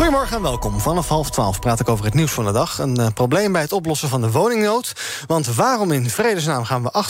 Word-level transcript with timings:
Goedemorgen 0.00 0.36
en 0.36 0.42
welkom. 0.42 0.80
Vanaf 0.80 1.08
half 1.08 1.30
twaalf 1.30 1.58
praat 1.58 1.80
ik 1.80 1.88
over 1.88 2.04
het 2.04 2.14
nieuws 2.14 2.32
van 2.32 2.44
de 2.44 2.52
dag. 2.52 2.78
Een 2.78 3.00
uh, 3.00 3.06
probleem 3.14 3.52
bij 3.52 3.60
het 3.60 3.72
oplossen 3.72 4.08
van 4.08 4.20
de 4.20 4.30
woningnood. 4.30 4.92
Want 5.26 5.54
waarom 5.54 5.92
in 5.92 6.10
vredesnaam 6.10 6.64
gaan 6.64 6.82
we 6.82 7.04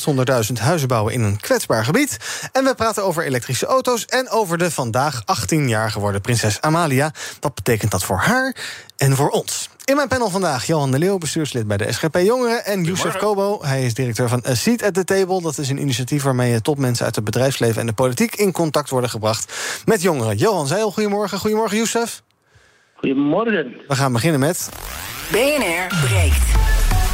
800.000 0.48 0.52
huizen 0.60 0.88
bouwen 0.88 1.12
in 1.12 1.22
een 1.22 1.40
kwetsbaar 1.40 1.84
gebied? 1.84 2.16
En 2.52 2.64
we 2.64 2.74
praten 2.74 3.04
over 3.04 3.24
elektrische 3.24 3.66
auto's 3.66 4.04
en 4.04 4.30
over 4.30 4.58
de 4.58 4.70
vandaag 4.70 5.22
18 5.24 5.68
jaar 5.68 5.90
geworden 5.90 6.20
prinses 6.20 6.60
Amalia. 6.60 7.12
Wat 7.40 7.54
betekent 7.54 7.90
dat 7.90 8.04
voor 8.04 8.18
haar 8.18 8.56
en 8.96 9.16
voor 9.16 9.28
ons? 9.28 9.68
In 9.84 9.96
mijn 9.96 10.08
panel 10.08 10.30
vandaag 10.30 10.66
Johan 10.66 10.90
de 10.90 10.98
Leeuw, 10.98 11.18
bestuurslid 11.18 11.66
bij 11.66 11.76
de 11.76 11.92
SGP 11.92 12.16
Jongeren... 12.16 12.64
en 12.64 12.84
Youssef 12.84 13.16
Kobo, 13.16 13.58
hij 13.62 13.84
is 13.84 13.94
directeur 13.94 14.28
van 14.28 14.44
A 14.48 14.54
Seat 14.54 14.82
at 14.82 14.94
the 14.94 15.04
Table. 15.04 15.42
Dat 15.42 15.58
is 15.58 15.68
een 15.68 15.80
initiatief 15.80 16.22
waarmee 16.22 16.60
topmensen 16.60 17.04
uit 17.04 17.14
het 17.14 17.24
bedrijfsleven... 17.24 17.80
en 17.80 17.86
de 17.86 17.92
politiek 17.92 18.34
in 18.34 18.52
contact 18.52 18.90
worden 18.90 19.10
gebracht 19.10 19.52
met 19.84 20.02
jongeren. 20.02 20.36
Johan 20.36 20.66
Zeil, 20.66 20.92
goedemorgen. 20.92 21.38
Goedemorgen, 21.38 21.76
Youssef. 21.76 22.22
Goedemorgen. 23.00 23.74
We 23.88 23.94
gaan 23.94 24.12
beginnen 24.12 24.40
met... 24.40 24.70
BNR 25.30 25.86
breekt. 26.06 26.50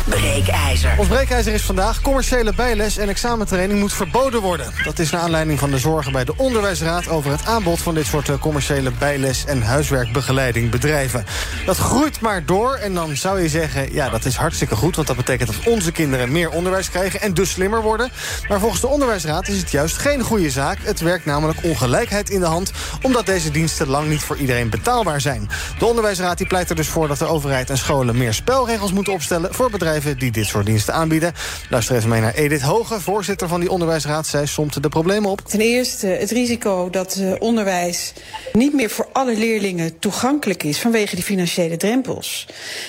Breekijzer. 0.08 0.94
Ons 0.98 1.08
breekijzer 1.08 1.52
is 1.52 1.62
vandaag 1.62 2.00
commerciële 2.00 2.54
bijles 2.54 2.96
en 2.96 3.08
examentraining 3.08 3.80
moet 3.80 3.92
verboden 3.92 4.40
worden. 4.40 4.72
Dat 4.84 4.98
is 4.98 5.10
naar 5.10 5.20
aanleiding 5.20 5.58
van 5.58 5.70
de 5.70 5.78
zorgen 5.78 6.12
bij 6.12 6.24
de 6.24 6.36
Onderwijsraad 6.36 7.08
over 7.08 7.30
het 7.30 7.46
aanbod 7.46 7.78
van 7.78 7.94
dit 7.94 8.06
soort 8.06 8.38
commerciële 8.38 8.90
bijles 8.98 9.44
en 9.44 9.62
huiswerkbegeleiding 9.62 10.70
bedrijven. 10.70 11.24
Dat 11.64 11.76
groeit 11.76 12.20
maar 12.20 12.44
door 12.44 12.74
en 12.74 12.94
dan 12.94 13.16
zou 13.16 13.40
je 13.40 13.48
zeggen, 13.48 13.92
ja 13.92 14.08
dat 14.08 14.24
is 14.24 14.36
hartstikke 14.36 14.76
goed, 14.76 14.96
want 14.96 15.08
dat 15.08 15.16
betekent 15.16 15.48
dat 15.48 15.72
onze 15.72 15.92
kinderen 15.92 16.32
meer 16.32 16.50
onderwijs 16.50 16.90
krijgen 16.90 17.20
en 17.20 17.34
dus 17.34 17.50
slimmer 17.50 17.82
worden. 17.82 18.10
Maar 18.48 18.60
volgens 18.60 18.80
de 18.80 18.86
Onderwijsraad 18.86 19.48
is 19.48 19.58
het 19.58 19.70
juist 19.70 19.96
geen 19.96 20.22
goede 20.22 20.50
zaak. 20.50 20.78
Het 20.82 21.00
werkt 21.00 21.24
namelijk 21.24 21.58
ongelijkheid 21.62 22.30
in 22.30 22.40
de 22.40 22.46
hand, 22.46 22.72
omdat 23.02 23.26
deze 23.26 23.50
diensten 23.50 23.88
lang 23.88 24.08
niet 24.08 24.22
voor 24.22 24.36
iedereen 24.36 24.70
betaalbaar 24.70 25.20
zijn. 25.20 25.48
De 25.78 25.86
Onderwijsraad 25.86 26.38
die 26.38 26.46
pleit 26.46 26.70
er 26.70 26.76
dus 26.76 26.88
voor 26.88 27.08
dat 27.08 27.18
de 27.18 27.26
overheid 27.26 27.70
en 27.70 27.78
scholen 27.78 28.16
meer 28.16 28.34
spelregels 28.34 28.92
moeten 28.92 29.12
opstellen 29.12 29.54
voor 29.54 29.70
bedrijven 29.70 29.94
die 30.18 30.30
dit 30.30 30.46
soort 30.46 30.66
diensten 30.66 30.94
aanbieden. 30.94 31.32
Luister 31.70 31.96
even 31.96 32.08
mee 32.08 32.20
naar 32.20 32.34
Edith 32.34 32.62
Hoge, 32.62 33.00
voorzitter 33.00 33.48
van 33.48 33.60
die 33.60 33.70
onderwijsraad. 33.70 34.26
Zij 34.26 34.46
somt 34.46 34.82
de 34.82 34.88
problemen 34.88 35.30
op. 35.30 35.40
Ten 35.40 35.60
eerste 35.60 36.06
het 36.06 36.30
risico 36.30 36.90
dat 36.90 37.16
uh, 37.20 37.32
onderwijs 37.38 38.12
niet 38.52 38.74
meer 38.74 38.90
voor 38.90 39.08
alle 39.12 39.36
leerlingen 39.36 39.98
toegankelijk 39.98 40.62
is 40.62 40.78
vanwege 40.78 41.14
die 41.14 41.24
financiële 41.24 41.76
drempels. 41.76 42.46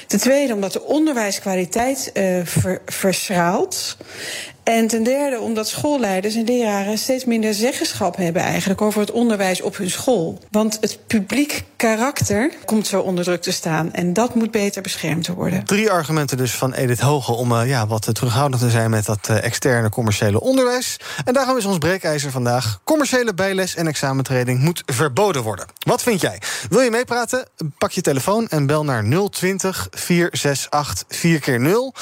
Ten 0.07 0.19
tweede 0.19 0.53
omdat 0.53 0.73
de 0.73 0.83
onderwijskwaliteit 0.83 2.11
uh, 2.13 2.39
ver, 2.43 2.81
verschraalt. 2.85 3.97
En 4.67 4.87
ten 4.87 5.03
derde 5.03 5.39
omdat 5.39 5.67
schoolleiders 5.67 6.35
en 6.35 6.43
leraren 6.43 6.97
steeds 6.97 7.25
minder 7.25 7.53
zeggenschap 7.53 8.15
hebben 8.15 8.41
eigenlijk 8.41 8.81
over 8.81 8.99
het 8.99 9.11
onderwijs 9.11 9.61
op 9.61 9.77
hun 9.77 9.89
school. 9.89 10.39
Want 10.51 10.77
het 10.81 10.99
publiek 11.07 11.63
karakter 11.75 12.51
komt 12.65 12.87
zo 12.87 13.01
onder 13.01 13.23
druk 13.23 13.41
te 13.41 13.51
staan 13.51 13.93
en 13.93 14.13
dat 14.13 14.35
moet 14.35 14.51
beter 14.51 14.81
beschermd 14.81 15.27
worden. 15.27 15.63
Drie 15.63 15.91
argumenten 15.91 16.37
dus 16.37 16.51
van 16.51 16.73
Edith 16.73 16.99
Hoge 16.99 17.31
om 17.31 17.51
uh, 17.51 17.69
ja, 17.69 17.87
wat 17.87 18.15
terughoudend 18.15 18.61
te 18.61 18.69
zijn 18.69 18.89
met 18.89 19.05
dat 19.05 19.27
uh, 19.29 19.43
externe 19.43 19.89
commerciële 19.89 20.39
onderwijs. 20.39 20.97
En 21.25 21.33
daarom 21.33 21.57
is 21.57 21.65
ons 21.65 21.77
breekijzer 21.77 22.31
vandaag. 22.31 22.79
Commerciële 22.83 23.33
bijles 23.33 23.75
en 23.75 23.87
examentraining 23.87 24.59
moet 24.59 24.83
verboden 24.85 25.43
worden. 25.43 25.65
Wat 25.79 26.03
vind 26.03 26.21
jij? 26.21 26.41
Wil 26.69 26.81
je 26.81 26.91
meepraten? 26.91 27.47
Pak 27.77 27.91
je 27.91 28.01
telefoon 28.01 28.47
en 28.47 28.65
bel 28.65 28.83
naar 28.83 29.29
020 29.29 29.87
468 29.91 31.17
4 31.17 31.39
keer 31.39 31.59
0 31.59 31.93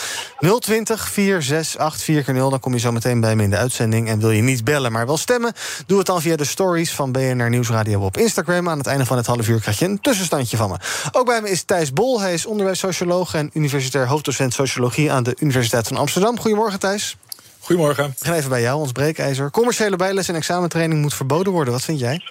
020 0.59 1.07
468 1.09 2.03
4 2.03 2.23
keer 2.23 2.33
0 2.33 2.53
dan 2.55 2.63
kom 2.63 2.73
je 2.73 2.85
zo 2.85 2.91
meteen 2.91 3.19
bij 3.19 3.35
me 3.35 3.43
in 3.43 3.49
de 3.49 3.57
uitzending. 3.57 4.07
En 4.07 4.19
wil 4.19 4.31
je 4.31 4.41
niet 4.41 4.63
bellen, 4.63 4.91
maar 4.91 5.05
wel 5.05 5.17
stemmen? 5.17 5.53
Doe 5.85 5.97
het 5.97 6.07
dan 6.07 6.21
via 6.21 6.35
de 6.35 6.45
stories 6.45 6.91
van 6.91 7.11
BNR 7.11 7.49
Nieuwsradio 7.49 8.01
op 8.01 8.17
Instagram. 8.17 8.69
Aan 8.69 8.77
het 8.77 8.87
einde 8.87 9.05
van 9.05 9.17
het 9.17 9.25
half 9.25 9.47
uur 9.47 9.59
krijg 9.61 9.79
je 9.79 9.85
een 9.85 10.01
tussenstandje 10.01 10.57
van 10.57 10.69
me. 10.69 10.75
Ook 11.11 11.25
bij 11.25 11.41
me 11.41 11.49
is 11.49 11.63
Thijs 11.63 11.93
Bol. 11.93 12.21
Hij 12.21 12.33
is 12.33 12.45
onderwijssocioloog 12.45 13.33
en 13.33 13.49
universitair 13.53 14.07
hoofddocent 14.07 14.53
sociologie 14.53 15.11
aan 15.11 15.23
de 15.23 15.35
Universiteit 15.39 15.87
van 15.87 15.97
Amsterdam. 15.97 16.39
Goedemorgen, 16.39 16.79
Thijs. 16.79 17.17
Goedemorgen. 17.59 18.15
We 18.19 18.25
gaan 18.25 18.35
even 18.35 18.49
bij 18.49 18.61
jou, 18.61 18.79
ons 18.79 18.91
breekijzer. 18.91 19.51
Commerciële 19.51 19.95
bijles 19.95 20.27
en 20.27 20.35
examentraining 20.35 21.01
moet 21.01 21.13
verboden 21.13 21.53
worden. 21.53 21.73
Wat 21.73 21.83
vind 21.83 21.99
jij? 21.99 22.21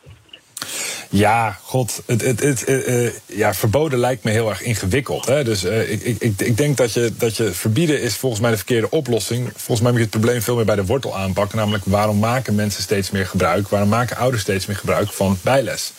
Ja, 1.10 1.58
god, 1.62 2.02
het, 2.06 2.20
het, 2.20 2.40
het, 2.40 2.68
uh, 2.68 3.10
ja, 3.26 3.54
verboden 3.54 3.98
lijkt 3.98 4.24
me 4.24 4.30
heel 4.30 4.48
erg 4.48 4.62
ingewikkeld. 4.62 5.26
Hè? 5.26 5.44
Dus 5.44 5.64
uh, 5.64 5.90
ik, 5.90 6.02
ik, 6.02 6.40
ik 6.40 6.56
denk 6.56 6.76
dat 6.76 6.92
je, 6.92 7.12
dat 7.16 7.36
je 7.36 7.52
verbieden 7.52 8.00
is 8.00 8.14
volgens 8.14 8.40
mij 8.40 8.50
de 8.50 8.56
verkeerde 8.56 8.90
oplossing. 8.90 9.50
Volgens 9.56 9.80
mij 9.80 9.90
moet 9.90 9.98
je 9.98 10.06
het 10.06 10.20
probleem 10.20 10.42
veel 10.42 10.56
meer 10.56 10.64
bij 10.64 10.76
de 10.76 10.84
wortel 10.84 11.16
aanpakken. 11.16 11.58
Namelijk, 11.58 11.84
waarom 11.86 12.18
maken 12.18 12.54
mensen 12.54 12.82
steeds 12.82 13.10
meer 13.10 13.26
gebruik? 13.26 13.68
Waarom 13.68 13.88
maken 13.88 14.16
ouders 14.16 14.42
steeds 14.42 14.66
meer 14.66 14.76
gebruik 14.76 15.12
van 15.12 15.38
bijles? 15.42 15.92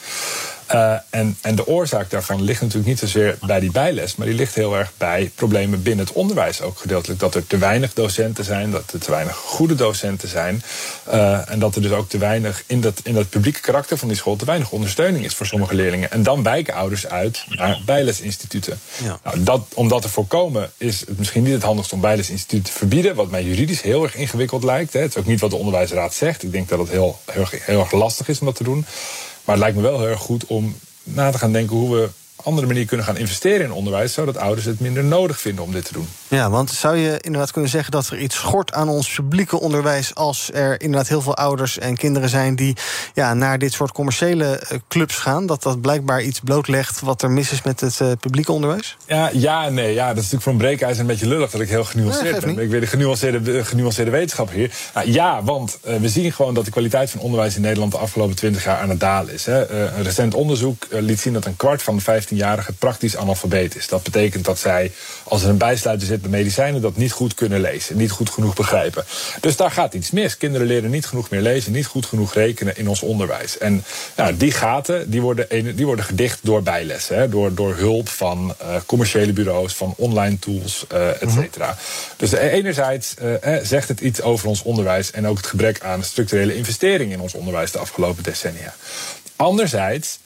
Uh, 0.73 0.93
en, 1.09 1.37
en 1.41 1.55
de 1.55 1.67
oorzaak 1.67 2.09
daarvan 2.09 2.41
ligt 2.41 2.61
natuurlijk 2.61 2.87
niet 2.87 2.99
zozeer 2.99 3.37
bij 3.45 3.59
die 3.59 3.71
bijles, 3.71 4.15
maar 4.15 4.27
die 4.27 4.35
ligt 4.35 4.55
heel 4.55 4.75
erg 4.75 4.91
bij 4.97 5.31
problemen 5.35 5.83
binnen 5.83 6.05
het 6.05 6.15
onderwijs 6.15 6.61
ook 6.61 6.77
gedeeltelijk. 6.77 7.19
Dat 7.19 7.35
er 7.35 7.47
te 7.47 7.57
weinig 7.57 7.93
docenten 7.93 8.43
zijn, 8.43 8.71
dat 8.71 8.93
er 8.93 8.99
te 8.99 9.11
weinig 9.11 9.35
goede 9.35 9.75
docenten 9.75 10.29
zijn. 10.29 10.63
Uh, 11.07 11.51
en 11.51 11.59
dat 11.59 11.75
er 11.75 11.81
dus 11.81 11.91
ook 11.91 12.09
te 12.09 12.17
weinig 12.17 12.63
in 12.65 12.81
dat, 12.81 12.99
in 13.03 13.13
dat 13.13 13.29
publieke 13.29 13.59
karakter 13.59 13.97
van 13.97 14.07
die 14.07 14.17
school 14.17 14.35
te 14.35 14.45
weinig 14.45 14.71
ondersteuning 14.71 15.25
is 15.25 15.33
voor 15.33 15.45
sommige 15.45 15.75
leerlingen. 15.75 16.11
En 16.11 16.23
dan 16.23 16.43
wijken 16.43 16.73
ouders 16.73 17.07
uit 17.07 17.45
naar 17.49 17.81
bijlesinstituten. 17.85 18.79
Ja. 19.03 19.19
Nou, 19.23 19.43
dat, 19.43 19.65
om 19.73 19.87
dat 19.87 20.01
te 20.01 20.09
voorkomen 20.09 20.71
is 20.77 20.99
het 20.99 21.17
misschien 21.17 21.43
niet 21.43 21.53
het 21.53 21.63
handigst 21.63 21.93
om 21.93 22.01
bijlesinstituten 22.01 22.73
te 22.73 22.77
verbieden, 22.77 23.15
wat 23.15 23.29
mij 23.29 23.43
juridisch 23.43 23.81
heel 23.81 24.03
erg 24.03 24.15
ingewikkeld 24.15 24.63
lijkt. 24.63 24.93
Hè. 24.93 24.99
Het 24.99 25.09
is 25.09 25.17
ook 25.17 25.25
niet 25.25 25.39
wat 25.39 25.49
de 25.49 25.55
onderwijsraad 25.55 26.13
zegt. 26.13 26.43
Ik 26.43 26.51
denk 26.51 26.69
dat 26.69 26.79
het 26.79 26.89
heel, 26.89 27.19
heel, 27.31 27.47
heel 27.51 27.79
erg 27.79 27.91
lastig 27.91 28.27
is 28.27 28.39
om 28.39 28.45
dat 28.45 28.55
te 28.55 28.63
doen. 28.63 28.85
Maar 29.45 29.55
het 29.55 29.63
lijkt 29.63 29.75
me 29.75 29.81
wel 29.81 29.99
heel 29.99 30.07
erg 30.07 30.19
goed 30.19 30.45
om 30.45 30.75
na 31.03 31.31
te 31.31 31.37
gaan 31.37 31.51
denken 31.51 31.75
hoe 31.75 31.95
we 31.95 32.09
andere 32.43 32.67
manier 32.67 32.85
kunnen 32.85 33.05
gaan 33.05 33.17
investeren 33.17 33.65
in 33.65 33.71
onderwijs, 33.71 34.13
zodat 34.13 34.37
ouders 34.37 34.65
het 34.65 34.79
minder 34.79 35.03
nodig 35.03 35.39
vinden 35.39 35.63
om 35.63 35.71
dit 35.71 35.85
te 35.85 35.93
doen. 35.93 36.07
Ja, 36.27 36.49
want 36.49 36.71
zou 36.71 36.97
je 36.97 37.17
inderdaad 37.21 37.51
kunnen 37.51 37.69
zeggen 37.69 37.91
dat 37.91 38.07
er 38.07 38.17
iets 38.17 38.35
schort 38.35 38.73
aan 38.73 38.89
ons 38.89 39.13
publieke 39.13 39.59
onderwijs 39.59 40.15
als 40.15 40.49
er 40.53 40.81
inderdaad 40.81 41.07
heel 41.07 41.21
veel 41.21 41.35
ouders 41.35 41.77
en 41.77 41.97
kinderen 41.97 42.29
zijn 42.29 42.55
die 42.55 42.75
ja, 43.13 43.33
naar 43.33 43.59
dit 43.59 43.73
soort 43.73 43.91
commerciële 43.91 44.61
clubs 44.87 45.15
gaan? 45.15 45.45
Dat 45.45 45.63
dat 45.63 45.81
blijkbaar 45.81 46.23
iets 46.23 46.39
blootlegt 46.39 46.99
wat 46.99 47.21
er 47.21 47.31
mis 47.31 47.51
is 47.51 47.61
met 47.61 47.79
het 47.79 47.99
uh, 47.99 48.11
publieke 48.19 48.51
onderwijs? 48.51 48.97
Ja, 49.05 49.29
ja, 49.33 49.69
nee. 49.69 49.93
Ja, 49.93 50.07
dat 50.07 50.23
is 50.23 50.31
natuurlijk 50.31 50.43
voor 50.43 50.51
een 50.51 50.57
breekijzer 50.57 50.99
een 50.99 51.07
beetje 51.07 51.27
lullig 51.27 51.51
dat 51.51 51.61
ik 51.61 51.69
heel 51.69 51.83
genuanceerd 51.83 52.45
ben. 52.45 52.59
Ik 52.59 52.69
weer 52.69 52.79
de 52.79 52.87
genuanceerde, 52.87 53.65
genuanceerde 53.65 54.11
wetenschap 54.11 54.51
hier. 54.51 54.71
Nou, 54.93 55.11
ja, 55.11 55.43
want 55.43 55.79
uh, 55.87 55.95
we 55.95 56.09
zien 56.09 56.31
gewoon 56.31 56.53
dat 56.53 56.65
de 56.65 56.71
kwaliteit 56.71 57.09
van 57.09 57.19
onderwijs 57.19 57.55
in 57.55 57.61
Nederland 57.61 57.91
de 57.91 57.97
afgelopen 57.97 58.35
twintig 58.35 58.63
jaar 58.63 58.77
aan 58.77 58.89
het 58.89 58.99
dalen 58.99 59.33
is. 59.33 59.45
Hè. 59.45 59.71
Uh, 59.71 59.97
een 59.97 60.03
recent 60.03 60.33
onderzoek 60.33 60.87
liet 60.89 61.19
zien 61.19 61.33
dat 61.33 61.45
een 61.45 61.55
kwart 61.55 61.83
van 61.83 61.95
de 61.95 62.01
15-jarigen 62.25 62.77
praktisch 62.79 63.17
analfabeet 63.17 63.75
is. 63.75 63.87
Dat 63.87 64.03
betekent 64.03 64.45
dat 64.45 64.59
zij, 64.59 64.91
als 65.23 65.43
er 65.43 65.49
een 65.49 65.57
bijsluiter 65.57 66.07
zit 66.07 66.21
bij 66.21 66.29
medicijnen, 66.29 66.81
dat 66.81 66.97
niet 66.97 67.11
goed 67.11 67.33
kunnen 67.33 67.61
lezen, 67.61 67.97
niet 67.97 68.11
goed 68.11 68.29
genoeg 68.29 68.55
begrijpen. 68.55 69.05
Dus 69.39 69.55
daar 69.55 69.71
gaat 69.71 69.93
iets 69.93 70.11
mis. 70.11 70.37
Kinderen 70.37 70.67
leren 70.67 70.89
niet 70.89 71.05
genoeg 71.05 71.29
meer 71.29 71.41
lezen, 71.41 71.71
niet 71.71 71.85
goed 71.85 72.05
genoeg 72.05 72.33
rekenen 72.33 72.77
in 72.77 72.87
ons 72.87 73.01
onderwijs. 73.01 73.57
En 73.57 73.83
nou, 74.15 74.37
die 74.37 74.51
gaten 74.51 75.09
die 75.09 75.21
worden, 75.21 75.75
die 75.75 75.85
worden 75.85 76.05
gedicht 76.05 76.39
door 76.41 76.63
bijlessen, 76.63 77.17
hè, 77.17 77.29
door, 77.29 77.53
door 77.53 77.75
hulp 77.75 78.09
van 78.09 78.55
uh, 78.61 78.75
commerciële 78.85 79.33
bureaus, 79.33 79.73
van 79.73 79.93
online 79.97 80.39
tools, 80.39 80.85
uh, 80.93 81.21
et 81.21 81.31
cetera. 81.31 81.65
Mm 81.65 81.71
-hmm. 81.71 82.15
Dus 82.17 82.31
enerzijds 82.31 83.13
uh, 83.21 83.55
zegt 83.63 83.87
het 83.87 83.99
iets 83.99 84.21
over 84.21 84.47
ons 84.47 84.61
onderwijs 84.61 85.11
en 85.11 85.27
ook 85.27 85.37
het 85.37 85.47
gebrek 85.47 85.81
aan 85.81 86.03
structurele 86.03 86.55
investering 86.55 87.11
in 87.11 87.19
ons 87.19 87.33
onderwijs 87.33 87.71
de 87.71 87.77
afgelopen 87.77 88.23
decennia. 88.23 88.73
Anderzijds 89.35 90.19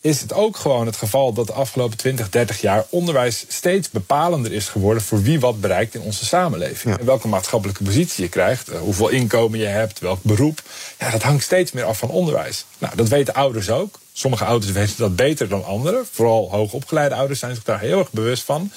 is 0.00 0.20
het 0.20 0.32
ook 0.32 0.56
gewoon 0.56 0.86
het 0.86 0.96
geval 0.96 1.32
dat 1.32 1.46
de 1.46 1.52
afgelopen 1.52 1.96
20, 1.96 2.30
30 2.30 2.60
jaar 2.60 2.84
onderwijs 2.88 3.44
steeds 3.48 3.90
bepalender 3.90 4.52
is 4.52 4.68
geworden 4.68 5.02
voor 5.02 5.22
wie 5.22 5.40
wat 5.40 5.60
bereikt 5.60 5.94
in 5.94 6.00
onze 6.00 6.24
samenleving. 6.24 6.94
Ja. 6.94 7.00
En 7.00 7.06
welke 7.06 7.28
maatschappelijke 7.28 7.84
positie 7.84 8.24
je 8.24 8.30
krijgt, 8.30 8.68
hoeveel 8.68 9.08
inkomen 9.08 9.58
je 9.58 9.66
hebt, 9.66 9.98
welk 9.98 10.22
beroep. 10.22 10.62
Ja, 10.98 11.10
dat 11.10 11.22
hangt 11.22 11.44
steeds 11.44 11.72
meer 11.72 11.84
af 11.84 11.98
van 11.98 12.10
onderwijs. 12.10 12.64
Nou, 12.78 12.96
dat 12.96 13.08
weten 13.08 13.34
ouders 13.34 13.70
ook. 13.70 13.98
Sommige 14.12 14.44
ouders 14.44 14.72
weten 14.72 14.94
dat 14.96 15.16
beter 15.16 15.48
dan 15.48 15.64
anderen. 15.64 16.06
Vooral 16.12 16.50
hoogopgeleide 16.50 17.14
ouders 17.14 17.38
zijn 17.38 17.54
zich 17.54 17.64
daar 17.64 17.80
heel 17.80 17.98
erg 17.98 18.10
bewust 18.10 18.42
van. 18.42 18.70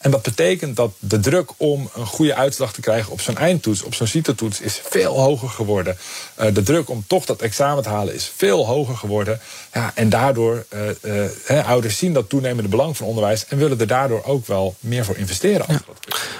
En 0.00 0.10
dat 0.10 0.22
betekent 0.22 0.76
dat 0.76 0.92
de 0.98 1.20
druk 1.20 1.50
om 1.56 1.90
een 1.94 2.06
goede 2.06 2.34
uitslag 2.34 2.72
te 2.72 2.80
krijgen 2.80 3.12
op 3.12 3.20
zo'n 3.20 3.36
eindtoets, 3.36 3.82
op 3.82 3.94
zo'n 3.94 4.06
CITO-toets, 4.06 4.60
is 4.60 4.80
veel 4.84 5.20
hoger 5.20 5.48
geworden. 5.48 5.96
Uh, 6.40 6.54
de 6.54 6.62
druk 6.62 6.88
om 6.88 7.04
toch 7.06 7.24
dat 7.24 7.40
examen 7.40 7.82
te 7.82 7.88
halen 7.88 8.14
is 8.14 8.32
veel 8.36 8.66
hoger 8.66 8.96
geworden. 8.96 9.40
Ja, 9.72 9.92
en 9.94 10.08
daardoor, 10.08 10.64
uh, 11.04 11.68
ouders 11.68 11.98
zien 11.98 12.12
dat 12.12 12.28
toenemende 12.28 12.68
belang 12.68 12.96
van 12.96 13.06
onderwijs 13.06 13.46
en 13.46 13.58
willen 13.58 13.80
er 13.80 13.86
daardoor 13.86 14.24
ook 14.24 14.46
wel 14.46 14.74
meer 14.80 15.04
voor 15.04 15.16
investeren. 15.16 15.66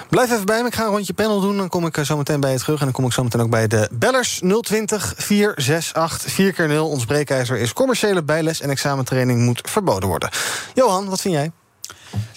Blijf 0.09 0.31
even 0.31 0.45
bij 0.45 0.61
me, 0.61 0.67
ik 0.67 0.75
ga 0.75 0.83
een 0.83 0.89
rondje 0.91 1.13
panel 1.13 1.41
doen. 1.41 1.57
Dan 1.57 1.69
kom 1.69 1.85
ik 1.85 1.97
zo 2.03 2.17
meteen 2.17 2.39
bij 2.39 2.51
je 2.51 2.59
terug. 2.59 2.79
En 2.79 2.85
dan 2.85 2.93
kom 2.93 3.05
ik 3.05 3.11
zo 3.11 3.23
meteen 3.23 3.41
ook 3.41 3.49
bij 3.49 3.67
de 3.67 3.89
bellers 3.91 4.41
020 4.61 5.13
468 5.17 6.31
4 6.31 6.53
keer 6.53 6.67
0 6.67 6.89
Ons 6.89 7.05
breekijzer 7.05 7.57
is 7.57 7.73
commerciële 7.73 8.23
bijles 8.23 8.61
en 8.61 8.69
examentraining 8.69 9.39
moet 9.39 9.61
verboden 9.63 10.09
worden. 10.09 10.29
Johan, 10.73 11.09
wat 11.09 11.21
vind 11.21 11.33
jij? 11.33 11.51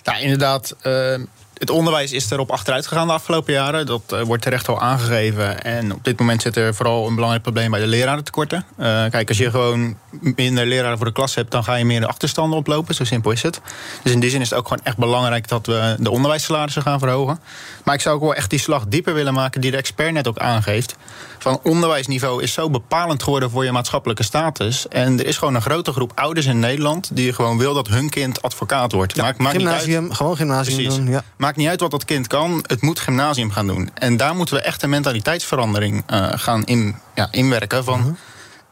Nou, 0.05 0.21
inderdaad. 0.21 0.76
Uh, 0.82 1.15
het 1.55 1.71
onderwijs 1.71 2.12
is 2.12 2.31
erop 2.31 2.50
achteruit 2.50 2.87
gegaan 2.87 3.06
de 3.06 3.12
afgelopen 3.12 3.53
jaren. 3.53 3.87
Dat 3.87 4.03
uh, 4.12 4.21
wordt 4.21 4.43
terecht 4.43 4.69
al 4.69 4.81
aangegeven. 4.81 5.62
En 5.62 5.93
op 5.93 6.05
dit 6.05 6.19
moment 6.19 6.43
zit 6.43 6.56
er 6.56 6.75
vooral 6.75 7.06
een 7.06 7.15
belangrijk 7.15 7.43
probleem 7.43 7.71
bij 7.71 7.81
de 7.81 7.87
lerarentekorten. 7.87 8.65
Uh, 8.79 8.87
kijk, 9.11 9.29
als 9.29 9.38
je 9.38 9.50
gewoon 9.50 9.97
minder 10.21 10.67
leraren 10.67 10.97
voor 10.97 11.06
de 11.06 11.12
klas 11.12 11.35
hebt, 11.35 11.50
dan 11.50 11.65
ga 11.65 11.75
je 11.75 11.85
meer 11.85 12.00
de 12.00 12.06
achterstanden 12.06 12.59
oplopen. 12.59 12.94
Zo 12.94 13.05
simpel 13.05 13.31
is 13.31 13.43
het. 13.43 13.61
Dus 14.03 14.12
in 14.12 14.21
die 14.21 14.31
zin 14.31 14.41
is 14.41 14.50
het 14.50 14.59
ook 14.59 14.69
gewoon 14.69 14.85
echt 14.85 14.97
belangrijk 14.97 15.49
dat 15.49 15.67
we 15.67 15.97
de 15.99 16.11
onderwijssalarissen 16.11 16.82
gaan 16.82 16.99
verhogen. 16.99 17.41
Maar 17.85 17.94
ik 17.94 18.00
zou 18.00 18.15
ook 18.15 18.23
wel 18.23 18.35
echt 18.35 18.50
die 18.50 18.59
slag 18.59 18.85
dieper 18.88 19.15
willen 19.15 19.35
maken 19.35 19.61
die 19.61 19.70
de 19.70 19.77
expert 19.77 20.12
net 20.12 20.29
ook 20.29 20.38
aangeeft. 20.38 20.97
Van 21.44 21.61
onderwijsniveau 21.62 22.43
is 22.43 22.52
zo 22.52 22.70
bepalend 22.70 23.23
geworden 23.23 23.50
voor 23.50 23.64
je 23.64 23.73
maatschappelijke 23.73 24.23
status. 24.23 24.88
En 24.88 25.19
er 25.19 25.26
is 25.26 25.37
gewoon 25.37 25.55
een 25.55 25.62
grote 25.62 25.93
groep 25.93 26.12
ouders 26.14 26.46
in 26.46 26.58
Nederland 26.58 27.17
die 27.17 27.32
gewoon 27.32 27.58
wil 27.58 27.75
dat 27.75 27.88
hun 27.88 28.11
kind 28.11 28.43
advocaat 28.43 28.93
wordt. 28.93 29.14
Ja, 29.14 29.23
maakt, 29.23 29.38
maakt 29.38 29.56
gymnasium, 29.56 30.00
niet 30.00 30.08
uit. 30.08 30.17
gewoon 30.17 30.37
gymnasium 30.37 30.76
Precies. 30.76 30.96
doen. 30.96 31.08
Ja. 31.08 31.25
Maakt 31.37 31.56
niet 31.56 31.69
uit 31.69 31.81
wat 31.81 31.91
dat 31.91 32.05
kind 32.05 32.26
kan, 32.26 32.64
het 32.67 32.82
moet 32.82 33.00
gymnasium 33.00 33.50
gaan 33.50 33.67
doen. 33.67 33.91
En 33.94 34.17
daar 34.17 34.35
moeten 34.35 34.55
we 34.55 34.61
echt 34.61 34.82
een 34.82 34.91
mentaliteitsverandering 34.91 36.02
uh, 36.12 36.29
gaan 36.35 36.64
in, 36.64 36.96
ja, 37.14 37.29
inwerken. 37.31 37.85
Van, 37.85 37.99
uh 37.99 38.05
-huh. 38.05 38.14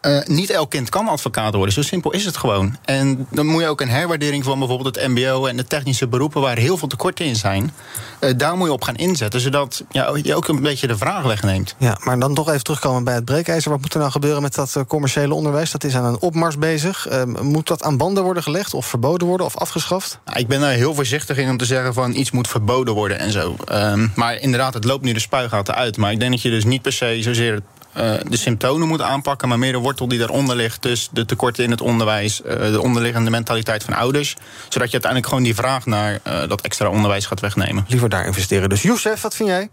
Uh, 0.06 0.18
niet 0.24 0.50
elk 0.50 0.70
kind 0.70 0.88
kan 0.88 1.08
advocaat 1.08 1.54
worden. 1.54 1.74
Zo 1.74 1.82
simpel 1.82 2.12
is 2.12 2.24
het 2.24 2.36
gewoon. 2.36 2.76
En 2.84 3.26
dan 3.30 3.46
moet 3.46 3.62
je 3.62 3.68
ook 3.68 3.80
een 3.80 3.88
herwaardering 3.88 4.44
van 4.44 4.58
bijvoorbeeld 4.58 4.94
het 4.94 5.08
MBO 5.08 5.46
en 5.46 5.56
de 5.56 5.64
technische 5.64 6.06
beroepen 6.06 6.40
waar 6.40 6.56
heel 6.56 6.76
veel 6.76 6.88
tekorten 6.88 7.24
in 7.24 7.36
zijn. 7.36 7.72
Uh, 8.20 8.30
daar 8.36 8.56
moet 8.56 8.66
je 8.66 8.72
op 8.72 8.82
gaan 8.82 8.96
inzetten, 8.96 9.40
zodat 9.40 9.84
ja, 9.90 10.10
je 10.22 10.34
ook 10.34 10.48
een 10.48 10.62
beetje 10.62 10.86
de 10.86 10.96
vraag 10.96 11.22
wegneemt. 11.22 11.74
Ja, 11.78 11.96
maar 12.04 12.18
dan 12.18 12.34
toch 12.34 12.48
even 12.48 12.64
terugkomen 12.64 13.04
bij 13.04 13.14
het 13.14 13.24
breekijzer. 13.24 13.70
Wat 13.70 13.80
moet 13.80 13.92
er 13.92 13.98
nou 13.98 14.10
gebeuren 14.10 14.42
met 14.42 14.54
dat 14.54 14.74
uh, 14.76 14.82
commerciële 14.88 15.34
onderwijs? 15.34 15.70
Dat 15.70 15.84
is 15.84 15.96
aan 15.96 16.04
een 16.04 16.20
opmars 16.20 16.58
bezig. 16.58 17.08
moet 17.40 17.66
dat 17.66 17.82
aan 17.82 17.96
banden 17.96 18.24
worden 18.24 18.42
gelegd 18.42 18.74
of 18.74 18.86
verboden 18.86 19.26
worden 19.26 19.46
of 19.46 19.56
afgeschaft? 19.56 20.18
Nou, 20.24 20.38
ik 20.38 20.46
ben 20.48 20.60
daar 20.60 20.72
heel 20.72 20.94
voorzichtig 20.94 21.36
in 21.36 21.50
om 21.50 21.56
te 21.56 21.64
zeggen 21.64 21.94
van 21.94 22.14
iets 22.14 22.30
moet 22.30 22.48
verboden 22.48 22.94
worden 22.94 23.18
en 23.18 23.30
zo. 23.30 23.56
Um, 23.72 24.12
maar 24.14 24.38
inderdaad, 24.40 24.74
het 24.74 24.84
loopt 24.84 25.04
nu 25.04 25.12
de 25.12 25.20
spuigaten 25.20 25.74
uit. 25.74 25.96
Maar 25.96 26.12
ik 26.12 26.18
denk 26.18 26.30
dat 26.30 26.42
je 26.42 26.50
dus 26.50 26.64
niet 26.64 26.82
per 26.82 26.92
se 26.92 27.18
zozeer 27.20 27.62
uh, 27.96 28.14
de 28.28 28.36
symptomen 28.36 28.88
moet 28.88 29.00
aanpakken, 29.00 29.48
maar 29.48 29.58
meer 29.58 29.72
de 29.72 29.78
wortel 29.78 30.08
die 30.08 30.18
daaronder 30.18 30.56
ligt. 30.56 30.82
Dus 30.82 31.08
de 31.12 31.24
tekorten 31.24 31.64
in 31.64 31.70
het 31.70 31.80
onderwijs, 31.80 32.40
uh, 32.40 32.72
de 32.72 32.82
onderliggende 32.82 33.30
mentaliteit 33.30 33.84
van 33.84 33.94
ouders. 33.94 34.36
Zodat 34.68 34.86
je 34.86 34.92
uiteindelijk 34.92 35.26
gewoon 35.26 35.42
die 35.42 35.54
vraag 35.54 35.86
naar 35.86 36.20
uh, 36.26 36.48
dat 36.48 36.60
extra 36.60 36.88
onderwijs 36.88 37.26
gaat 37.26 37.40
wegnemen. 37.40 37.84
Liever 37.88 38.08
daar 38.08 38.26
investeren. 38.26 38.68
Dus 38.68 38.82
Youssef, 38.82 39.20
wat 39.20 39.36
vind 39.36 39.48
jij? 39.48 39.68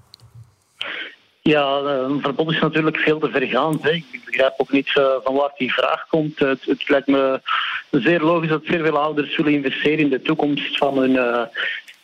Ja, 1.42 1.78
een 1.78 2.22
verbod 2.22 2.52
is 2.52 2.60
natuurlijk 2.60 2.98
veel 2.98 3.20
te 3.20 3.30
vergaand. 3.30 3.84
Hè. 3.84 3.92
Ik 3.92 4.22
begrijp 4.26 4.54
ook 4.58 4.72
niet 4.72 4.92
van 5.24 5.36
waar 5.36 5.52
die 5.58 5.74
vraag 5.74 6.08
komt. 6.08 6.40
Het, 6.40 6.66
het, 6.66 6.90
lijkt 6.90 7.08
me 7.08 7.42
zeer 7.92 8.22
logisch 8.22 8.50
dat 8.50 8.62
zeer 8.64 8.84
veel 8.84 8.98
ouders 8.98 9.36
zullen 9.36 9.54
investeren 9.54 10.00
in 10.00 10.10
de 10.10 10.22
toekomst 10.22 10.78
van 10.78 10.98
hun, 10.98 11.12
uh, 11.12 11.42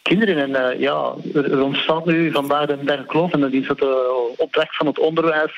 kinderen. 0.09 0.37
En 0.37 0.49
uh, 0.49 0.79
ja, 0.79 1.13
er, 1.33 1.61
ontstaat 1.61 2.05
nu 2.05 2.31
vandaag 2.31 2.69
een 2.69 2.85
derde 2.85 3.05
kloof. 3.05 3.31
En 3.31 3.39
dat 3.39 3.51
is 3.51 3.67
het 3.67 3.81
uh, 3.81 3.89
opdracht 4.37 4.75
van 4.75 4.85
het 4.85 4.99
onderwijs 4.99 5.53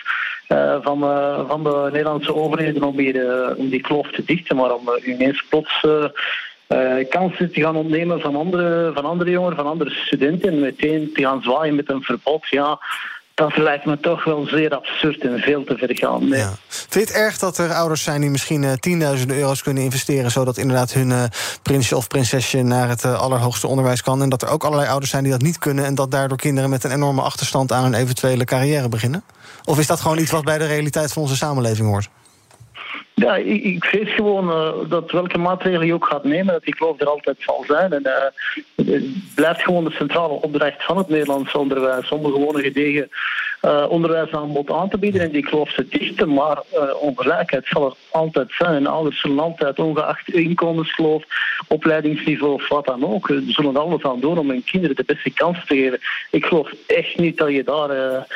uh, 0.49 0.77
van, 0.81 0.99
van 1.47 1.63
de 1.63 1.89
Nederlandse 1.91 2.35
overheden 2.35 2.83
om, 2.83 2.97
hier, 2.97 3.55
om 3.57 3.69
die 3.69 3.81
kloof 3.81 4.11
te 4.11 4.23
dichten. 4.25 4.55
Maar 4.55 4.73
om 4.73 4.89
ineens 5.05 5.45
plots 5.49 5.85
kansen 7.09 7.51
te 7.51 7.61
gaan 7.61 7.75
ontnemen 7.75 8.21
van 8.21 8.35
andere, 8.35 8.91
van 8.93 9.05
andere 9.05 9.29
jongeren, 9.29 9.57
van 9.57 9.67
andere 9.67 9.89
studenten. 9.89 10.49
En 10.49 10.59
meteen 10.59 11.09
te 11.13 11.21
gaan 11.21 11.41
zwaaien 11.41 11.75
met 11.75 11.89
een 11.89 12.01
verbod. 12.01 12.47
Ja, 12.49 12.79
dat 13.37 13.57
lijkt 13.57 13.85
me 13.85 13.99
toch 13.99 14.23
wel 14.23 14.45
zeer 14.45 14.75
absurd 14.75 15.21
en 15.21 15.39
veel 15.39 15.63
te 15.63 15.77
vergaan. 15.77 16.29
Nee. 16.29 16.39
Ja. 16.39 16.57
Vind 16.67 16.93
je 16.93 16.99
het 16.99 17.11
erg 17.11 17.37
dat 17.37 17.57
er 17.57 17.73
ouders 17.73 18.03
zijn 18.03 18.21
die 18.21 18.29
misschien 18.29 18.63
uh, 18.63 18.73
tienduizenden 18.73 19.37
euro's 19.37 19.63
kunnen 19.63 19.83
investeren... 19.83 20.31
zodat 20.31 20.57
inderdaad 20.57 20.93
hun 20.93 21.09
uh, 21.09 21.23
prinsje 21.61 21.95
of 21.95 22.07
prinsesje 22.07 22.61
naar 22.61 22.89
het 22.89 23.03
uh, 23.03 23.21
allerhoogste 23.21 23.67
onderwijs 23.67 24.01
kan... 24.01 24.21
en 24.21 24.29
dat 24.29 24.41
er 24.41 24.49
ook 24.49 24.63
allerlei 24.63 24.89
ouders 24.89 25.11
zijn 25.11 25.23
die 25.23 25.31
dat 25.31 25.41
niet 25.41 25.57
kunnen... 25.57 25.85
en 25.85 25.95
dat 25.95 26.11
daardoor 26.11 26.37
kinderen 26.37 26.69
met 26.69 26.83
een 26.83 26.91
enorme 26.91 27.21
achterstand 27.21 27.71
aan 27.71 27.85
een 27.85 27.93
eventuele 27.93 28.43
carrière 28.43 28.89
beginnen? 28.89 29.23
Of 29.63 29.79
is 29.79 29.87
dat 29.87 30.01
gewoon 30.01 30.17
iets 30.17 30.31
wat 30.31 30.43
bij 30.43 30.57
de 30.57 30.65
realiteit 30.65 31.13
van 31.13 31.21
onze 31.21 31.35
samenleving 31.35 31.87
hoort? 31.87 32.09
Ja, 33.21 33.35
ik, 33.35 33.63
ik 33.63 33.85
vrees 33.85 34.13
gewoon 34.13 34.49
uh, 34.49 34.89
dat 34.89 35.11
welke 35.11 35.37
maatregelen 35.37 35.87
je 35.87 35.93
ook 35.93 36.05
gaat 36.05 36.23
nemen, 36.23 36.53
dat 36.53 36.63
die 36.63 36.75
kloof 36.75 36.99
er 37.01 37.09
altijd 37.09 37.37
zal 37.39 37.63
zijn. 37.67 37.93
En 37.93 38.01
uh, 38.05 38.91
het 38.91 39.35
blijft 39.35 39.61
gewoon 39.61 39.83
de 39.83 39.91
centrale 39.91 40.33
opdracht 40.33 40.83
van 40.83 40.97
het 40.97 41.09
Nederlands 41.09 41.53
onderwijs 41.53 42.09
om 42.09 42.25
een 42.25 42.31
gewone 42.31 42.61
gedegen 42.61 43.09
uh, 43.61 43.85
onderwijsaanbod 43.89 44.71
aan 44.71 44.89
te 44.89 44.97
bieden 44.97 45.21
en 45.21 45.31
die 45.31 45.43
kloof 45.43 45.73
te 45.73 45.87
dichten. 45.87 46.33
Maar 46.33 46.61
ongelijkheid 46.99 47.65
zal 47.65 47.85
er 47.85 47.93
altijd 48.11 48.51
zijn. 48.51 48.75
En 48.75 48.87
ouders 48.87 49.21
zullen 49.21 49.39
altijd, 49.39 49.79
ongeacht 49.79 50.29
inkomenskloof, 50.29 51.23
opleidingsniveau 51.67 52.53
of 52.53 52.67
wat 52.67 52.85
dan 52.85 53.05
ook, 53.05 53.31
zullen 53.47 53.77
alles 53.77 54.03
aan 54.03 54.19
doen 54.19 54.37
om 54.37 54.49
hun 54.49 54.63
kinderen 54.63 54.95
de 54.95 55.03
beste 55.05 55.31
kans 55.31 55.65
te 55.65 55.75
geven. 55.75 55.99
Ik 56.31 56.45
geloof 56.45 56.71
echt 56.87 57.17
niet 57.17 57.37
dat 57.37 57.51
je 57.51 57.63
daar 57.63 58.27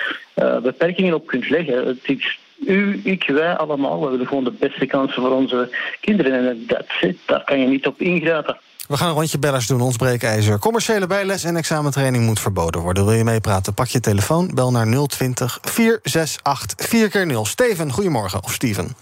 beperkingen 0.62 1.14
op 1.14 1.28
kunt 1.28 1.50
leggen. 1.50 1.88
Het 1.88 2.04
is 2.04 2.40
u, 2.66 3.02
ik, 3.04 3.24
wij 3.28 3.58
allemaal, 3.58 4.02
we 4.04 4.10
willen 4.10 4.28
gewoon 4.28 4.44
de 4.44 4.52
beste 4.60 4.86
kansen 4.86 5.22
voor 5.22 5.32
onze 5.32 5.76
kinderen. 6.00 6.50
En 6.50 6.66
that's 6.68 7.02
it, 7.02 7.18
daar 7.26 7.44
kan 7.44 7.60
je 7.60 7.68
niet 7.68 7.88
op 7.88 8.02
ingrijpen. 8.02 8.58
We 8.88 8.98
gaan 8.98 9.10
een 9.10 9.16
rondje 9.16 9.40
bellers 9.40 9.68
doen, 9.68 9.82
ons 9.82 9.98
breekijzer. 9.98 10.60
Commerciële 10.60 11.08
bijles 11.08 11.44
en 11.44 11.56
examentraining 11.56 12.26
moet 12.26 12.40
verboden 12.40 12.82
worden. 12.82 13.06
Wil 13.06 13.14
je 13.14 13.24
meepraten? 13.24 13.74
Pak 13.74 13.88
je 13.88 14.00
telefoon, 14.00 14.52
bel 14.54 14.72
naar 14.72 15.08
020 15.08 15.60
468 15.62 16.88
4 16.88 17.10
keer 17.10 17.26
0 17.26 17.46
Steven, 17.46 17.92
goedemorgen. 17.92 18.44
Of 18.44 18.52
Steven. 18.52 18.96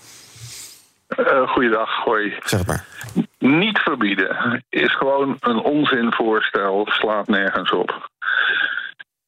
Uh, 1.17 1.47
goeiedag, 1.47 2.03
hoi. 2.03 2.33
Zeg 2.43 2.59
het 2.59 2.67
maar. 2.67 2.85
Niet 3.37 3.79
verbieden 3.79 4.63
is 4.69 4.95
gewoon 4.95 5.37
een 5.39 5.59
onzinvoorstel, 5.59 6.87
slaat 6.89 7.27
nergens 7.27 7.71
op. 7.71 8.09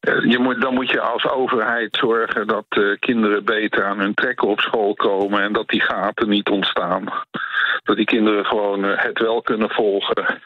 Je 0.01 0.37
moet, 0.39 0.61
dan 0.61 0.73
moet 0.73 0.89
je 0.89 1.01
als 1.01 1.29
overheid 1.29 1.97
zorgen 1.97 2.47
dat 2.47 2.65
uh, 2.69 2.97
kinderen 2.99 3.45
beter 3.45 3.85
aan 3.85 3.99
hun 3.99 4.13
trekken 4.13 4.47
op 4.47 4.59
school 4.59 4.93
komen 4.93 5.41
en 5.41 5.53
dat 5.53 5.67
die 5.67 5.81
gaten 5.81 6.29
niet 6.29 6.49
ontstaan. 6.49 7.03
Dat 7.83 7.95
die 7.95 8.05
kinderen 8.05 8.45
gewoon 8.45 8.85
uh, 8.85 8.91
het 8.95 9.19
wel 9.19 9.41
kunnen 9.41 9.69
volgen. 9.69 10.41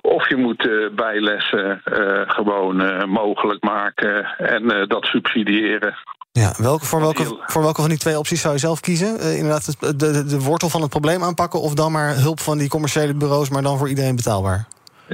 Of 0.00 0.28
je 0.28 0.36
moet 0.36 0.66
uh, 0.66 0.90
bijlessen 0.90 1.80
gewoon 2.26 3.08
mogelijk 3.10 3.62
maken 3.64 4.24
en 4.24 4.88
dat 4.88 5.04
subsidiëren. 5.04 5.96
Ja, 6.32 6.54
welke, 6.56 6.84
voor, 6.84 7.00
welke, 7.00 7.38
voor 7.46 7.62
welke 7.62 7.80
van 7.80 7.90
die 7.90 7.98
twee 7.98 8.18
opties 8.18 8.40
zou 8.40 8.54
je 8.54 8.60
zelf 8.60 8.80
kiezen? 8.80 9.20
inderdaad, 9.20 9.80
de, 9.80 9.96
de, 9.96 10.24
de 10.24 10.40
wortel 10.40 10.68
van 10.68 10.80
het 10.80 10.90
probleem 10.90 11.22
aanpakken 11.22 11.60
of 11.60 11.74
dan 11.74 11.92
maar 11.92 12.14
hulp 12.14 12.40
van 12.40 12.58
die 12.58 12.68
commerciële 12.68 13.14
bureaus, 13.14 13.48
maar 13.48 13.62
dan 13.62 13.78
voor 13.78 13.88
iedereen 13.88 14.16
betaalbaar? 14.16 14.66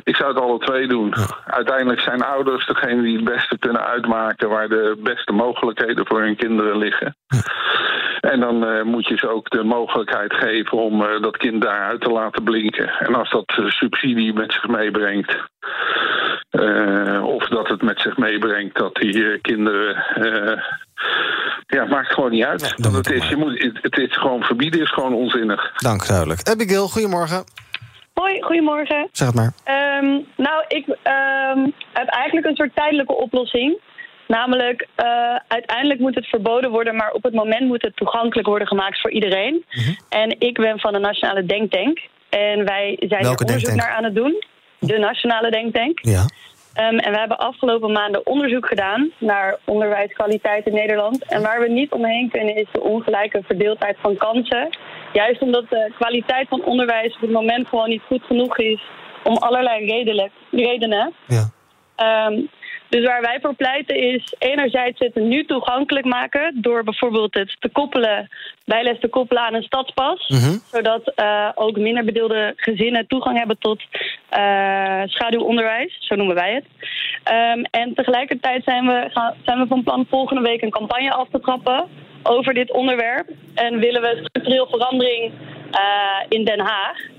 Ik 0.02 0.16
zou 0.16 0.32
het 0.32 0.42
alle 0.42 0.58
twee 0.58 0.88
doen. 0.88 1.14
Uiteindelijk 1.46 2.00
zijn 2.00 2.22
ouders 2.22 2.66
degene 2.66 3.02
die 3.02 3.16
het 3.16 3.25
beste 3.25 3.58
kunnen 3.58 3.87
uitmaken 3.87 4.49
waar 4.49 4.68
de 4.68 5.00
beste 5.02 5.32
mogelijkheden 5.32 6.06
voor 6.06 6.20
hun 6.20 6.37
kinderen 6.37 6.78
liggen. 6.78 7.16
En 8.20 8.40
dan 8.40 8.68
uh, 8.68 8.82
moet 8.82 9.08
je 9.08 9.16
ze 9.16 9.28
ook 9.28 9.50
de 9.50 9.62
mogelijkheid 9.62 10.34
geven 10.34 10.78
om 10.78 11.02
uh, 11.02 11.22
dat 11.22 11.37
kind 11.37 11.62
daaruit 11.62 12.00
te 12.00 12.11
laten 12.11 12.44
blinken. 12.44 12.88
En 12.88 13.14
als 13.14 13.30
dat 13.30 13.56
uh, 13.61 13.70
subsidie 13.70 14.32
met 14.32 14.52
zich 14.52 14.66
meebrengt, 14.68 15.37
of 17.22 17.49
dat 17.49 17.68
het 17.68 17.82
met 17.82 18.00
zich 18.00 18.16
meebrengt 18.16 18.76
dat 18.76 18.94
die 18.94 19.38
kinderen. 19.38 20.04
ja, 21.66 21.84
maakt 21.84 22.12
gewoon 22.12 22.30
niet 22.30 22.44
uit. 22.44 22.75
Ja, 22.76 22.90
het, 22.90 23.11
is, 23.11 23.28
je 23.28 23.37
moet, 23.37 23.62
het, 23.62 23.78
het 23.82 23.99
is 23.99 24.16
gewoon 24.16 24.42
verbieden 24.42 24.80
is 24.80 24.92
gewoon 24.92 25.14
onzinnig. 25.14 25.72
Dank, 25.76 26.06
duidelijk. 26.06 26.49
Abigail, 26.49 26.88
goedemorgen. 26.88 27.44
Hoi, 28.14 28.42
goedemorgen. 28.42 29.09
Zeg 29.12 29.28
het 29.28 29.37
maar. 29.37 29.52
Um, 29.99 30.26
nou, 30.37 30.64
ik 30.69 30.87
um, 30.88 31.73
heb 31.92 32.09
eigenlijk 32.09 32.47
een 32.47 32.57
soort 32.57 32.75
tijdelijke 32.75 33.14
oplossing. 33.14 33.81
Namelijk, 34.28 34.87
uh, 34.97 35.37
uiteindelijk 35.49 36.00
moet 36.00 36.14
het 36.14 36.26
verboden 36.26 36.71
worden, 36.71 36.97
maar 36.97 37.12
op 37.12 37.23
het 37.23 37.35
moment 37.35 37.66
moet 37.66 37.83
het 37.83 37.97
toegankelijk 37.97 38.49
worden 38.49 38.66
gemaakt 38.66 39.00
voor 39.00 39.11
iedereen. 39.11 39.52
Mm 39.52 39.83
-hmm. 39.85 39.97
En 40.09 40.37
ik 40.38 40.57
ben 40.57 40.78
van 40.81 40.92
de 40.92 40.99
Nationale 40.99 41.47
Denktank. 41.47 41.99
En 42.28 42.64
wij 42.64 42.97
zijn 42.99 43.23
Welke 43.23 43.45
er 43.45 43.50
onderzoek 43.50 43.69
denktank? 43.69 43.76
naar 43.76 43.90
aan 43.97 44.04
het 44.04 44.14
doen. 44.14 44.45
De 44.78 44.99
Nationale 44.99 45.50
Denktank. 45.50 45.99
Ja. 46.02 46.25
Um, 46.76 46.98
en 46.98 47.12
we 47.12 47.18
hebben 47.18 47.38
afgelopen 47.38 47.92
maanden 47.92 48.26
onderzoek 48.26 48.66
gedaan 48.66 49.10
naar 49.18 49.58
onderwijskwaliteit 49.64 50.66
in 50.66 50.74
Nederland. 50.74 51.24
En 51.24 51.42
waar 51.42 51.60
we 51.60 51.68
niet 51.68 51.92
omheen 51.92 52.30
kunnen 52.30 52.56
is 52.56 52.66
de 52.72 52.80
ongelijke 52.80 53.42
verdeeldheid 53.42 53.96
van 54.00 54.16
kansen. 54.16 54.76
Juist 55.12 55.42
omdat 55.42 55.68
de 55.68 55.92
kwaliteit 55.98 56.48
van 56.48 56.64
onderwijs 56.64 57.14
op 57.14 57.20
het 57.20 57.30
moment 57.30 57.68
gewoon 57.68 57.88
niet 57.88 58.02
goed 58.06 58.22
genoeg 58.22 58.58
is 58.58 58.82
om 59.24 59.36
allerlei 59.36 60.08
redenen. 60.50 61.12
Ja. 61.26 61.50
Ehm, 61.96 62.40
dus 62.92 63.04
waar 63.04 63.20
wij 63.20 63.38
voor 63.40 63.54
pleiten 63.54 63.96
is 63.96 64.34
enerzijds 64.38 64.99
het 64.99 65.14
nu 65.14 65.44
toegankelijk 65.44 66.06
maken 66.06 66.62
door 66.62 66.84
bijvoorbeeld 66.84 67.34
het 67.34 67.56
te 67.58 67.68
koppelen, 67.68 68.28
bijles 68.64 69.00
te 69.00 69.08
koppelen 69.08 69.42
aan 69.42 69.54
een 69.54 69.62
stadspas. 69.62 70.28
Mhm. 70.28 70.56
Zodat 70.70 71.12
uh, 71.16 71.49
ook 71.54 71.76
minder 71.76 72.04
bedeelde 72.04 72.52
gezinnen 72.56 73.06
toegang 73.06 73.38
hebben 73.38 73.58
tot 73.58 73.82
uh, 74.38 75.02
schaduwonderwijs, 75.04 75.96
zo 76.00 76.14
noemen 76.14 76.34
wij 76.34 76.54
het. 76.54 76.64
Um, 77.56 77.64
en 77.70 77.94
tegelijkertijd 77.94 78.64
zijn 78.64 78.87
we, 78.87 79.08
gaan, 79.12 79.34
zijn 79.44 79.58
we 79.58 79.66
van 79.66 79.82
plan 79.82 80.06
volgende 80.08 80.42
week 80.42 80.62
een 80.62 80.70
campagne 80.70 81.12
af 81.12 81.28
te 81.30 81.40
trappen 81.40 81.88
over 82.22 82.54
dit 82.54 82.72
onderwerp. 82.72 83.28
En 83.54 83.78
willen 83.78 84.02
we 84.02 84.20
structureel 84.25 84.66
verandering 84.66 85.32
uh, 85.32 86.26
in 86.28 86.44
Den 86.44 86.61
Haag. 86.61 87.12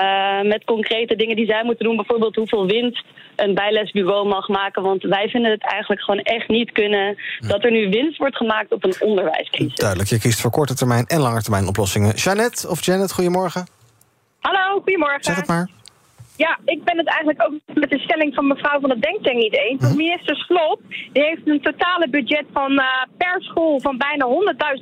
Uh, 0.00 0.48
met 0.48 0.64
concrete 0.64 1.16
dingen 1.16 1.36
die 1.36 1.46
zij 1.46 1.64
moeten 1.64 1.84
doen. 1.84 1.96
Bijvoorbeeld 1.96 2.36
hoeveel 2.36 2.66
winst 2.66 3.04
een 3.36 3.54
bijlesbureau 3.54 4.28
mag 4.28 4.48
maken. 4.48 4.82
Want 4.82 5.02
wij 5.02 5.28
vinden 5.28 5.50
het 5.50 5.62
eigenlijk 5.62 6.02
gewoon 6.02 6.20
echt 6.20 6.48
niet 6.48 6.72
kunnen... 6.72 7.16
dat 7.38 7.64
er 7.64 7.70
nu 7.70 7.88
winst 7.88 8.18
wordt 8.18 8.36
gemaakt 8.36 8.72
op 8.72 8.84
een 8.84 8.94
onderwijscrisis. 8.98 9.74
Duidelijk, 9.74 10.08
je 10.08 10.18
kiest 10.18 10.40
voor 10.40 10.50
korte 10.50 10.74
termijn 10.74 11.06
en 11.06 11.20
lange 11.20 11.42
termijn 11.42 11.66
oplossingen. 11.66 12.14
Jeannette 12.14 12.68
of 12.68 12.84
Janet, 12.84 13.12
goedemorgen. 13.12 13.66
Hallo, 14.40 14.80
goedemorgen. 14.80 15.24
Zeg 15.24 15.36
het 15.36 15.46
maar. 15.46 15.68
Ja, 16.36 16.58
ik 16.64 16.84
ben 16.84 16.98
het 16.98 17.08
eigenlijk 17.08 17.42
ook 17.42 17.52
met 17.74 17.90
de 17.90 17.98
stelling 17.98 18.34
van 18.34 18.46
mevrouw 18.46 18.80
van 18.80 18.90
het 18.90 19.02
Denktank 19.02 19.36
niet 19.36 19.56
eens. 19.56 19.82
Want 19.82 19.96
minister 19.96 20.36
Slop 20.36 20.80
die 21.12 21.22
heeft 21.22 21.40
een 21.44 21.60
totale 21.60 22.08
budget 22.08 22.44
van 22.52 22.72
uh, 22.72 22.84
per 23.16 23.36
school 23.38 23.80
van 23.80 23.98
bijna 23.98 24.26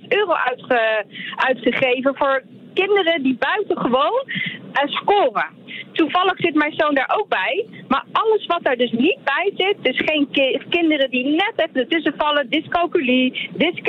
100.000 0.00 0.08
euro 0.08 0.32
uitge 0.32 1.04
uitgegeven 1.36 2.16
voor 2.16 2.42
kinderen 2.82 3.22
die 3.22 3.36
buitengewoon 3.38 4.22
uh, 4.26 4.92
scoren. 4.92 5.48
Toevallig 5.92 6.36
zit 6.36 6.54
mijn 6.54 6.74
zoon 6.76 6.94
daar 6.94 7.14
ook 7.18 7.28
bij. 7.28 7.66
Maar 7.88 8.04
alles 8.12 8.46
wat 8.46 8.62
daar 8.62 8.76
dus 8.76 8.90
niet 8.90 9.18
bij 9.24 9.52
zit, 9.56 9.76
dus 9.80 10.02
geen 10.04 10.28
ki 10.30 10.62
kinderen 10.68 11.10
die 11.10 11.24
net 11.24 11.52
even 11.56 11.80
ertussen 11.80 12.14
vallen, 12.16 12.50
dyscalculie, 12.50 13.50
dys 13.56 13.82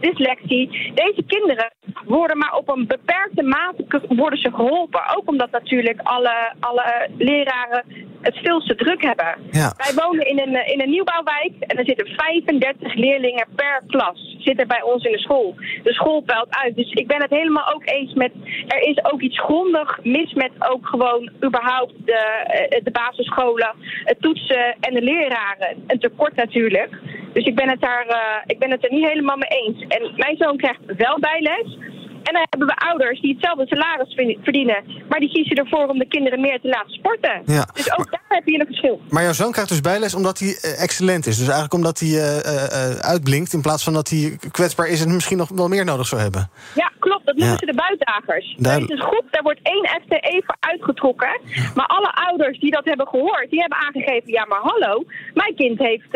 dyslexie. 0.00 0.92
Deze 0.94 1.22
kinderen 1.26 1.72
worden 2.04 2.38
maar 2.38 2.54
op 2.54 2.68
een 2.68 2.86
beperkte 2.86 3.42
mate 3.42 4.02
worden 4.08 4.38
ze 4.38 4.50
geholpen. 4.50 5.16
Ook 5.16 5.28
omdat 5.28 5.50
natuurlijk 5.50 6.00
alle, 6.02 6.52
alle 6.60 7.08
leraren 7.18 7.84
het 8.20 8.36
veel 8.42 8.60
te 8.60 8.74
druk 8.74 9.02
hebben. 9.02 9.34
Ja. 9.50 9.74
Wij 9.76 10.04
wonen 10.04 10.26
in 10.26 10.38
een, 10.38 10.66
in 10.66 10.80
een 10.80 10.90
nieuwbouwwijk 10.90 11.52
en 11.58 11.78
er 11.78 11.84
zitten 11.84 12.06
35 12.06 12.94
leerlingen 12.94 13.46
per 13.56 13.82
klas 13.86 14.36
zitten 14.38 14.68
bij 14.68 14.82
ons 14.82 15.04
in 15.04 15.12
de 15.12 15.18
school. 15.18 15.54
De 15.82 15.92
school 15.92 16.20
peilt 16.20 16.50
uit. 16.50 16.76
Dus 16.76 16.92
ik 16.92 17.06
ben 17.06 17.22
het 17.22 17.30
helemaal 17.30 17.74
ook 17.74 17.82
eens 17.84 18.14
met, 18.14 18.32
er 18.66 18.80
is 18.80 19.04
ook 19.04 19.20
iets 19.20 19.40
grondig 19.40 19.98
mis 20.02 20.32
met 20.32 20.50
ook 20.58 20.86
gewoon 20.86 21.30
überhaupt 21.44 21.92
de, 22.04 22.80
de 22.84 22.90
basisscholen, 22.90 23.74
het 24.04 24.20
toetsen 24.20 24.74
en 24.80 24.94
de 24.94 25.02
leraren. 25.02 25.84
Een 25.86 25.98
tekort 25.98 26.36
natuurlijk. 26.36 26.90
Dus 27.32 27.44
ik 27.44 27.54
ben 27.54 27.68
het 27.68 27.80
daar, 27.80 28.06
uh, 28.08 28.42
ik 28.46 28.58
ben 28.58 28.70
het 28.70 28.84
er 28.84 28.92
niet 28.92 29.08
helemaal 29.08 29.36
mee 29.36 29.48
eens. 29.48 29.80
En 29.88 30.12
mijn 30.16 30.36
zoon 30.36 30.56
krijgt 30.56 30.80
wel 30.86 31.18
bijles. 31.18 31.78
En 32.24 32.32
dan 32.32 32.46
hebben 32.50 32.68
we 32.68 32.76
ouders 32.76 33.20
die 33.20 33.32
hetzelfde 33.32 33.66
salaris 33.66 34.14
verdienen. 34.42 34.84
Maar 35.08 35.20
die 35.20 35.32
kiezen 35.32 35.56
ervoor 35.56 35.86
om 35.86 35.98
de 35.98 36.08
kinderen 36.08 36.40
meer 36.40 36.60
te 36.60 36.68
laten 36.68 36.92
sporten. 36.92 37.42
Ja. 37.46 37.68
Dus 37.74 37.98
ook 37.98 38.10
daar 38.10 38.24
heb 38.28 38.46
je 38.46 38.60
een 38.60 38.66
verschil. 38.66 39.00
Maar 39.08 39.22
jouw 39.22 39.32
zoon 39.32 39.52
krijgt 39.52 39.70
dus 39.70 39.80
bijles 39.80 40.14
omdat 40.14 40.38
hij 40.38 40.48
uh, 40.48 40.82
excellent 40.82 41.26
is. 41.26 41.36
Dus 41.36 41.44
eigenlijk 41.44 41.74
omdat 41.74 41.98
hij 41.98 42.08
uh, 42.08 42.36
uh, 42.36 42.94
uitblinkt. 42.98 43.52
In 43.52 43.62
plaats 43.62 43.84
van 43.84 43.92
dat 43.92 44.08
hij 44.08 44.38
kwetsbaar 44.50 44.86
is 44.86 45.04
en 45.04 45.14
misschien 45.14 45.36
nog 45.36 45.48
wel 45.48 45.68
meer 45.68 45.84
nodig 45.84 46.06
zou 46.06 46.20
hebben. 46.20 46.50
Ja, 46.74 46.92
klopt. 46.98 47.13
Dat 47.34 47.42
noemen 47.42 47.58
ja. 47.60 47.66
ze 47.66 47.72
de 47.74 47.82
buitdagers. 47.86 48.46
Duidelijk. 48.58 48.92
Deze 48.92 49.08
groep, 49.08 49.26
daar 49.30 49.42
wordt 49.42 49.60
één 49.62 49.86
FTE 50.02 50.42
voor 50.46 50.56
uitgetrokken. 50.60 51.40
Maar 51.74 51.86
alle 51.86 52.12
ouders 52.28 52.58
die 52.58 52.70
dat 52.70 52.84
hebben 52.84 53.08
gehoord, 53.08 53.50
die 53.50 53.60
hebben 53.60 53.78
aangegeven... 53.78 54.32
ja, 54.38 54.44
maar 54.44 54.60
hallo, 54.60 55.04
mijn 55.34 55.54
kind 55.54 55.78
heeft 55.78 56.12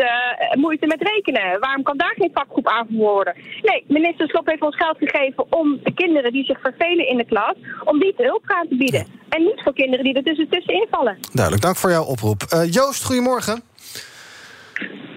moeite 0.53 0.87
met 0.87 1.01
rekenen. 1.01 1.59
Waarom 1.59 1.83
kan 1.83 1.97
daar 1.97 2.15
geen 2.17 2.31
vakgroep 2.33 2.67
aangevoerd 2.67 2.97
worden? 2.99 3.33
Nee, 3.61 3.83
minister 3.87 4.27
Slop 4.29 4.47
heeft 4.47 4.61
ons 4.61 4.75
geld 4.75 4.97
gegeven 4.97 5.45
om 5.49 5.79
de 5.83 5.93
kinderen 5.93 6.31
die 6.31 6.45
zich 6.45 6.59
vervelen 6.59 7.07
in 7.07 7.17
de 7.17 7.25
klas... 7.25 7.55
om 7.83 7.99
die 7.99 8.13
te 8.17 8.23
hulp 8.23 8.43
aan 8.45 8.67
te 8.67 8.75
bieden. 8.75 9.07
En 9.29 9.41
niet 9.41 9.61
voor 9.63 9.73
kinderen 9.73 10.05
die 10.05 10.13
er 10.13 10.23
tussen, 10.23 10.49
tussenin 10.49 10.87
vallen. 10.91 11.17
Duidelijk, 11.33 11.63
dank 11.63 11.75
voor 11.75 11.89
jouw 11.89 12.03
oproep. 12.03 12.41
Uh, 12.53 12.71
Joost, 12.71 13.03
goedemorgen. 13.03 13.61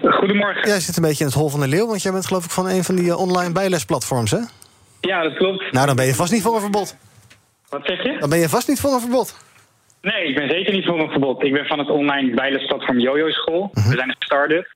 Goedemorgen. 0.03 0.67
Jij 0.67 0.79
zit 0.79 0.97
een 0.97 1.03
beetje 1.03 1.23
in 1.23 1.29
het 1.29 1.39
hol 1.39 1.49
van 1.49 1.59
de 1.59 1.67
leeuw... 1.67 1.87
want 1.87 2.01
jij 2.01 2.11
bent 2.11 2.25
geloof 2.25 2.45
ik 2.45 2.51
van 2.51 2.67
een 2.67 2.83
van 2.83 2.95
die 2.95 3.05
uh, 3.05 3.19
online 3.19 3.51
bijlesplatforms, 3.51 4.31
hè? 4.31 4.39
Ja, 5.07 5.23
dat 5.23 5.33
klopt. 5.33 5.71
Nou, 5.71 5.85
dan 5.85 5.95
ben 5.95 6.05
je 6.05 6.15
vast 6.15 6.31
niet 6.31 6.41
voor 6.41 6.55
een 6.55 6.61
verbod. 6.61 6.97
Wat 7.69 7.85
zeg 7.85 8.03
je? 8.03 8.17
Dan 8.19 8.29
ben 8.29 8.39
je 8.39 8.49
vast 8.49 8.67
niet 8.67 8.79
voor 8.79 8.93
een 8.93 8.99
verbod. 8.99 9.37
Nee, 10.01 10.27
ik 10.27 10.35
ben 10.35 10.49
zeker 10.49 10.73
niet 10.73 10.85
voor 10.85 10.99
een 10.99 11.11
verbod. 11.11 11.43
Ik 11.43 11.53
ben 11.53 11.65
van 11.65 11.79
het 11.79 11.89
online 11.89 12.33
bijlesplatform 12.33 12.99
Jojo 12.99 13.29
School. 13.29 13.61
Uh 13.61 13.83
-huh. 13.83 13.91
We 13.91 13.97
zijn 13.97 14.09
een 14.09 14.15
start-up. 14.19 14.73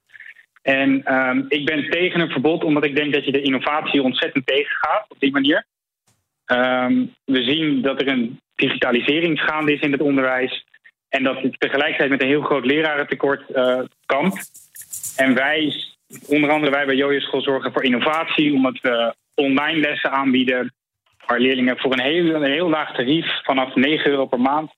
En 0.61 1.13
um, 1.13 1.45
ik 1.47 1.65
ben 1.65 1.89
tegen 1.89 2.19
een 2.19 2.29
verbod 2.29 2.63
omdat 2.63 2.85
ik 2.85 2.95
denk 2.95 3.13
dat 3.13 3.25
je 3.25 3.31
de 3.31 3.41
innovatie 3.41 4.01
ontzettend 4.01 4.45
tegengaat 4.45 5.05
op 5.07 5.19
die 5.19 5.31
manier. 5.31 5.65
Um, 6.45 7.13
we 7.25 7.43
zien 7.43 7.81
dat 7.81 8.01
er 8.01 8.07
een 8.07 8.39
digitalisering 8.55 9.41
gaande 9.41 9.73
is 9.73 9.81
in 9.81 9.91
het 9.91 10.01
onderwijs. 10.01 10.65
En 11.09 11.23
dat 11.23 11.41
het 11.41 11.59
tegelijkertijd 11.59 12.09
met 12.09 12.21
een 12.21 12.27
heel 12.27 12.41
groot 12.41 12.65
lerarentekort 12.65 13.43
uh, 13.55 13.79
kampt. 14.05 14.49
En 15.15 15.33
wij, 15.33 15.73
onder 16.27 16.49
andere 16.49 16.71
wij 16.71 16.85
bij 16.85 16.95
Jojo 16.95 17.19
School, 17.19 17.41
zorgen 17.41 17.71
voor 17.71 17.83
innovatie. 17.83 18.53
Omdat 18.53 18.79
we 18.81 19.15
online 19.37 19.79
lessen 19.79 20.11
aanbieden. 20.11 20.73
Waar 21.25 21.39
leerlingen 21.39 21.77
voor 21.77 21.93
een 21.93 22.01
heel, 22.01 22.35
een 22.35 22.51
heel 22.51 22.69
laag 22.69 22.93
tarief 22.95 23.25
vanaf 23.43 23.75
9 23.75 24.11
euro 24.11 24.25
per 24.25 24.39
maand 24.39 24.71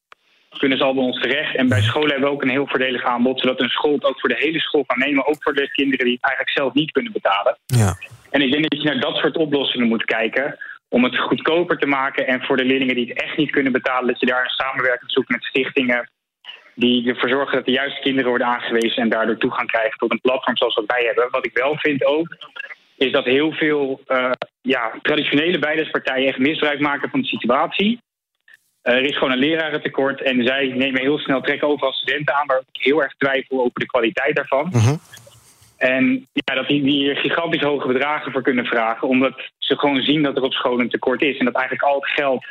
kunnen 0.57 0.77
ze 0.77 0.83
al 0.83 0.93
bij 0.93 1.03
ons 1.03 1.21
terecht. 1.21 1.55
En 1.55 1.69
bij 1.69 1.81
scholen 1.81 2.09
hebben 2.09 2.29
we 2.29 2.35
ook 2.35 2.43
een 2.43 2.49
heel 2.49 2.67
voordelig 2.67 3.03
aanbod. 3.03 3.39
Zodat 3.39 3.61
een 3.61 3.69
school 3.69 3.93
het 3.93 4.03
ook 4.03 4.19
voor 4.19 4.29
de 4.29 4.43
hele 4.45 4.59
school 4.59 4.85
kan 4.85 4.99
nemen. 4.99 5.27
Ook 5.27 5.43
voor 5.43 5.53
de 5.53 5.71
kinderen 5.71 6.05
die 6.05 6.13
het 6.13 6.23
eigenlijk 6.23 6.57
zelf 6.57 6.73
niet 6.73 6.91
kunnen 6.91 7.11
betalen. 7.11 7.57
Ja. 7.65 7.97
En 8.29 8.41
ik 8.41 8.51
denk 8.51 8.69
dat 8.69 8.81
je 8.81 8.87
naar 8.87 8.99
dat 8.99 9.15
soort 9.15 9.37
oplossingen 9.37 9.87
moet 9.87 10.05
kijken 10.05 10.57
om 10.89 11.03
het 11.03 11.17
goedkoper 11.17 11.77
te 11.77 11.87
maken. 11.87 12.27
En 12.27 12.41
voor 12.43 12.57
de 12.57 12.65
leerlingen 12.65 12.95
die 12.95 13.09
het 13.09 13.21
echt 13.21 13.37
niet 13.37 13.51
kunnen 13.51 13.71
betalen, 13.71 14.07
dat 14.07 14.19
je 14.19 14.25
daar 14.25 14.43
een 14.43 14.49
samenwerking 14.49 15.11
zoekt 15.11 15.29
met 15.29 15.43
stichtingen. 15.43 16.09
Die 16.75 17.09
ervoor 17.09 17.29
zorgen 17.29 17.55
dat 17.55 17.65
de 17.65 17.71
juiste 17.71 18.01
kinderen 18.01 18.29
worden 18.29 18.47
aangewezen 18.47 19.03
en 19.03 19.09
daardoor 19.09 19.37
toegang 19.37 19.71
krijgen 19.71 19.97
tot 19.97 20.11
een 20.11 20.21
platform 20.21 20.57
zoals 20.57 20.75
wat 20.75 20.85
wij 20.85 21.03
hebben. 21.05 21.27
Wat 21.31 21.45
ik 21.45 21.57
wel 21.57 21.77
vind 21.77 22.05
ook, 22.05 22.37
is 22.99 23.11
dat 23.11 23.25
heel 23.25 23.51
veel 23.51 24.01
uh, 24.07 24.31
ja, 24.61 24.93
traditionele 25.01 25.59
bijlespartijen 25.59 26.27
echt 26.27 26.37
misbruik 26.37 26.79
maken 26.79 27.09
van 27.09 27.21
de 27.21 27.27
situatie. 27.27 27.99
Uh, 28.83 28.93
er 28.93 29.03
is 29.03 29.17
gewoon 29.17 29.31
een 29.31 29.39
lerarentekort 29.39 30.21
en 30.21 30.43
zij 30.43 30.67
nemen 30.67 31.01
heel 31.01 31.17
snel 31.17 31.41
trekken 31.41 31.67
over 31.67 31.87
als 31.87 31.97
studenten 31.97 32.35
aan, 32.35 32.47
waar 32.47 32.61
ik 32.71 32.81
heel 32.83 33.03
erg 33.03 33.15
twijfel 33.17 33.59
over 33.59 33.79
de 33.79 33.85
kwaliteit 33.85 34.35
daarvan. 34.35 34.71
Uh 34.73 34.85
-huh. 34.85 34.97
En 35.77 36.27
ja, 36.33 36.55
dat 36.55 36.67
die, 36.67 36.83
die 36.83 37.15
gigantisch 37.15 37.61
hoge 37.61 37.87
bedragen 37.87 38.31
voor 38.31 38.41
kunnen 38.41 38.65
vragen, 38.65 39.07
omdat 39.07 39.33
ze 39.57 39.77
gewoon 39.77 40.01
zien 40.01 40.23
dat 40.23 40.37
er 40.37 40.43
op 40.43 40.53
school 40.53 40.79
een 40.79 40.89
tekort 40.89 41.21
is. 41.21 41.37
En 41.37 41.45
dat 41.45 41.55
eigenlijk 41.55 41.85
al 41.85 41.95
het 41.95 42.11
geld 42.11 42.45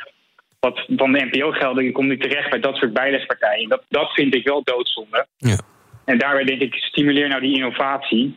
wat 0.59 0.85
van 0.87 1.11
de 1.11 1.29
NPO-gelden 1.31 1.91
komt 1.91 2.07
nu 2.07 2.17
terecht 2.17 2.49
bij 2.49 2.59
dat 2.59 2.75
soort 2.75 2.93
bijlespartijen. 2.93 3.69
Dat, 3.69 3.83
dat 3.89 4.11
vind 4.11 4.35
ik 4.35 4.47
wel 4.47 4.63
doodzonde. 4.63 5.25
Ja. 5.37 5.59
En 6.05 6.17
daarbij 6.17 6.43
denk 6.43 6.61
ik, 6.61 6.73
stimuleer 6.73 7.27
nou 7.27 7.41
die 7.41 7.55
innovatie. 7.55 8.33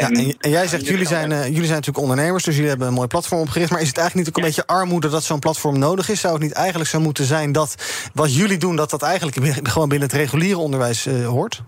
Ja, 0.00 0.08
en, 0.08 0.34
en 0.40 0.50
jij 0.50 0.66
zegt, 0.66 0.86
jullie 0.86 1.06
zijn, 1.06 1.30
uh, 1.30 1.44
jullie 1.44 1.70
zijn 1.70 1.80
natuurlijk 1.80 2.06
ondernemers, 2.06 2.44
dus 2.44 2.54
jullie 2.54 2.70
hebben 2.70 2.88
een 2.88 3.00
mooi 3.00 3.06
platform 3.06 3.40
opgericht. 3.40 3.70
Maar 3.70 3.80
is 3.80 3.88
het 3.88 3.98
eigenlijk 3.98 4.26
niet 4.26 4.36
ook 4.36 4.42
een 4.42 4.50
ja. 4.50 4.56
beetje 4.56 4.74
armoede 4.80 5.08
dat 5.08 5.22
zo'n 5.22 5.38
platform 5.38 5.78
nodig 5.78 6.08
is? 6.08 6.20
Zou 6.20 6.34
het 6.34 6.42
niet 6.42 6.52
eigenlijk 6.52 6.90
zo 6.90 7.00
moeten 7.00 7.24
zijn 7.24 7.52
dat 7.52 7.70
wat 8.14 8.36
jullie 8.36 8.58
doen, 8.58 8.76
dat 8.76 8.90
dat 8.90 9.02
eigenlijk 9.02 9.36
gewoon 9.72 9.88
binnen 9.88 10.08
het 10.08 10.16
reguliere 10.16 10.58
onderwijs 10.58 11.06
uh, 11.06 11.26
hoort? 11.26 11.62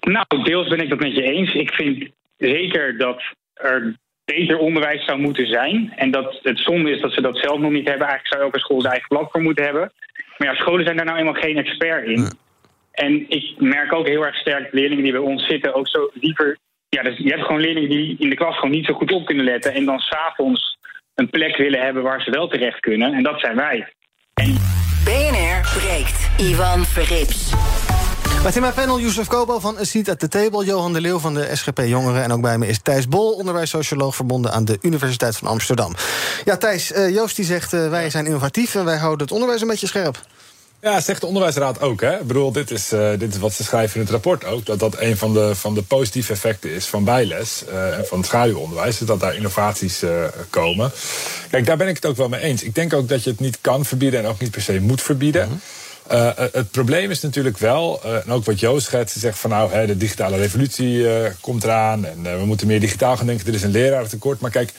Nou, 0.00 0.42
deels 0.44 0.68
ben 0.68 0.80
ik 0.80 0.88
dat 0.88 0.98
met 0.98 1.14
je 1.14 1.22
eens. 1.22 1.54
Ik 1.54 1.70
vind 1.72 2.10
zeker 2.38 2.98
dat 2.98 3.22
er 3.54 3.96
beter 4.24 4.58
onderwijs 4.58 5.04
zou 5.04 5.18
moeten 5.18 5.46
zijn. 5.46 5.92
En 5.96 6.10
dat 6.10 6.38
het 6.42 6.58
zonde 6.58 6.90
is 6.90 7.00
dat 7.00 7.12
ze 7.12 7.20
dat 7.20 7.38
zelf 7.38 7.58
nog 7.58 7.70
niet 7.70 7.88
hebben. 7.88 8.06
Eigenlijk 8.06 8.34
zou 8.34 8.42
elke 8.42 8.58
school 8.58 8.80
zijn 8.80 8.92
eigen 8.92 9.08
platform 9.08 9.42
moeten 9.42 9.64
hebben. 9.64 9.92
Maar 10.38 10.48
ja, 10.48 10.54
scholen 10.54 10.84
zijn 10.84 10.96
daar 10.96 11.06
nou 11.06 11.18
eenmaal 11.18 11.42
geen 11.42 11.56
expert 11.56 12.06
in. 12.06 12.20
Nee. 12.20 12.30
En 12.92 13.24
ik 13.28 13.54
merk 13.58 13.92
ook 13.92 14.06
heel 14.06 14.26
erg 14.26 14.36
sterk 14.36 14.72
leerlingen 14.72 15.04
die 15.04 15.12
bij 15.12 15.20
ons 15.20 15.46
zitten 15.46 15.74
ook 15.74 15.88
zo 15.88 16.10
liever. 16.14 16.58
Ja, 16.88 17.02
dus 17.02 17.18
je 17.18 17.28
hebt 17.28 17.44
gewoon 17.44 17.60
leerlingen 17.60 17.90
die 17.90 18.16
in 18.18 18.28
de 18.28 18.36
klas 18.36 18.54
gewoon 18.54 18.70
niet 18.70 18.86
zo 18.86 18.94
goed 18.94 19.12
op 19.12 19.26
kunnen 19.26 19.44
letten. 19.44 19.74
En 19.74 19.84
dan 19.84 19.98
s'avonds 19.98 20.78
een 21.14 21.30
plek 21.30 21.56
willen 21.56 21.80
hebben 21.80 22.02
waar 22.02 22.22
ze 22.22 22.30
wel 22.30 22.48
terecht 22.48 22.80
kunnen. 22.80 23.12
En 23.12 23.22
dat 23.22 23.40
zijn 23.40 23.56
wij. 23.56 23.92
En... 24.34 24.56
BNR 25.04 25.78
breekt. 25.78 26.30
Ivan 26.36 26.84
Verrips. 26.84 27.52
Met 28.44 28.56
in 28.56 28.60
mijn 28.62 28.74
panel 28.74 29.00
Youssef 29.00 29.26
Kobo 29.26 29.58
van 29.58 29.76
A 29.78 29.84
Seat 29.84 30.08
at 30.08 30.18
the 30.18 30.28
Table... 30.28 30.64
Johan 30.64 30.92
de 30.92 31.00
Leeuw 31.00 31.18
van 31.18 31.34
de 31.34 31.56
SGP 31.56 31.78
Jongeren... 31.78 32.22
en 32.22 32.32
ook 32.32 32.40
bij 32.40 32.58
me 32.58 32.66
is 32.66 32.82
Thijs 32.82 33.08
Bol, 33.08 33.32
onderwijssocioloog... 33.32 34.14
verbonden 34.16 34.52
aan 34.52 34.64
de 34.64 34.78
Universiteit 34.80 35.36
van 35.36 35.48
Amsterdam. 35.48 35.94
Ja, 36.44 36.56
Thijs, 36.56 36.92
uh, 36.92 37.14
Joost 37.14 37.36
die 37.36 37.44
zegt... 37.44 37.72
Uh, 37.72 37.90
wij 37.90 38.10
zijn 38.10 38.26
innovatief 38.26 38.74
en 38.74 38.84
wij 38.84 38.96
houden 38.96 39.20
het 39.26 39.32
onderwijs 39.32 39.60
een 39.60 39.68
beetje 39.68 39.86
scherp. 39.86 40.20
Ja, 40.80 41.00
zegt 41.00 41.20
de 41.20 41.26
onderwijsraad 41.26 41.80
ook. 41.80 42.00
Hè? 42.00 42.18
Ik 42.18 42.26
bedoel, 42.26 42.52
dit 42.52 42.70
is, 42.70 42.92
uh, 42.92 43.10
dit 43.18 43.34
is 43.34 43.38
wat 43.38 43.52
ze 43.52 43.64
schrijven 43.64 43.94
in 43.94 44.00
het 44.00 44.10
rapport 44.10 44.44
ook. 44.44 44.66
Dat 44.66 44.78
dat 44.78 45.00
een 45.00 45.16
van 45.16 45.32
de, 45.32 45.54
van 45.54 45.74
de 45.74 45.82
positieve 45.82 46.32
effecten 46.32 46.70
is 46.70 46.86
van 46.86 47.04
bijles 47.04 47.64
uh, 47.68 47.98
en 47.98 48.06
van 48.06 48.18
het 48.18 48.26
schaduwonderwijs. 48.26 48.98
Dat 48.98 49.20
daar 49.20 49.34
innovaties 49.34 50.02
uh, 50.02 50.24
komen. 50.50 50.90
Kijk, 51.50 51.66
daar 51.66 51.76
ben 51.76 51.88
ik 51.88 51.94
het 51.96 52.06
ook 52.06 52.16
wel 52.16 52.28
mee 52.28 52.40
eens. 52.40 52.62
Ik 52.62 52.74
denk 52.74 52.92
ook 52.92 53.08
dat 53.08 53.24
je 53.24 53.30
het 53.30 53.40
niet 53.40 53.58
kan 53.60 53.84
verbieden 53.84 54.20
en 54.20 54.26
ook 54.26 54.40
niet 54.40 54.50
per 54.50 54.62
se 54.62 54.80
moet 54.80 55.02
verbieden. 55.02 55.44
Mm 55.44 55.50
-hmm. 55.50 55.60
Uh, 56.12 56.30
het 56.52 56.70
probleem 56.70 57.10
is 57.10 57.20
natuurlijk 57.20 57.58
wel, 57.58 58.00
uh, 58.04 58.14
en 58.14 58.32
ook 58.32 58.44
wat 58.44 58.60
Joost 58.60 58.86
schetst, 58.86 59.18
zegt 59.18 59.38
van 59.38 59.50
nou, 59.50 59.72
hè, 59.72 59.86
de 59.86 59.96
digitale 59.96 60.36
revolutie 60.36 60.98
uh, 60.98 61.10
komt 61.40 61.64
eraan 61.64 62.06
en 62.06 62.22
we 62.22 62.44
moeten 62.44 62.66
meer 62.66 62.80
digitaal 62.80 63.16
gaan 63.16 63.26
denken, 63.26 63.46
er 63.46 63.54
is 63.54 63.62
een 63.62 63.70
lerarentekort. 63.70 64.40
Maar 64.40 64.50
kijk, 64.50 64.72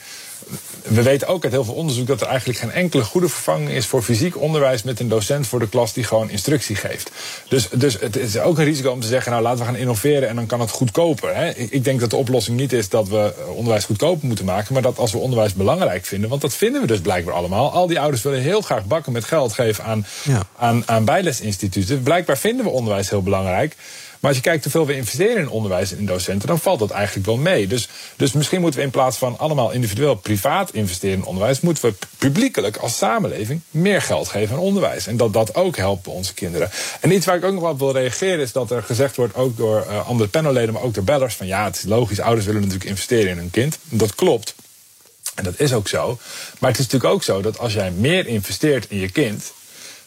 we 0.84 1.02
weten 1.02 1.28
ook 1.28 1.42
uit 1.42 1.52
heel 1.52 1.64
veel 1.64 1.74
onderzoek 1.74 2.06
dat 2.06 2.20
er 2.20 2.26
eigenlijk 2.26 2.58
geen 2.58 2.72
enkele 2.72 3.04
goede 3.04 3.28
vervanging 3.28 3.70
is 3.70 3.86
voor 3.86 4.02
fysiek 4.02 4.40
onderwijs 4.40 4.82
met 4.82 5.00
een 5.00 5.08
docent 5.08 5.46
voor 5.46 5.58
de 5.58 5.68
klas 5.68 5.92
die 5.92 6.04
gewoon 6.04 6.30
instructie 6.30 6.76
geeft. 6.76 7.10
Dus, 7.48 7.68
dus 7.68 8.00
het 8.00 8.16
is 8.16 8.38
ook 8.38 8.58
een 8.58 8.64
risico 8.64 8.90
om 8.90 9.00
te 9.00 9.06
zeggen, 9.06 9.32
nou 9.32 9.42
laten 9.42 9.58
we 9.58 9.64
gaan 9.64 9.76
innoveren 9.76 10.28
en 10.28 10.36
dan 10.36 10.46
kan 10.46 10.60
het 10.60 10.70
goedkoper. 10.70 11.36
Hè. 11.36 11.50
Ik 11.50 11.84
denk 11.84 12.00
dat 12.00 12.10
de 12.10 12.16
oplossing 12.16 12.56
niet 12.56 12.72
is 12.72 12.88
dat 12.88 13.08
we 13.08 13.34
onderwijs 13.54 13.84
goedkoper 13.84 14.26
moeten 14.26 14.44
maken, 14.44 14.72
maar 14.72 14.82
dat 14.82 14.98
als 14.98 15.12
we 15.12 15.18
onderwijs 15.18 15.54
belangrijk 15.54 16.04
vinden, 16.04 16.28
want 16.28 16.40
dat 16.40 16.54
vinden 16.54 16.80
we 16.80 16.86
dus 16.86 17.00
blijkbaar 17.00 17.34
allemaal. 17.34 17.72
Al 17.72 17.86
die 17.86 18.00
ouders 18.00 18.22
willen 18.22 18.40
heel 18.40 18.60
graag 18.60 18.84
bakken 18.84 19.12
met 19.12 19.24
geld 19.24 19.52
geven 19.52 19.84
aan, 19.84 20.06
ja. 20.22 20.42
aan, 20.56 20.82
aan 20.86 21.04
bijlesinstituten. 21.04 22.02
Blijkbaar 22.02 22.38
vinden 22.38 22.64
we 22.64 22.70
onderwijs 22.70 23.10
heel 23.10 23.22
belangrijk. 23.22 23.76
Maar 24.20 24.30
als 24.30 24.38
je 24.38 24.46
kijkt 24.46 24.62
hoeveel 24.62 24.86
we 24.86 24.96
investeren 24.96 25.36
in 25.36 25.48
onderwijs 25.48 25.92
en 25.92 25.98
in 25.98 26.06
docenten, 26.06 26.48
dan 26.48 26.58
valt 26.58 26.78
dat 26.78 26.90
eigenlijk 26.90 27.26
wel 27.26 27.36
mee. 27.36 27.66
Dus, 27.66 27.88
dus 28.16 28.32
misschien 28.32 28.60
moeten 28.60 28.80
we 28.80 28.86
in 28.86 28.92
plaats 28.92 29.16
van 29.16 29.38
allemaal 29.38 29.70
individueel 29.70 30.14
privaat 30.14 30.72
investeren 30.72 31.16
in 31.16 31.24
onderwijs, 31.24 31.60
moeten 31.60 31.84
we 31.84 31.94
publiekelijk 32.18 32.76
als 32.76 32.96
samenleving 32.96 33.60
meer 33.70 34.02
geld 34.02 34.28
geven 34.28 34.56
aan 34.56 34.62
onderwijs. 34.62 35.06
En 35.06 35.16
dat 35.16 35.32
dat 35.32 35.54
ook 35.54 35.76
helpt 35.76 36.02
bij 36.02 36.12
onze 36.12 36.34
kinderen. 36.34 36.70
En 37.00 37.12
iets 37.12 37.26
waar 37.26 37.36
ik 37.36 37.44
ook 37.44 37.52
nog 37.52 37.62
wel 37.62 37.76
wil 37.76 37.92
reageren 37.92 38.40
is 38.40 38.52
dat 38.52 38.70
er 38.70 38.82
gezegd 38.82 39.16
wordt, 39.16 39.34
ook 39.34 39.56
door 39.56 39.86
uh, 39.88 40.08
andere 40.08 40.28
panelleden, 40.28 40.74
maar 40.74 40.82
ook 40.82 40.94
door 40.94 41.04
bellers, 41.04 41.34
van 41.34 41.46
ja, 41.46 41.64
het 41.64 41.76
is 41.76 41.84
logisch, 41.84 42.20
ouders 42.20 42.46
willen 42.46 42.60
natuurlijk 42.60 42.90
investeren 42.90 43.30
in 43.30 43.36
hun 43.36 43.50
kind. 43.50 43.78
Dat 43.82 44.14
klopt. 44.14 44.54
En 45.34 45.44
dat 45.44 45.60
is 45.60 45.72
ook 45.72 45.88
zo. 45.88 46.18
Maar 46.58 46.70
het 46.70 46.78
is 46.78 46.84
natuurlijk 46.84 47.14
ook 47.14 47.22
zo 47.22 47.40
dat 47.40 47.58
als 47.58 47.72
jij 47.72 47.90
meer 47.90 48.26
investeert 48.26 48.86
in 48.88 48.98
je 48.98 49.10
kind, 49.10 49.52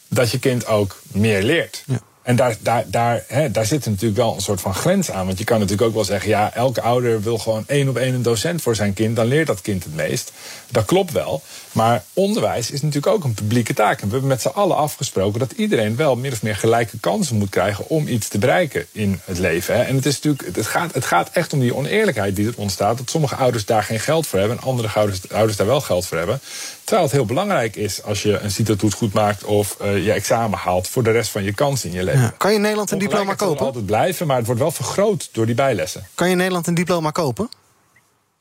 dat 0.08 0.32
je 0.32 0.40
kind 0.40 0.66
ook 0.66 1.02
meer 1.12 1.44
leert. 1.44 1.84
Ja. 1.86 2.02
En 2.24 2.36
daar, 2.36 2.56
daar, 2.60 2.84
daar, 2.88 3.24
hè, 3.28 3.52
daar 3.52 3.66
zit 3.66 3.86
natuurlijk 3.86 4.18
wel 4.18 4.36
een 4.36 4.42
soort 4.42 4.62
van 4.62 4.74
grens 4.74 5.12
aan. 5.12 5.26
Want 5.26 5.38
je 5.38 5.44
kan 5.44 5.60
natuurlijk 5.60 5.88
ook 5.88 5.94
wel 5.94 6.04
zeggen, 6.04 6.30
ja, 6.30 6.54
elke 6.54 6.82
ouder 6.82 7.22
wil 7.22 7.38
gewoon 7.38 7.64
één 7.68 7.90
op 7.90 7.98
één 7.98 8.14
een 8.14 8.22
docent 8.22 8.62
voor 8.62 8.76
zijn 8.76 8.94
kind. 8.94 9.16
Dan 9.16 9.26
leert 9.26 9.48
dat 9.48 9.62
kind 9.62 9.84
het 9.84 9.96
meest. 9.96 10.32
Dat 10.70 10.86
klopt 10.86 11.12
wel. 11.12 11.42
Maar 11.72 12.04
onderwijs 12.14 12.72
is 12.72 12.82
natuurlijk 12.82 13.14
ook 13.14 13.24
een 13.24 13.34
publieke 13.34 13.74
taak. 13.74 14.02
En 14.02 14.06
we 14.06 14.12
hebben 14.12 14.30
met 14.30 14.42
z'n 14.42 14.48
allen 14.48 14.76
afgesproken 14.76 15.40
dat 15.40 15.52
iedereen 15.52 15.96
wel 15.96 16.16
meer 16.16 16.32
of 16.32 16.44
meer 16.44 16.56
gelijke 16.56 17.00
kansen 17.00 17.38
moet 17.38 17.50
krijgen 17.50 17.90
om 17.90 18.08
iets 18.08 18.28
te 18.28 18.38
bereiken 18.38 18.86
in 18.92 19.22
het 19.26 19.38
leven. 19.38 19.76
Hè. 19.76 19.84
En 19.84 19.96
het, 19.96 20.06
is 20.06 20.22
natuurlijk, 20.22 20.56
het, 20.56 20.68
gaat, 20.68 20.94
het 20.94 21.06
gaat 21.06 21.30
echt 21.34 21.54
om 21.54 21.60
die 21.60 21.76
oneerlijkheid 21.76 22.36
die 22.36 22.48
er 22.48 22.54
ontstaat. 22.58 22.98
Dat 22.98 23.10
sommige 23.10 23.36
ouders 23.36 23.66
daar 23.66 23.84
geen 23.84 24.00
geld 24.00 24.28
voor 24.28 24.40
hebben 24.40 24.58
en 24.58 24.64
andere 24.64 24.88
ouders, 24.94 25.32
ouders 25.32 25.58
daar 25.58 25.68
wel 25.68 25.82
geld 25.82 26.06
voor 26.06 26.18
hebben. 26.18 26.40
Terwijl 26.84 27.08
het 27.08 27.12
heel 27.12 27.26
belangrijk 27.26 27.76
is 27.76 28.04
als 28.04 28.24
je 28.24 28.40
een 28.40 28.52
CITO-toets 28.52 28.96
goed 28.96 29.14
maakt 29.14 29.44
of 29.44 29.78
uh, 29.82 30.06
je 30.06 30.12
examen 30.12 30.60
haalt 30.60 30.88
voor 30.88 31.04
de 31.04 31.12
rest 31.12 31.30
van 31.30 31.44
je 31.44 31.54
kansen 31.54 31.90
in 31.90 31.96
je 31.96 32.04
leven. 32.04 32.22
Ja. 32.22 32.34
Kan 32.38 32.50
je 32.50 32.56
in 32.56 32.62
Nederland 32.62 32.92
een 32.92 32.98
diploma 32.98 33.34
kopen? 33.34 33.56
Het 33.56 33.66
altijd 33.66 33.86
blijven, 33.86 34.28
maar 34.28 34.38
het 34.38 34.46
wordt 34.46 34.62
wel 34.62 34.72
vergroot 34.72 35.30
door 35.32 35.46
die 35.46 35.56
bijlessen. 35.56 36.08
Kan 36.16 36.26
je 36.26 36.32
in 36.32 36.38
Nederland 36.38 36.68
een 36.68 36.74
diploma 36.74 37.12
kopen? 37.12 37.50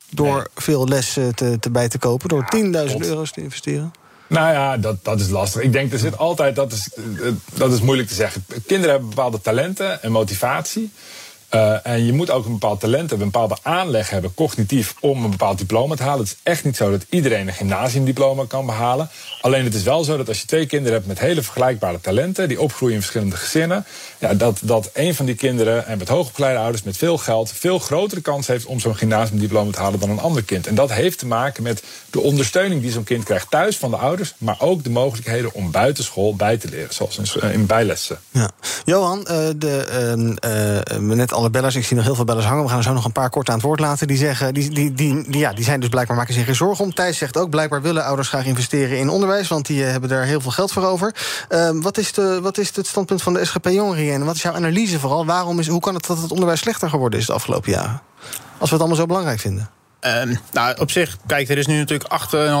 Door 0.09 0.47
veel 0.55 0.87
lessen 0.87 1.35
te, 1.35 1.59
te 1.59 1.69
bij 1.69 1.89
te 1.89 1.97
kopen, 1.97 2.29
door 2.29 2.45
10.000 2.89 2.95
euro's 2.97 3.31
te 3.31 3.41
investeren? 3.41 3.93
Nou 4.27 4.53
ja, 4.53 4.77
dat, 4.77 5.03
dat 5.03 5.19
is 5.19 5.29
lastig. 5.29 5.61
Ik 5.61 5.71
denk, 5.71 5.93
er 5.93 5.99
zit 5.99 6.17
altijd, 6.17 6.55
dat 6.55 6.71
is, 6.71 6.89
eh, 6.93 7.31
dat 7.53 7.71
is 7.71 7.81
moeilijk 7.81 8.07
te 8.07 8.13
zeggen. 8.13 8.45
Kinderen 8.65 8.91
hebben 8.91 9.09
bepaalde 9.09 9.41
talenten 9.41 10.03
en 10.03 10.11
motivatie. 10.11 10.91
Uh, 11.55 11.87
en 11.87 12.05
je 12.05 12.13
moet 12.13 12.29
ook 12.29 12.45
een 12.45 12.51
bepaald 12.51 12.79
talent 12.79 13.09
hebben, 13.09 13.27
een 13.27 13.31
bepaalde 13.31 13.57
aanleg 13.61 14.09
hebben, 14.09 14.33
cognitief, 14.33 14.95
om 14.99 15.23
een 15.23 15.29
bepaald 15.29 15.57
diploma 15.57 15.95
te 15.95 16.03
halen. 16.03 16.19
Het 16.19 16.27
is 16.27 16.37
echt 16.43 16.63
niet 16.63 16.75
zo 16.75 16.91
dat 16.91 17.05
iedereen 17.09 17.47
een 17.47 17.53
gymnasiumdiploma 17.53 18.45
kan 18.47 18.65
behalen. 18.65 19.09
Alleen 19.41 19.63
het 19.63 19.73
is 19.73 19.83
wel 19.83 20.03
zo 20.03 20.17
dat 20.17 20.27
als 20.27 20.39
je 20.39 20.45
twee 20.45 20.65
kinderen 20.65 20.93
hebt 20.93 21.07
met 21.07 21.19
hele 21.19 21.41
vergelijkbare 21.41 22.01
talenten, 22.01 22.47
die 22.47 22.61
opgroeien 22.61 22.95
in 22.95 23.01
verschillende 23.01 23.35
gezinnen, 23.35 23.85
ja, 24.19 24.33
dat, 24.33 24.59
dat 24.63 24.89
een 24.93 25.15
van 25.15 25.25
die 25.25 25.35
kinderen 25.35 25.85
en 25.85 25.97
met 25.97 26.07
hoogopgeleide 26.07 26.59
ouders 26.59 26.83
met 26.83 26.97
veel 26.97 27.17
geld 27.17 27.51
veel 27.51 27.79
grotere 27.79 28.21
kans 28.21 28.47
heeft 28.47 28.65
om 28.65 28.79
zo'n 28.79 28.95
gymnasiumdiploma 28.95 29.71
te 29.71 29.79
halen 29.79 29.99
dan 29.99 30.09
een 30.09 30.19
ander 30.19 30.43
kind. 30.43 30.67
En 30.67 30.75
dat 30.75 30.91
heeft 30.91 31.19
te 31.19 31.25
maken 31.25 31.63
met 31.63 31.83
de 32.09 32.19
ondersteuning 32.19 32.81
die 32.81 32.91
zo'n 32.91 33.03
kind 33.03 33.23
krijgt 33.23 33.49
thuis 33.49 33.77
van 33.77 33.91
de 33.91 33.97
ouders, 33.97 34.33
maar 34.37 34.55
ook 34.59 34.83
de 34.83 34.89
mogelijkheden 34.89 35.53
om 35.53 35.71
buitenschool 35.71 36.35
bij 36.35 36.57
te 36.57 36.69
leren, 36.69 36.93
zoals 36.93 37.37
in, 37.51 37.65
bijlessen. 37.65 38.19
Ja. 38.31 38.51
Johan, 38.85 39.19
uh, 39.19 39.37
de, 39.55 40.35
uh, 40.45 40.99
uh, 40.99 41.15
net 41.15 41.33
alle 41.43 41.51
bellers, 41.51 41.75
ik 41.75 41.85
zie 41.85 41.95
nog 41.95 42.05
heel 42.05 42.15
veel 42.15 42.23
bellers 42.23 42.45
hangen. 42.45 42.63
We 42.63 42.69
gaan 42.69 42.77
er 42.77 42.83
zo 42.83 42.93
nog 42.93 43.05
een 43.05 43.11
paar 43.11 43.29
kort 43.29 43.49
aan 43.49 43.55
het 43.55 43.63
woord 43.63 43.79
laten. 43.79 44.07
Die 44.07 44.17
zeggen, 44.17 44.53
die, 44.53 44.69
die, 44.69 44.93
die, 44.93 45.37
ja, 45.37 45.53
die 45.53 45.63
zijn 45.63 45.79
dus 45.79 45.89
blijkbaar 45.89 46.17
maken 46.17 46.33
zich 46.33 46.45
geen 46.45 46.55
zorgen 46.55 46.85
om. 46.85 46.93
Thijs 46.93 47.17
zegt 47.17 47.37
ook, 47.37 47.49
blijkbaar 47.49 47.81
willen 47.81 48.03
ouders 48.03 48.27
graag 48.27 48.45
investeren 48.45 48.97
in 48.97 49.09
onderwijs, 49.09 49.47
want 49.47 49.65
die 49.65 49.83
hebben 49.83 50.09
daar 50.09 50.23
heel 50.23 50.41
veel 50.41 50.51
geld 50.51 50.71
voor 50.71 50.83
over. 50.83 51.15
Ehm, 51.49 51.81
wat, 51.81 51.97
is 51.97 52.13
de, 52.13 52.39
wat 52.41 52.57
is 52.57 52.75
het 52.75 52.87
standpunt 52.87 53.21
van 53.21 53.33
de 53.33 53.45
SGP 53.45 53.67
Jongeren 53.67 54.13
en 54.13 54.25
wat 54.25 54.35
is 54.35 54.41
jouw 54.41 54.53
analyse 54.53 54.99
vooral? 54.99 55.25
Waarom 55.25 55.59
is, 55.59 55.67
hoe 55.67 55.81
kan 55.81 55.93
het 55.93 56.07
dat 56.07 56.21
het 56.21 56.31
onderwijs 56.31 56.59
slechter 56.59 56.89
geworden 56.89 57.19
is 57.19 57.25
de 57.25 57.33
afgelopen 57.33 57.71
jaren? 57.71 58.01
Als 58.57 58.69
we 58.69 58.75
het 58.75 58.79
allemaal 58.79 58.95
zo 58.95 59.05
belangrijk 59.05 59.39
vinden. 59.39 59.69
Um, 60.05 60.39
nou, 60.51 60.79
op 60.79 60.91
zich, 60.91 61.17
kijk, 61.25 61.49
er 61.49 61.57
is 61.57 61.67
nu 61.67 61.77
natuurlijk 61.77 62.09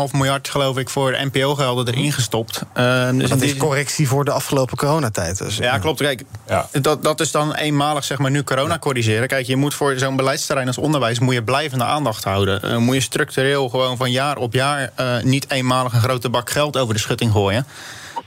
8,5 0.09 0.11
miljard, 0.11 0.49
geloof 0.49 0.77
ik, 0.77 0.89
voor 0.89 1.17
NPO-gelden 1.31 1.93
erin 1.93 2.11
gestopt. 2.11 2.61
Um, 2.77 3.17
dus 3.19 3.29
dat 3.29 3.41
is 3.41 3.57
correctie 3.57 4.07
voor 4.07 4.25
de 4.25 4.31
afgelopen 4.31 4.77
coronatijd. 4.77 5.37
Dus, 5.37 5.57
ja, 5.57 5.77
klopt. 5.77 5.99
Kijk, 5.99 6.23
ja. 6.47 6.67
Dat, 6.71 7.03
dat 7.03 7.19
is 7.19 7.31
dan 7.31 7.55
eenmalig, 7.55 8.03
zeg 8.03 8.17
maar, 8.17 8.31
nu 8.31 8.43
corona 8.43 8.79
corrigeren. 8.79 9.27
Kijk, 9.27 9.45
je 9.45 9.55
moet 9.55 9.73
voor 9.73 9.97
zo'n 9.97 10.15
beleidsterrein 10.15 10.67
als 10.67 10.77
onderwijs 10.77 11.19
moet 11.19 11.33
je 11.33 11.43
blijvende 11.43 11.83
aandacht 11.83 12.23
houden. 12.23 12.61
Uh, 12.65 12.77
moet 12.77 12.95
je 12.95 13.01
structureel 13.01 13.69
gewoon 13.69 13.97
van 13.97 14.11
jaar 14.11 14.37
op 14.37 14.53
jaar 14.53 14.91
uh, 14.99 15.21
niet 15.21 15.49
eenmalig 15.49 15.93
een 15.93 16.01
grote 16.01 16.29
bak 16.29 16.49
geld 16.49 16.77
over 16.77 16.93
de 16.93 16.99
schutting 16.99 17.31
gooien. 17.31 17.65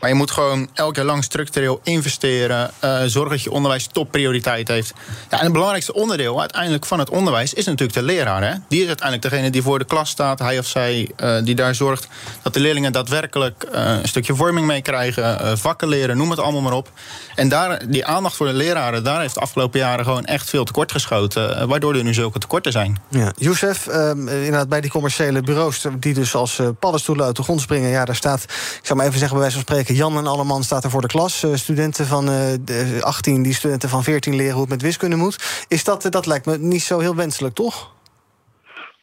Maar 0.00 0.08
je 0.08 0.14
moet 0.14 0.30
gewoon 0.30 0.68
elk 0.74 0.96
jaar 0.96 1.04
lang 1.04 1.24
structureel 1.24 1.80
investeren. 1.82 2.70
Uh, 2.84 3.00
zorgen 3.06 3.30
dat 3.30 3.42
je 3.42 3.50
onderwijs 3.50 3.86
topprioriteit 3.86 4.68
heeft. 4.68 4.92
Ja, 5.30 5.38
en 5.38 5.44
het 5.44 5.52
belangrijkste 5.52 5.94
onderdeel 5.94 6.40
uiteindelijk 6.40 6.86
van 6.86 6.98
het 6.98 7.10
onderwijs 7.10 7.54
is 7.54 7.64
natuurlijk 7.64 7.98
de 7.98 8.02
leraar. 8.02 8.42
Hè? 8.42 8.54
Die 8.68 8.80
is 8.80 8.86
uiteindelijk 8.86 9.30
degene 9.30 9.50
die 9.50 9.62
voor 9.62 9.78
de 9.78 9.84
klas 9.84 10.10
staat, 10.10 10.38
hij 10.38 10.58
of 10.58 10.66
zij, 10.66 11.10
uh, 11.22 11.36
die 11.44 11.54
daar 11.54 11.74
zorgt 11.74 12.08
dat 12.42 12.54
de 12.54 12.60
leerlingen 12.60 12.92
daadwerkelijk 12.92 13.66
uh, 13.74 13.98
een 14.02 14.08
stukje 14.08 14.34
vorming 14.34 14.66
mee 14.66 14.82
krijgen. 14.82 15.58
vakken 15.58 15.88
leren, 15.88 16.16
noem 16.16 16.30
het 16.30 16.38
allemaal 16.38 16.60
maar 16.60 16.72
op. 16.72 16.90
En 17.34 17.48
daar, 17.48 17.88
die 17.88 18.04
aandacht 18.04 18.36
voor 18.36 18.46
de 18.46 18.52
leraren, 18.52 19.04
daar 19.04 19.20
heeft 19.20 19.34
de 19.34 19.40
afgelopen 19.40 19.80
jaren 19.80 20.04
gewoon 20.04 20.24
echt 20.24 20.50
veel 20.50 20.64
tekort 20.64 20.92
geschoten. 20.92 21.68
waardoor 21.68 21.94
er 21.94 22.04
nu 22.04 22.14
zulke 22.14 22.38
tekorten 22.38 22.72
zijn. 22.72 22.98
Ja. 23.08 23.32
Youssef, 23.36 23.86
ehm, 23.86 24.28
inderdaad 24.28 24.68
bij 24.68 24.80
die 24.80 24.90
commerciële 24.90 25.40
bureaus, 25.40 25.84
die 25.98 26.14
dus 26.14 26.34
als 26.34 26.60
paddenstoelen 26.78 27.26
uit 27.26 27.36
de 27.36 27.42
grond 27.42 27.60
springen. 27.60 27.90
Ja, 27.90 28.04
daar 28.04 28.16
staat, 28.16 28.42
ik 28.42 28.80
zou 28.82 28.98
maar 28.98 29.06
even 29.06 29.18
zeggen, 29.18 29.38
bij 29.38 29.46
wijze 29.46 29.64
van 29.64 29.74
spreken 29.74 29.85
Jan 29.88 30.16
en 30.16 30.26
Alleman 30.26 30.62
staat 30.62 30.84
er 30.84 30.90
voor 30.90 31.00
de 31.00 31.06
klas. 31.06 31.44
Uh, 31.44 31.54
studenten 31.54 32.06
van 32.06 32.28
uh, 32.30 33.00
18 33.00 33.42
die 33.42 33.54
studenten 33.54 33.88
van 33.88 34.02
14 34.02 34.36
leren 34.36 34.52
hoe 34.52 34.60
het 34.60 34.70
met 34.70 34.82
wiskunde 34.82 35.16
moet. 35.16 35.64
Is 35.68 35.84
dat, 35.84 36.06
dat 36.10 36.26
lijkt 36.26 36.46
me 36.46 36.58
niet 36.58 36.82
zo 36.82 36.98
heel 36.98 37.16
wenselijk, 37.16 37.54
toch? 37.54 37.94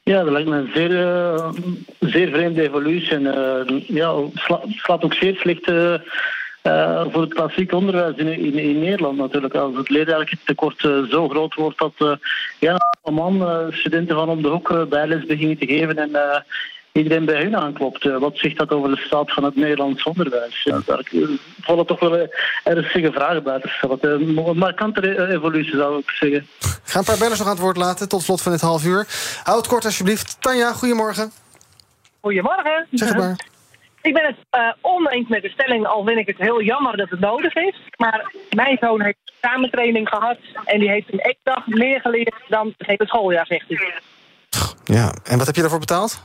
Ja, 0.04 0.24
dat 0.24 0.32
lijkt 0.32 0.50
me 0.50 0.58
een 0.58 0.72
zeer, 0.74 0.90
zeer 2.00 2.30
vreemde 2.30 2.62
evolutie. 2.62 3.12
En 3.12 3.84
ja, 3.88 4.14
slaat 4.76 5.04
ook 5.04 5.14
zeer 5.14 5.36
slecht 5.36 5.66
voor 7.12 7.22
het 7.22 7.34
klassiek 7.34 7.72
onderwijs 7.72 8.16
in, 8.16 8.54
in, 8.54 8.80
Nederland 8.80 9.18
natuurlijk. 9.18 9.56
Als 9.56 9.76
het 9.76 9.90
leertekort 9.90 10.80
zo 11.10 11.30
groot 11.30 11.54
wordt 11.54 11.78
dat 11.78 12.20
ja, 12.60 12.78
man 13.12 13.68
studenten 13.72 14.16
van 14.16 14.30
om 14.30 14.42
de 14.42 14.48
hoek 14.48 14.90
bijles 14.90 15.26
beginnen 15.26 15.58
te 15.58 15.66
geven 15.66 15.98
en 15.98 16.44
iedereen 16.94 17.26
bij 17.26 17.42
hun 17.42 17.58
aanklopt. 17.58 18.06
Uh, 18.06 18.18
wat 18.18 18.38
zegt 18.38 18.58
dat 18.58 18.72
over 18.72 18.90
de 18.90 19.02
staat 19.02 19.34
van 19.34 19.44
het 19.44 19.56
Nederlands 19.56 20.04
onderwijs? 20.04 20.64
Ja, 20.64 20.82
daar 20.86 21.12
vallen 21.62 21.86
toch 21.86 22.00
wel 22.00 22.28
ernstige 22.64 23.12
vragen 23.12 23.44
bij 23.44 23.60
te 23.60 23.68
stellen. 23.68 24.00
Een 24.02 24.58
markante 24.58 25.30
evolutie 25.30 25.76
zou 25.76 26.00
ik 26.00 26.10
zeggen. 26.10 26.48
Ga 26.84 27.00
een 27.00 27.06
paar 27.06 27.18
bellers 27.18 27.40
nog 27.40 27.48
aan 27.48 27.54
het 27.54 27.64
woord 27.64 27.78
laten 27.78 28.10
tot 28.10 28.22
slot 28.22 28.42
van 28.42 28.52
dit 28.52 28.62
half 28.62 28.86
uur. 28.86 29.08
Houd 29.44 29.58
het 29.58 29.68
kort 29.68 29.86
alsjeblieft. 29.86 30.42
Tanja, 30.42 30.74
goedemorgen. 30.74 31.32
Goedemorgen. 32.22 32.88
Zeg 32.92 33.16
maar. 33.16 33.36
Ik 34.02 34.14
ben 34.14 34.26
het 34.26 34.38
uh, 34.52 34.72
oneens 34.82 35.28
met 35.28 35.42
de 35.42 35.50
stelling, 35.50 35.88
al 35.88 36.06
vind 36.06 36.18
ik 36.18 36.28
het 36.28 36.38
heel 36.38 36.62
jammer 36.62 36.98
dat 36.98 37.10
het 37.10 37.20
nodig 37.20 37.56
is. 37.56 37.76
Maar 37.98 38.32
mijn 38.50 38.78
zoon 38.80 39.02
heeft 39.02 39.18
samentraining 39.42 40.10
gehad 40.10 40.38
en 40.66 40.80
die 40.80 40.90
heeft 40.90 41.10
in 41.10 41.20
één 41.20 41.38
dag 41.44 41.68
meer 41.68 42.02
geleerd 42.02 42.36
dan 42.48 42.74
het 42.78 42.88
hele 42.88 43.08
schooljaar, 43.08 43.46
zegt 43.46 43.68
hij. 43.68 43.94
Ja, 44.84 45.14
en 45.24 45.38
wat 45.38 45.46
heb 45.46 45.56
je 45.56 45.62
daarvoor 45.62 45.80
betaald? 45.80 46.24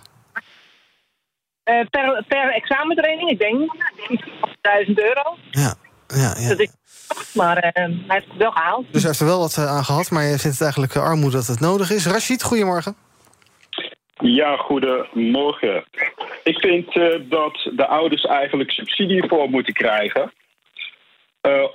Uh, 1.68 1.80
per, 1.90 2.24
per 2.28 2.52
examentraining, 2.52 3.30
ik 3.30 3.38
denk 3.38 3.70
1000 4.60 5.00
euro. 5.00 5.36
Ja, 5.50 5.74
ja, 6.06 6.34
ja. 6.38 6.48
Dat 6.48 6.58
is, 6.58 6.70
maar 7.34 7.56
uh, 7.56 7.70
hij 7.72 7.98
heeft 8.06 8.28
het 8.28 8.36
wel 8.36 8.50
gehaald. 8.50 8.84
Dus 8.92 9.02
hij 9.02 9.10
heeft 9.10 9.20
er 9.20 9.26
wel 9.26 9.38
wat 9.38 9.56
uh, 9.58 9.66
aan 9.66 9.84
gehad, 9.84 10.10
maar 10.10 10.22
je 10.22 10.38
vindt 10.38 10.58
het 10.58 10.60
eigenlijk 10.60 10.96
armoede 10.96 11.36
dat 11.36 11.46
het 11.46 11.60
nodig 11.60 11.90
is. 11.90 12.06
Rashid, 12.06 12.42
goedemorgen. 12.42 12.96
Ja, 14.20 14.56
goedemorgen. 14.56 15.84
Ik 16.44 16.58
vind 16.58 16.92
dat 17.30 17.70
de 17.76 17.86
ouders 17.86 18.22
eigenlijk 18.24 18.70
subsidie 18.70 19.28
voor 19.28 19.50
moeten 19.50 19.74
krijgen. 19.74 20.32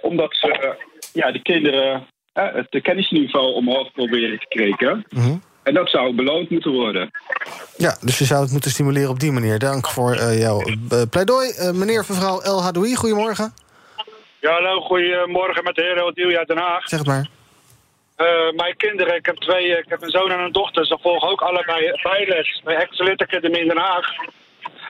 omdat 0.02 0.36
ze 0.36 0.76
ja, 1.14 1.32
de 1.32 1.42
kinderen 1.42 2.08
het 2.34 2.82
kennisniveau 2.82 3.54
omhoog 3.54 3.92
proberen 3.92 4.40
te 4.40 4.48
krijgen. 4.48 5.06
Mm 5.10 5.42
en 5.64 5.74
dat 5.74 5.90
zou 5.90 6.16
beloond 6.16 6.50
moeten 6.50 6.72
worden. 6.72 7.12
Ja, 7.78 7.98
dus 8.02 8.18
je 8.18 8.26
zou 8.26 8.42
het 8.42 8.52
moeten 8.52 8.72
stimuleren 8.72 9.10
op 9.10 9.20
die 9.20 9.32
manier. 9.32 9.60
Dank 9.60 9.88
voor 9.88 10.16
uh, 10.16 10.40
jouw 10.40 10.62
uh, 10.68 11.02
pleidooi. 11.10 11.54
Uh, 11.60 11.72
meneer, 11.72 12.06
mevrouw 12.08 12.40
El 12.40 12.64
Hadoui, 12.64 12.96
goedemorgen. 12.96 13.54
Ja, 14.40 14.52
hallo, 14.52 14.82
goedemorgen 14.82 15.64
met 15.64 15.76
de 15.76 15.82
heer 15.82 16.04
Odiel 16.04 16.38
uit 16.38 16.48
Den 16.48 16.58
Haag. 16.58 16.88
Zeg 16.88 17.00
het 17.00 17.08
maar. 17.08 17.28
Uh, 18.18 18.52
mijn 18.56 18.76
kinderen, 18.78 19.16
ik 19.16 19.26
heb 19.26 19.36
twee, 19.36 19.78
ik 19.78 19.86
heb 19.88 20.02
een 20.02 20.10
zoon 20.10 20.32
en 20.32 20.40
een 20.40 20.52
dochter. 20.52 20.86
Ze 20.86 20.98
volgen 21.02 21.30
ook 21.30 21.42
allebei 21.42 22.00
bijles 22.04 22.62
bij 22.64 22.76
Excellent 22.76 23.22
Academy 23.22 23.58
in 23.58 23.68
Den 23.68 23.78
Haag. 23.78 24.08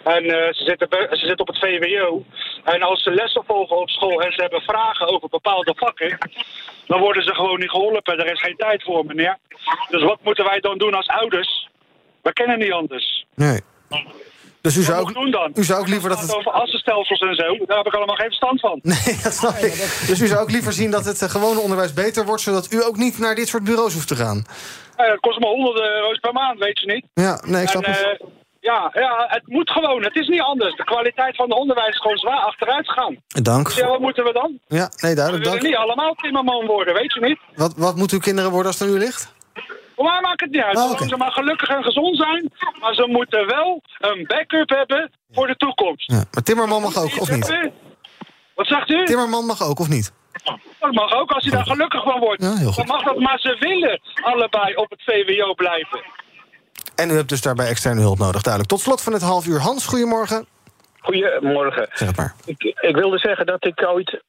En 0.04 0.24
uh, 0.24 0.32
ze, 0.32 0.64
zitten, 0.64 0.88
ze 1.10 1.26
zitten 1.26 1.40
op 1.40 1.48
het 1.48 1.60
VWO. 1.60 2.24
En 2.64 2.82
als 2.82 3.04
ze 3.04 3.12
lessen 3.12 3.44
volgen 3.48 3.78
op 3.78 3.90
school 3.90 4.22
en 4.22 4.32
ze 4.32 4.42
hebben 4.42 4.62
vragen 4.62 5.08
over 5.08 5.30
bepaalde 5.30 5.74
vakken, 5.76 6.18
dan 6.88 7.00
worden 7.00 7.24
ze 7.24 7.34
gewoon 7.34 7.60
niet 7.60 7.70
geholpen. 7.70 8.20
Er 8.20 8.32
is 8.32 8.42
geen 8.42 8.56
tijd 8.56 8.84
voor, 8.84 9.06
meneer. 9.06 9.38
Dus 9.90 10.04
wat 10.04 10.20
moeten 10.24 10.46
wij 10.46 10.60
dan 10.60 10.78
doen 10.78 10.94
als 10.94 11.08
ouders? 11.08 11.70
We 12.22 12.34
kennen 12.34 12.60
niet 12.60 12.72
anders. 12.72 13.26
Nee. 13.36 13.60
Dus 14.62 14.76
u 14.76 14.82
zou, 14.82 15.00
ook, 15.00 15.14
doen 15.14 15.32
dan? 15.32 15.52
u 15.56 15.64
zou 15.64 15.80
ook 15.80 15.88
liever 15.88 16.10
dat 16.10 16.22
het... 16.22 16.36
Over 16.36 16.52
assenstelsels 16.52 17.20
en 17.20 17.36
zo, 17.36 17.66
daar 17.66 17.78
heb 17.78 17.86
ik 17.86 17.94
allemaal 17.94 18.16
geen 18.16 18.28
verstand 18.28 18.60
van. 18.60 18.80
Nee, 18.82 19.20
dat 19.24 19.34
snap 19.34 19.56
ik. 19.56 19.74
Dus 20.08 20.22
u 20.22 20.28
zou 20.28 20.42
ook 20.42 20.52
liever 20.52 20.74
zien 20.74 20.92
dat 20.92 21.06
het 21.06 21.22
uh, 21.22 21.30
gewone 21.30 21.60
onderwijs 21.60 21.94
beter 21.94 22.26
wordt... 22.26 22.42
zodat 22.42 22.72
u 22.72 22.84
ook 22.84 22.98
niet 22.98 23.20
naar 23.20 23.36
dit 23.36 23.48
soort 23.48 23.64
bureaus 23.64 23.94
hoeft 23.94 24.08
te 24.08 24.16
gaan? 24.16 24.46
Ja, 24.98 25.08
dat 25.08 25.20
kost 25.20 25.40
me 25.40 25.46
honderden 25.46 25.96
euro's 25.96 26.20
per 26.20 26.34
maand, 26.34 26.60
weet 26.60 26.80
je 26.80 26.86
niet. 26.94 27.06
Ja, 27.14 27.42
nee, 27.46 27.62
ik 27.62 27.70
snap 27.70 27.84
en, 27.84 27.92
het. 27.92 28.22
Uh, 28.22 28.28
ja, 28.70 28.90
ja, 28.94 29.26
het 29.28 29.48
moet 29.48 29.70
gewoon. 29.70 30.04
Het 30.04 30.16
is 30.16 30.28
niet 30.28 30.42
anders. 30.42 30.76
De 30.76 30.84
kwaliteit 30.84 31.36
van 31.36 31.50
het 31.50 31.60
onderwijs 31.60 31.90
is 31.90 32.02
gewoon 32.02 32.18
zwaar 32.18 32.40
achteruit 32.40 32.88
gegaan. 32.90 33.18
Dank. 33.28 33.66
Dus 33.66 33.76
ja, 33.76 33.88
wat 33.88 34.00
moeten 34.00 34.24
we 34.24 34.34
dan? 34.34 34.60
Ja, 34.68 34.92
nee, 34.98 35.16
duidelijk. 35.16 35.44
We 35.44 35.50
willen 35.50 35.66
niet 35.70 35.76
allemaal 35.76 36.14
timmerman 36.14 36.66
worden, 36.66 36.94
weet 36.94 37.14
je 37.14 37.20
niet? 37.20 37.40
Wat, 37.56 37.74
wat 37.78 37.96
moeten 37.96 38.18
uw 38.18 38.24
kinderen 38.24 38.52
worden 38.52 38.68
als 38.68 38.80
het 38.80 38.90
aan 38.90 38.96
u 38.96 39.00
ligt? 39.00 39.34
Voor 39.96 40.06
mij 40.06 40.22
maakt 40.22 40.42
het 40.42 40.52
niet 40.52 40.62
uit. 40.62 40.78
Oh, 40.78 41.02
ze 41.02 41.18
maar 41.18 41.32
gelukkig 41.32 41.70
en 41.70 41.84
gezond 41.84 42.18
zijn. 42.18 42.52
Maar 42.80 42.94
ze 42.94 43.08
moeten 43.08 43.48
wel 43.48 43.82
een 44.00 44.26
backup 44.28 44.70
hebben 44.70 45.12
voor 45.32 45.48
de 45.48 45.56
toekomst. 45.56 46.12
Ja, 46.12 46.24
maar 46.32 46.44
Timmerman 46.44 46.82
mag 46.82 46.98
ook, 46.98 47.22
of 47.22 47.32
niet? 47.32 47.72
Wat 48.56 48.68
zegt 48.68 48.90
u? 48.90 49.06
Timmerman 49.06 49.46
mag 49.46 49.62
ook, 49.62 49.80
of 49.80 49.90
niet? 49.90 50.12
Dat 50.80 50.92
mag 50.92 51.14
ook, 51.14 51.32
als 51.32 51.44
hij 51.44 51.54
daar 51.54 51.66
gelukkig 51.66 52.04
van 52.04 52.20
wordt. 52.20 52.42
Ja. 52.44 52.72
Dan 52.76 52.86
mag 52.86 53.04
dat, 53.04 53.20
maar 53.20 53.40
ze 53.40 53.56
willen 53.60 54.02
allebei 54.22 54.76
op 54.76 54.90
het 54.90 55.04
VWO 55.04 55.54
blijven. 55.54 56.02
En 57.04 57.10
u 57.10 57.16
hebt 57.16 57.30
dus 57.30 57.42
daarbij 57.42 57.68
externe 57.68 58.02
hulp 58.02 58.18
nodig, 58.18 58.42
duidelijk. 58.42 58.74
Tot 58.74 58.82
slot 58.82 59.02
van 59.02 59.14
het 59.14 59.22
half 59.22 59.48
uur. 59.48 59.60
Hans, 59.60 59.86
goedemorgen. 59.86 60.46
Goedemorgen. 61.00 61.88
Zeg 61.94 62.08
het 62.08 62.18
maar. 62.18 62.34
Ik, 62.46 62.64
ik 62.64 62.96
wilde 62.96 63.18
zeggen 63.18 63.46
dat 63.46 63.66
ik 63.66 63.86
ooit 63.88 64.22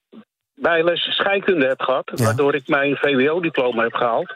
bijles 0.55 1.01
scheikunde 1.01 1.67
heb 1.67 1.81
gehad... 1.81 2.13
Ja. 2.15 2.25
waardoor 2.25 2.55
ik 2.55 2.69
mijn 2.69 2.97
VWO-diploma 2.97 3.83
heb 3.83 3.95
gehaald. 3.95 4.35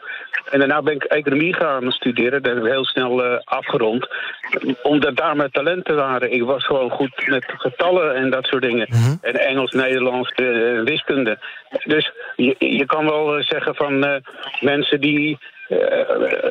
En 0.51 0.59
daarna 0.59 0.81
ben 0.81 0.95
ik 0.95 1.03
economie 1.03 1.53
gaan 1.53 1.91
studeren. 1.91 2.41
Dat 2.41 2.53
heb 2.53 2.63
ik 2.63 2.71
heel 2.71 2.85
snel 2.85 3.23
eh, 3.23 3.39
afgerond. 3.43 4.07
Omdat 4.81 5.15
daar 5.15 5.35
mijn 5.35 5.51
talenten 5.51 5.95
waren. 5.95 6.33
Ik 6.33 6.43
was 6.43 6.65
gewoon 6.65 6.89
goed 6.89 7.27
met 7.27 7.45
getallen 7.47 8.15
en 8.15 8.29
dat 8.29 8.45
soort 8.45 8.61
dingen. 8.61 8.87
En 9.21 9.33
Engels, 9.33 9.71
Nederlands, 9.71 10.31
eh, 10.31 10.81
wiskunde. 10.83 11.37
Dus 11.83 12.11
je, 12.35 12.55
je 12.59 12.85
kan 12.85 13.05
wel 13.05 13.37
eh, 13.37 13.43
zeggen 13.43 13.75
van 13.75 14.21
mensen 14.59 15.01
die 15.01 15.37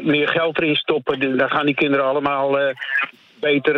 meer 0.01 0.29
geld 0.29 0.59
erin 0.59 0.77
stoppen... 0.77 1.37
dan 1.37 1.51
gaan 1.51 1.67
die 1.67 1.75
kinderen 1.75 2.07
allemaal 2.07 2.59
beter 3.41 3.75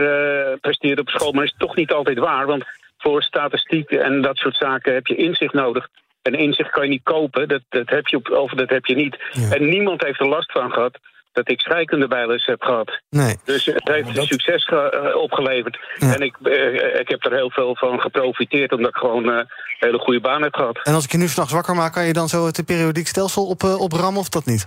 presteren 0.60 0.98
op 0.98 1.08
school. 1.08 1.32
Maar 1.32 1.44
dat 1.44 1.52
is 1.52 1.58
toch 1.58 1.76
niet 1.76 1.92
altijd 1.92 2.18
waar, 2.18 2.46
want 2.46 2.64
voor 2.98 3.22
statistiek 3.22 3.90
en 3.90 4.22
dat 4.22 4.36
soort 4.36 4.56
zaken 4.56 4.94
heb 4.94 5.06
je 5.06 5.14
inzicht 5.14 5.54
nodig. 5.54 5.88
En 6.22 6.34
inzicht 6.34 6.70
kan 6.70 6.82
je 6.84 6.88
niet 6.90 7.02
kopen, 7.02 7.48
dat, 7.48 7.60
dat 7.68 7.88
heb 7.90 8.06
je 8.06 8.16
op, 8.16 8.30
of 8.30 8.50
dat 8.52 8.68
heb 8.70 8.86
je 8.86 8.94
niet. 8.94 9.16
En 9.50 9.68
niemand 9.68 10.04
heeft 10.04 10.20
er 10.20 10.28
last 10.28 10.52
van 10.52 10.70
gehad 10.72 10.98
dat 11.32 11.50
ik 11.50 11.60
scheikunde 11.60 12.08
bijles 12.08 12.46
heb 12.46 12.62
gehad. 12.62 13.00
Nee. 13.10 13.36
Dus 13.44 13.64
het 13.64 13.88
heeft 13.88 14.26
succes 14.26 14.64
ge- 14.64 14.90
eh, 14.90 15.16
opgeleverd. 15.16 15.78
En 15.98 16.20
ik, 16.20 16.36
eh, 16.42 17.00
ik 17.00 17.08
heb 17.08 17.24
er 17.24 17.32
heel 17.32 17.50
veel 17.50 17.76
van 17.76 18.00
geprofiteerd, 18.00 18.72
omdat 18.72 18.90
ik 18.90 18.96
gewoon 18.96 19.24
eh, 19.30 19.36
een 19.36 19.46
hele 19.78 19.98
goede 19.98 20.20
baan 20.20 20.42
heb 20.42 20.54
gehad. 20.54 20.80
En 20.82 20.94
als 20.94 21.04
ik 21.04 21.12
je 21.12 21.18
nu 21.18 21.28
s'nachts 21.28 21.52
wakker 21.52 21.74
maak... 21.74 21.92
kan 21.92 22.04
je 22.06 22.12
dan 22.12 22.28
zo 22.28 22.46
het 22.46 22.64
periodiek 22.66 23.06
stelsel 23.06 23.46
op, 23.46 23.62
eh, 23.62 23.80
oprammen 23.80 24.20
of 24.20 24.28
dat 24.28 24.44
niet? 24.46 24.66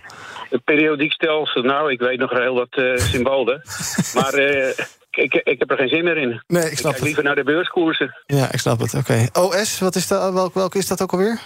Het 0.49 0.63
periodiek 0.63 1.11
stelsel, 1.11 1.61
nou, 1.61 1.91
ik 1.91 1.99
weet 1.99 2.19
nog 2.19 2.31
heel 2.31 2.53
wat 2.55 2.69
eh, 2.75 2.95
symbolen. 2.95 3.61
maar 4.17 4.33
eh, 4.33 4.85
ik, 5.17 5.33
ik 5.33 5.59
heb 5.59 5.71
er 5.71 5.77
geen 5.77 5.89
zin 5.89 6.03
meer 6.03 6.17
in. 6.17 6.41
Nee, 6.47 6.71
ik 6.71 6.77
snap 6.77 6.91
kijk 6.91 7.03
liever 7.03 7.23
naar 7.23 7.35
de 7.35 7.43
beurskoersen. 7.43 8.15
Ja, 8.25 8.51
ik 8.51 8.59
snap 8.59 8.79
het. 8.79 8.93
Oké. 8.93 9.27
OS, 9.33 9.79
wat 9.79 9.95
is 9.95 10.07
dat, 10.07 10.33
welk, 10.33 10.53
welke 10.53 10.77
is 10.77 10.87
dat 10.87 11.01
ook 11.01 11.11
alweer? 11.11 11.39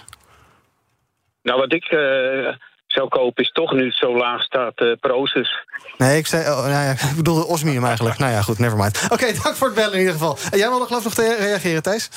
Nou, 1.42 1.60
wat 1.60 1.72
ik 1.72 1.84
eh, 1.84 2.54
zou 2.88 3.08
kopen 3.08 3.44
is 3.44 3.50
toch 3.52 3.72
nu 3.72 3.90
zo 3.90 4.16
laag 4.16 4.42
staat 4.42 4.72
eh 4.76 4.86
Proces. 5.00 5.66
Nee, 5.98 6.18
ik 6.18 6.26
zei, 6.26 6.42
oh, 6.50 6.58
nou 6.60 6.70
ja, 6.70 6.90
ik 7.10 7.16
bedoelde 7.16 7.46
osmium 7.46 7.84
eigenlijk. 7.84 8.18
Nou 8.18 8.32
ja, 8.32 8.42
goed, 8.42 8.58
nevermind. 8.58 9.00
Oké, 9.08 9.26
dank 9.42 9.56
voor 9.56 9.66
het 9.66 9.76
bellen 9.76 9.92
in 9.92 9.98
ieder 9.98 10.12
geval. 10.12 10.38
En 10.50 10.58
jij 10.58 10.68
wilde 10.68 10.84
geloof 10.86 11.00
ik 11.00 11.04
nog 11.06 11.14
te 11.14 11.36
reageren, 11.38 11.82
Thijs? 11.82 12.08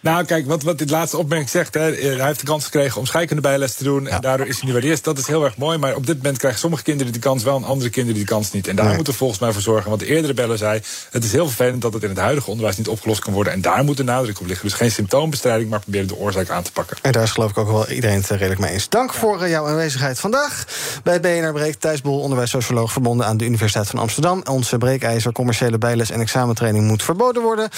Nou, 0.00 0.24
kijk, 0.24 0.46
wat, 0.46 0.62
wat 0.62 0.78
dit 0.78 0.90
laatste 0.90 1.16
opmerking 1.16 1.50
zegt... 1.50 1.74
Hè, 1.74 1.90
eh, 1.92 2.16
hij 2.16 2.26
heeft 2.26 2.40
de 2.40 2.46
kans 2.46 2.64
gekregen 2.64 3.00
om 3.00 3.06
scheikunde 3.06 3.42
bijles 3.42 3.74
te 3.74 3.84
doen... 3.84 4.06
en 4.08 4.20
daardoor 4.20 4.46
is 4.46 4.56
hij 4.56 4.66
nu 4.66 4.72
waar 4.72 4.82
hij 4.82 4.90
is. 4.90 5.02
Dat 5.02 5.18
is 5.18 5.26
heel 5.26 5.44
erg 5.44 5.56
mooi, 5.56 5.78
maar 5.78 5.94
op 5.94 6.06
dit 6.06 6.16
moment 6.16 6.38
krijgen 6.38 6.60
sommige 6.60 6.82
kinderen 6.82 7.12
die 7.12 7.22
kans 7.22 7.42
wel... 7.42 7.56
en 7.56 7.64
andere 7.64 7.90
kinderen 7.90 8.16
die 8.18 8.26
kans 8.26 8.52
niet. 8.52 8.68
En 8.68 8.76
daar 8.76 8.84
Nee. 8.86 8.94
moeten 8.94 9.12
we 9.12 9.18
volgens 9.18 9.40
mij 9.40 9.52
voor 9.52 9.62
zorgen. 9.62 9.88
Want 9.88 10.00
de 10.00 10.06
eerdere 10.06 10.34
beller 10.34 10.58
zei... 10.58 10.80
het 11.10 11.24
is 11.24 11.32
heel 11.32 11.46
vervelend 11.46 11.82
dat 11.82 11.92
het 11.92 12.02
in 12.02 12.08
het 12.08 12.18
huidige 12.18 12.50
onderwijs 12.50 12.76
niet 12.76 12.88
opgelost 12.88 13.20
kan 13.20 13.32
worden... 13.32 13.52
en 13.52 13.60
daar 13.60 13.84
moet 13.84 13.96
de 13.96 14.04
nadruk 14.04 14.40
op 14.40 14.46
liggen. 14.46 14.66
Dus 14.68 14.76
geen 14.76 14.90
symptoombestrijding, 14.90 15.70
maar 15.70 15.80
proberen 15.80 16.06
de 16.08 16.16
oorzaak 16.16 16.48
aan 16.50 16.62
te 16.62 16.72
pakken. 16.72 16.96
En 17.02 17.12
daar 17.12 17.22
is 17.22 17.30
geloof 17.30 17.50
ik 17.50 17.58
ook 17.58 17.70
wel 17.70 17.88
iedereen 17.88 18.16
het 18.16 18.30
eh, 18.30 18.36
redelijk 18.38 18.60
mee 18.60 18.72
eens. 18.72 18.88
Dank 18.88 19.14
voor 19.14 19.48
jouw 19.48 19.66
aanwezigheid 19.66 20.07
vandaag. 20.16 20.64
Bij 21.02 21.20
BNR 21.20 21.52
Breekt 21.52 21.80
Thijs 21.80 22.00
Bol, 22.00 22.20
onderwijssocioloog 22.20 22.92
verbonden 22.92 23.26
aan 23.26 23.36
de 23.36 23.44
Universiteit 23.44 23.86
van 23.86 23.98
Amsterdam. 23.98 24.42
Onze 24.50 24.78
breekijzer, 24.78 25.32
commerciële 25.32 25.78
bijles 25.78 26.10
en 26.10 26.20
examentraining 26.20 26.86
moet 26.86 27.02
verboden 27.02 27.42
worden. 27.42 27.68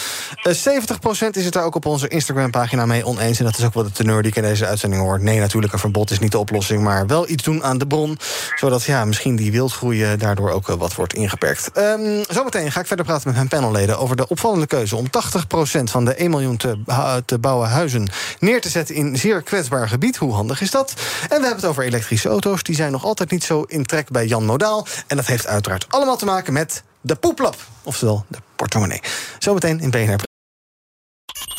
Eh, 0.42 0.52
70% 0.52 1.36
is 1.36 1.44
het 1.44 1.52
daar 1.52 1.64
ook 1.64 1.74
op 1.74 1.86
onze 1.86 2.08
Instagram-pagina 2.08 2.86
mee 2.86 3.06
oneens. 3.06 3.38
En 3.38 3.44
dat 3.44 3.58
is 3.58 3.64
ook 3.64 3.74
wel 3.74 3.82
de 3.82 3.92
teneur 3.92 4.22
die 4.22 4.30
ik 4.30 4.36
in 4.36 4.42
deze 4.42 4.66
uitzending 4.66 5.02
hoor. 5.02 5.20
Nee, 5.22 5.38
natuurlijk, 5.38 5.72
een 5.72 5.78
verbod 5.78 6.10
is 6.10 6.18
niet 6.18 6.32
de 6.32 6.38
oplossing, 6.38 6.82
maar 6.82 7.06
wel 7.06 7.28
iets 7.28 7.44
doen 7.44 7.64
aan 7.64 7.78
de 7.78 7.86
bron. 7.86 8.18
Zodat 8.54 8.82
ja, 8.82 9.04
misschien 9.04 9.36
die 9.36 9.52
wildgroei 9.52 10.04
eh, 10.04 10.18
daardoor 10.18 10.50
ook 10.50 10.68
eh, 10.68 10.74
wat 10.74 10.94
wordt 10.94 11.14
ingeperkt. 11.14 11.70
Ehm, 11.72 12.22
zometeen 12.28 12.72
ga 12.72 12.80
ik 12.80 12.86
verder 12.86 13.04
praten 13.04 13.26
met 13.26 13.36
mijn 13.36 13.48
panelleden 13.48 13.98
over 13.98 14.16
de 14.16 14.28
opvallende 14.28 14.66
keuze 14.66 14.96
om 14.96 15.10
80% 15.10 15.90
van 15.90 16.04
de 16.04 16.14
1 16.14 16.30
miljoen 16.30 16.56
te, 16.56 16.78
te 17.24 17.38
bouwen 17.38 17.68
huizen 17.68 18.08
neer 18.38 18.60
te 18.60 18.68
zetten 18.68 18.94
in 18.94 19.16
zeer 19.16 19.42
kwetsbaar 19.42 19.88
gebied. 19.88 20.16
Hoe 20.16 20.32
handig 20.32 20.60
is 20.60 20.70
dat? 20.70 20.94
En 21.22 21.28
we 21.28 21.34
hebben 21.34 21.56
het 21.56 21.64
over 21.64 21.84
elektrische 22.24 22.48
auto's. 22.48 22.62
Die 22.62 22.74
zijn 22.74 22.92
nog 22.92 23.04
altijd 23.04 23.30
niet 23.30 23.44
zo 23.44 23.62
in 23.62 23.86
trek 23.86 24.10
bij 24.10 24.26
Jan 24.26 24.44
Modaal. 24.44 24.86
En 25.06 25.16
dat 25.16 25.26
heeft 25.26 25.46
uiteraard 25.46 25.86
allemaal 25.88 26.16
te 26.16 26.24
maken 26.24 26.52
met 26.52 26.82
de 27.00 27.14
poeplap. 27.14 27.56
Oftewel 27.82 28.24
de 28.28 28.38
portemonnee. 28.56 29.00
Zometeen 29.38 29.80
in 29.80 29.90
BNR. 29.90 30.28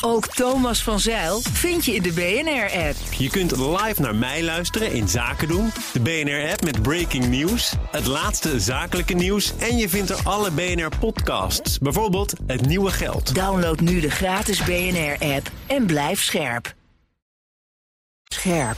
Ook 0.04 0.28
Thomas 0.28 0.84
van 0.84 1.00
Zeil 1.00 1.42
vind 1.42 1.86
je 1.86 1.96
in 1.96 2.02
de 2.04 2.12
BNR-app. 2.12 2.96
Je 3.18 3.30
kunt 3.30 3.58
live 3.58 4.02
naar 4.02 4.16
mij 4.16 4.44
luisteren 4.44 4.92
in 4.92 5.08
Zaken 5.08 5.48
doen. 5.48 5.72
De 5.94 6.00
BNR-app 6.00 6.64
met 6.64 6.82
breaking 6.82 7.28
news. 7.28 7.74
Het 7.92 8.06
laatste 8.06 8.60
zakelijke 8.60 9.14
nieuws. 9.14 9.54
En 9.58 9.78
je 9.78 9.90
vindt 9.90 10.10
er 10.10 10.20
alle 10.24 10.52
BNR-podcasts. 10.52 11.78
Bijvoorbeeld 11.78 12.34
Het 12.48 12.66
Nieuwe 12.66 12.92
Geld. 12.92 13.36
Download 13.36 13.80
nu 13.80 14.00
de 14.00 14.10
gratis 14.10 14.64
BNR-app 14.64 15.52
en 15.68 15.86
blijf 15.86 16.22
scherp. 16.22 16.74
Scherp. 18.24 18.78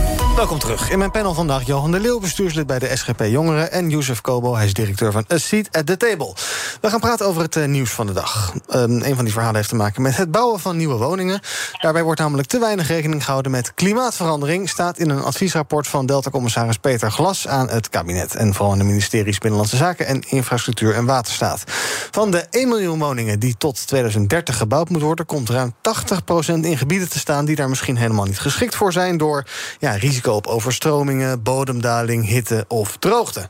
Welkom 0.35 0.59
terug. 0.59 0.89
In 0.89 0.97
mijn 0.97 1.11
panel 1.11 1.33
vandaag 1.33 1.65
Johan 1.65 1.91
de 1.91 1.99
Leeuw, 1.99 2.19
bestuurslid 2.19 2.67
bij 2.67 2.79
de 2.79 2.95
SGP 2.95 3.23
Jongeren... 3.23 3.71
en 3.71 3.89
Youssef 3.89 4.21
Kobo, 4.21 4.55
hij 4.55 4.65
is 4.65 4.73
directeur 4.73 5.11
van 5.11 5.25
A 5.31 5.37
Seat 5.37 5.67
at 5.71 5.85
the 5.85 5.97
Table. 5.97 6.33
We 6.81 6.89
gaan 6.89 6.99
praten 6.99 7.25
over 7.25 7.41
het 7.41 7.55
eh, 7.55 7.65
nieuws 7.65 7.91
van 7.91 8.07
de 8.07 8.13
dag. 8.13 8.53
Um, 8.75 9.01
een 9.01 9.15
van 9.15 9.23
die 9.23 9.33
verhalen 9.33 9.55
heeft 9.55 9.69
te 9.69 9.75
maken 9.75 10.01
met 10.01 10.17
het 10.17 10.31
bouwen 10.31 10.59
van 10.59 10.77
nieuwe 10.77 10.95
woningen. 10.95 11.39
Daarbij 11.81 12.03
wordt 12.03 12.19
namelijk 12.19 12.47
te 12.47 12.59
weinig 12.59 12.87
rekening 12.87 13.23
gehouden 13.23 13.51
met 13.51 13.73
klimaatverandering... 13.73 14.69
staat 14.69 14.97
in 14.97 15.09
een 15.09 15.21
adviesrapport 15.21 15.87
van 15.87 16.05
Delta-commissaris 16.05 16.77
Peter 16.77 17.11
Glas 17.11 17.47
aan 17.47 17.69
het 17.69 17.89
kabinet... 17.89 18.35
en 18.35 18.53
vooral 18.53 18.71
aan 18.71 18.79
de 18.79 18.83
ministeries 18.83 19.37
Binnenlandse 19.37 19.77
Zaken 19.77 20.05
en 20.05 20.21
Infrastructuur 20.29 20.95
en 20.95 21.05
Waterstaat. 21.05 21.63
Van 22.11 22.31
de 22.31 22.45
1 22.49 22.67
miljoen 22.67 22.99
woningen 22.99 23.39
die 23.39 23.55
tot 23.57 23.87
2030 23.87 24.57
gebouwd 24.57 24.89
moet 24.89 25.01
worden... 25.01 25.25
komt 25.25 25.49
ruim 25.49 25.73
80% 25.73 26.53
in 26.61 26.77
gebieden 26.77 27.09
te 27.09 27.19
staan 27.19 27.45
die 27.45 27.55
daar 27.55 27.69
misschien 27.69 27.97
helemaal 27.97 28.25
niet 28.25 28.39
geschikt 28.39 28.75
voor 28.75 28.91
zijn... 28.91 29.17
door 29.17 29.45
ja, 29.79 29.95
risico 30.21 30.35
op 30.35 30.47
overstromingen, 30.47 31.43
bodemdaling, 31.43 32.27
hitte 32.27 32.65
of 32.67 32.97
droogte. 32.97 33.47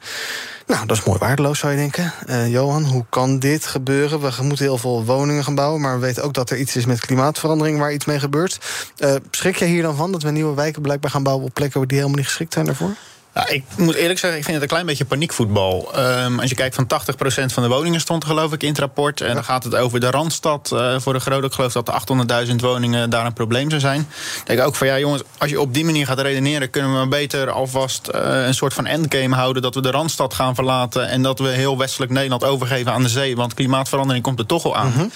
Nou, 0.67 0.85
dat 0.85 0.97
is 0.97 1.03
mooi 1.03 1.19
waardeloos, 1.19 1.59
zou 1.59 1.71
je 1.71 1.77
denken. 1.77 2.13
Eh, 2.27 2.51
Johan, 2.51 2.83
hoe 2.83 3.05
kan 3.09 3.39
dit 3.39 3.65
gebeuren? 3.65 4.21
We 4.21 4.43
moeten 4.43 4.65
heel 4.65 4.77
veel 4.77 5.05
woningen 5.05 5.43
gaan 5.43 5.55
bouwen... 5.55 5.81
maar 5.81 5.93
we 5.93 6.05
weten 6.05 6.23
ook 6.23 6.33
dat 6.33 6.49
er 6.49 6.57
iets 6.57 6.75
is 6.75 6.85
met 6.85 6.99
klimaatverandering... 6.99 7.79
waar 7.79 7.93
iets 7.93 8.05
mee 8.05 8.19
gebeurt. 8.19 8.59
Eh, 8.97 9.15
schrik 9.31 9.55
jij 9.55 9.67
hier 9.67 9.81
dan 9.81 9.95
van 9.95 10.11
dat 10.11 10.23
we 10.23 10.31
nieuwe 10.31 10.55
wijken 10.55 10.81
blijkbaar 10.81 11.11
gaan 11.11 11.23
bouwen... 11.23 11.45
op 11.45 11.53
plekken 11.53 11.87
die 11.87 11.97
helemaal 11.97 12.17
niet 12.17 12.27
geschikt 12.27 12.53
zijn 12.53 12.65
daarvoor? 12.65 12.95
Ja, 13.33 13.47
ik 13.47 13.63
moet 13.77 13.95
eerlijk 13.95 14.19
zeggen, 14.19 14.39
ik 14.39 14.45
vind 14.45 14.53
het 14.53 14.63
een 14.63 14.69
klein 14.69 14.85
beetje 14.85 15.05
paniekvoetbal. 15.05 15.91
Um, 15.99 16.39
als 16.39 16.49
je 16.49 16.55
kijkt 16.55 16.75
van 16.75 16.85
80% 16.85 17.45
van 17.45 17.63
de 17.63 17.69
woningen 17.69 17.99
stond 17.99 18.25
geloof 18.25 18.53
ik 18.53 18.63
in 18.63 18.69
het 18.69 18.79
rapport. 18.79 19.21
En 19.21 19.33
dan 19.33 19.43
gaat 19.43 19.63
het 19.63 19.75
over 19.75 19.99
de 19.99 20.09
Randstad 20.09 20.71
uh, 20.73 20.99
voor 20.99 21.13
een 21.13 21.21
groot. 21.21 21.43
Ik 21.43 21.53
geloof 21.53 21.71
dat 21.71 21.85
de 21.85 22.47
800.000 22.47 22.55
woningen 22.55 23.09
daar 23.09 23.25
een 23.25 23.33
probleem 23.33 23.69
zou 23.69 23.81
zijn. 23.81 23.99
Ik 24.39 24.45
denk 24.45 24.61
ook 24.61 24.75
van 24.75 24.87
ja 24.87 24.99
jongens, 24.99 25.21
als 25.37 25.49
je 25.49 25.61
op 25.61 25.73
die 25.73 25.85
manier 25.85 26.05
gaat 26.05 26.19
redeneren... 26.19 26.69
kunnen 26.69 27.01
we 27.01 27.07
beter 27.07 27.51
alvast 27.51 28.09
uh, 28.15 28.45
een 28.45 28.53
soort 28.53 28.73
van 28.73 28.85
endgame 28.85 29.35
houden... 29.35 29.61
dat 29.61 29.75
we 29.75 29.81
de 29.81 29.91
Randstad 29.91 30.33
gaan 30.33 30.55
verlaten... 30.55 31.09
en 31.09 31.21
dat 31.21 31.39
we 31.39 31.47
heel 31.47 31.77
westelijk 31.77 32.11
Nederland 32.11 32.43
overgeven 32.43 32.91
aan 32.91 33.03
de 33.03 33.09
zee. 33.09 33.35
Want 33.35 33.53
klimaatverandering 33.53 34.23
komt 34.23 34.39
er 34.39 34.45
toch 34.45 34.65
al 34.65 34.75
aan. 34.75 34.87
Mm 34.87 34.93
-hmm. 34.93 35.11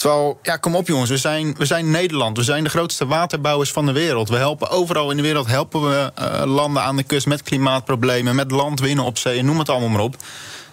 Terwijl, 0.00 0.38
ja 0.42 0.56
kom 0.56 0.74
op 0.74 0.86
jongens, 0.86 1.10
we 1.10 1.16
zijn, 1.16 1.54
we 1.58 1.64
zijn 1.64 1.90
Nederland. 1.90 2.36
We 2.36 2.42
zijn 2.42 2.64
de 2.64 2.70
grootste 2.70 3.06
waterbouwers 3.06 3.72
van 3.72 3.86
de 3.86 3.92
wereld. 3.92 4.28
We 4.28 4.36
helpen 4.36 4.70
overal 4.70 5.10
in 5.10 5.16
de 5.16 5.22
wereld 5.22 5.46
helpen 5.46 5.88
we 5.88 6.12
uh, 6.18 6.42
landen 6.44 6.82
aan 6.82 6.96
de 6.96 7.02
kust 7.02 7.26
met 7.26 7.42
klimaat 7.42 7.64
klimaatproblemen, 7.64 8.34
met 8.34 8.50
landwinnen 8.50 9.04
op 9.04 9.18
zee, 9.18 9.42
noem 9.42 9.58
het 9.58 9.68
allemaal 9.68 9.88
maar 9.88 10.00
op. 10.00 10.16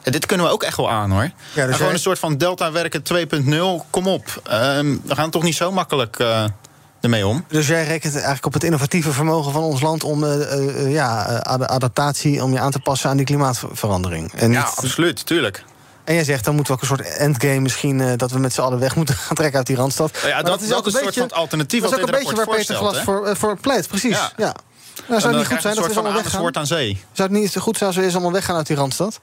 Ja, 0.03 0.11
dit 0.11 0.25
kunnen 0.25 0.45
we 0.45 0.51
ook 0.51 0.63
echt 0.63 0.77
wel 0.77 0.89
aan 0.89 1.11
hoor. 1.11 1.31
Ja, 1.53 1.65
dus 1.65 1.75
gewoon 1.75 1.93
een 1.93 1.99
soort 1.99 2.19
van 2.19 2.37
delta 2.37 2.71
werken 2.71 3.01
2.0. 3.83 3.89
Kom 3.89 4.07
op. 4.07 4.41
Um, 4.51 5.01
we 5.03 5.15
gaan 5.15 5.29
toch 5.29 5.43
niet 5.43 5.55
zo 5.55 5.71
makkelijk 5.71 6.19
uh, 6.19 6.43
ermee 7.01 7.27
om. 7.27 7.45
Dus 7.47 7.67
jij 7.67 7.85
rekent 7.85 8.13
eigenlijk 8.13 8.45
op 8.45 8.53
het 8.53 8.63
innovatieve 8.63 9.11
vermogen 9.11 9.51
van 9.51 9.63
ons 9.63 9.81
land 9.81 10.03
om 10.03 10.23
uh, 10.23 10.91
ja, 10.93 11.41
adaptatie, 11.43 12.43
om 12.43 12.53
je 12.53 12.59
aan 12.59 12.71
te 12.71 12.79
passen 12.79 13.09
aan 13.09 13.17
die 13.17 13.25
klimaatverandering. 13.25 14.33
En 14.33 14.51
ja, 14.51 14.59
niet... 14.59 14.73
absoluut, 14.77 15.25
tuurlijk. 15.25 15.63
En 16.08 16.13
jij 16.13 16.24
zegt, 16.24 16.46
dan 16.46 16.56
moeten 16.56 16.74
we 16.74 16.82
ook 16.82 16.89
een 16.89 16.98
soort 16.98 17.17
endgame 17.17 17.60
misschien... 17.60 18.00
Uh, 18.00 18.12
dat 18.15 18.32
we 18.32 18.39
met 18.39 18.54
z'n 18.54 18.62
allen 18.62 18.80
weg 18.80 18.96
moeten 18.96 19.15
gaan 19.26 19.36
trekken 19.36 19.58
uit 19.58 19.67
die 19.67 19.76
Randstad. 19.76 20.17
Ja, 20.26 20.38
dat, 20.38 20.46
dat, 20.46 20.62
is 20.62 20.74
ook 20.74 20.86
een, 20.86 20.91
soort 20.91 21.13
van 21.13 21.32
alternatief. 21.32 21.82
Dat 21.82 21.91
is 21.91 21.98
ook 21.98 22.06
een 22.06 22.20
beetje 22.20 22.36
waar 22.36 22.48
Peter 22.48 22.76
Glas 22.76 23.02
voor, 23.02 23.38
voor 23.38 23.58
pleit, 23.60 23.88
precies. 23.88 24.17
Ja. 24.17 24.32
ja. 24.38 24.56
Nou, 25.08 25.22
zou 25.22 25.34
het 25.34 25.41
niet 25.41 25.52
goed 25.52 25.62
zijn 25.62 25.76
dat 25.76 25.88
we 25.88 25.93
allemaal 25.93 26.22
weggaan? 26.22 26.56
aan 26.56 26.67
zee. 26.67 27.04
Zou 27.12 27.30
het 27.30 27.39
niet 27.39 27.58
goed 27.58 27.78
zijn 27.78 27.89
als 27.89 28.00
we 28.00 28.04
eens 28.04 28.13
allemaal 28.13 28.32
weggaan 28.32 28.56
uit 28.56 28.67
die 28.67 28.76
Randstad? 28.76 29.20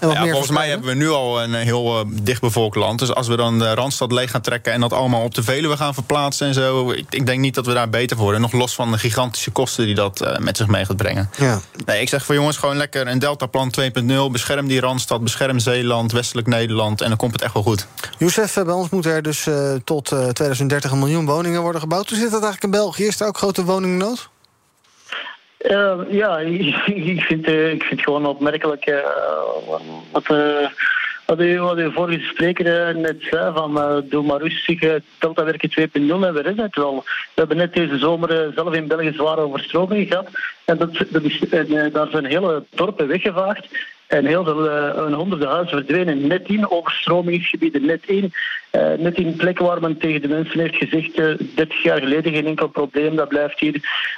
En 0.00 0.06
wat 0.06 0.16
ja, 0.16 0.22
meer 0.22 0.30
volgens 0.30 0.52
mij 0.52 0.68
hebben 0.68 0.88
we 0.88 0.94
nu 0.94 1.08
al 1.08 1.42
een 1.42 1.54
heel 1.54 2.00
uh, 2.00 2.06
dichtbevolkt 2.22 2.76
land. 2.76 2.98
Dus 2.98 3.14
als 3.14 3.28
we 3.28 3.36
dan 3.36 3.58
de 3.58 3.74
Randstad 3.74 4.12
leeg 4.12 4.30
gaan 4.30 4.40
trekken... 4.40 4.72
en 4.72 4.80
dat 4.80 4.92
allemaal 4.92 5.22
op 5.22 5.34
de 5.34 5.42
Veluwe 5.42 5.76
gaan 5.76 5.94
verplaatsen 5.94 6.46
en 6.46 6.54
zo... 6.54 6.90
ik, 6.90 7.06
ik 7.10 7.26
denk 7.26 7.40
niet 7.40 7.54
dat 7.54 7.66
we 7.66 7.74
daar 7.74 7.88
beter 7.88 8.16
worden. 8.16 8.40
Nog 8.40 8.52
los 8.52 8.74
van 8.74 8.90
de 8.90 8.98
gigantische 8.98 9.50
kosten 9.50 9.86
die 9.86 9.94
dat 9.94 10.22
uh, 10.22 10.36
met 10.38 10.56
zich 10.56 10.66
mee 10.66 10.84
gaat 10.84 10.96
brengen. 10.96 11.30
Ja. 11.38 11.60
Nee, 11.84 12.00
ik 12.00 12.08
zeg 12.08 12.24
voor 12.24 12.34
jongens 12.34 12.56
gewoon 12.56 12.76
lekker 12.76 13.06
een 13.06 13.18
Deltaplan 13.18 13.74
2.0. 13.80 13.82
Bescherm 14.30 14.66
die 14.66 14.80
Randstad, 14.80 15.22
bescherm 15.22 15.58
Zeeland, 15.58 16.12
westelijk 16.12 16.46
Nederland... 16.46 17.00
en 17.00 17.08
dan 17.08 17.16
komt 17.16 17.32
het 17.32 17.42
echt 17.42 17.54
wel 17.54 17.62
goed. 17.62 17.86
Youssef, 18.18 18.54
bij 18.54 18.74
ons 18.74 18.88
moet 18.88 19.06
er 19.06 19.22
dus 19.22 19.46
uh, 19.46 19.74
tot 19.84 20.04
2030 20.04 20.90
een 20.90 20.98
miljoen 20.98 21.26
woningen 21.26 21.62
worden 21.62 21.80
gebouwd. 21.80 22.08
Hoe 22.08 22.18
zit 22.18 22.30
dat 22.30 22.42
eigenlijk 22.42 22.64
in 22.64 22.80
België? 22.80 23.04
Is 23.04 23.20
er 23.20 23.26
ook 23.26 23.38
grote 23.38 23.64
woningnood? 23.64 24.28
Uh, 25.58 26.00
ja, 26.10 26.38
ik 26.86 27.20
vind, 27.20 27.48
uh, 27.48 27.72
ik 27.72 27.82
vind 27.82 28.00
gewoon 28.00 28.26
opmerkelijk 28.26 28.86
uh, 28.86 28.98
wat, 30.12 30.26
wat, 31.26 31.40
u, 31.40 31.60
wat 31.60 31.76
uw 31.76 31.90
vorige 31.90 32.26
spreker 32.26 32.96
net 32.96 33.16
zei: 33.20 33.52
van 33.54 34.04
doe 34.08 34.22
maar 34.22 34.40
rustig, 34.40 35.00
Delta 35.18 35.44
werken 35.44 35.70
2.0 35.70 35.78
en 35.92 36.34
we 36.34 36.52
het 36.56 36.76
wel. 36.76 36.96
We 37.04 37.04
hebben 37.34 37.56
net 37.56 37.74
deze 37.74 37.98
zomer 37.98 38.52
zelf 38.54 38.74
in 38.74 38.86
België 38.86 39.12
zware 39.12 39.40
overstromingen 39.40 40.06
gehad. 40.06 40.28
En, 40.64 40.76
dat, 40.78 40.90
dat 41.10 41.22
is, 41.22 41.38
daar 41.92 42.08
zijn 42.10 42.24
hele 42.24 42.64
dorpen 42.70 43.06
weggevaagd. 43.06 43.68
En 44.06 44.26
heel 44.26 44.44
veel, 44.44 44.66
uh, 44.66 45.14
honderden 45.14 45.48
huizen 45.48 45.76
verdwenen 45.76 46.26
net 46.26 46.48
in 46.48 46.70
overstromingsgebieden, 46.70 47.86
net 47.86 48.06
in. 48.06 48.32
Uh, 48.72 48.92
net 48.98 49.16
in 49.16 49.36
plekken 49.36 49.64
waar 49.64 49.80
men 49.80 49.98
tegen 49.98 50.20
de 50.20 50.28
mensen 50.28 50.60
heeft 50.60 50.74
gezegd, 50.74 51.18
uh, 51.18 51.34
30 51.54 51.82
jaar 51.82 51.98
geleden 52.00 52.32
geen 52.32 52.46
enkel 52.46 52.68
probleem, 52.68 53.16
dat 53.16 53.28
blijft 53.28 53.58
hier, 53.58 53.74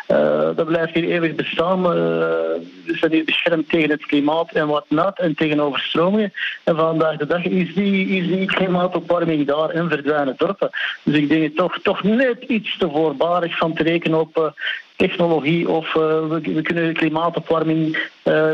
uh, 0.09 0.57
dat 0.57 0.67
blijft 0.67 0.95
hier 0.95 1.05
eeuwig 1.05 1.35
bestaan. 1.35 1.83
we 1.83 2.97
zijn 3.01 3.13
hier 3.13 3.25
beschermd 3.25 3.69
tegen 3.69 3.91
het 3.91 4.07
klimaat 4.07 4.53
en 4.53 4.67
wat 4.67 4.85
nat 4.89 5.19
en 5.19 5.35
tegen 5.35 5.61
overstromingen. 5.61 6.33
En 6.65 6.77
vandaag 6.77 7.17
de 7.17 7.27
dag 7.27 7.45
is 7.45 7.75
die, 7.75 8.07
is 8.07 8.27
die 8.27 8.47
klimaatopwarming 8.47 9.47
daar 9.47 9.71
en 9.71 9.89
verdwijnen 9.89 10.35
dorpen. 10.37 10.71
Dus 11.03 11.17
ik 11.17 11.29
denk 11.29 11.43
het 11.43 11.57
toch, 11.57 11.79
toch 11.83 12.03
net 12.03 12.43
iets 12.43 12.79
te 12.79 12.91
voorbarig 12.91 13.57
van 13.57 13.75
te 13.75 13.83
rekenen 13.83 14.21
op 14.21 14.53
technologie 14.99 15.69
of 15.69 15.87
uh, 15.95 16.29
we, 16.29 16.41
we, 16.41 16.63
kunnen 16.63 16.95
klimaatopwarming 16.95 17.97
uh, 17.97 18.03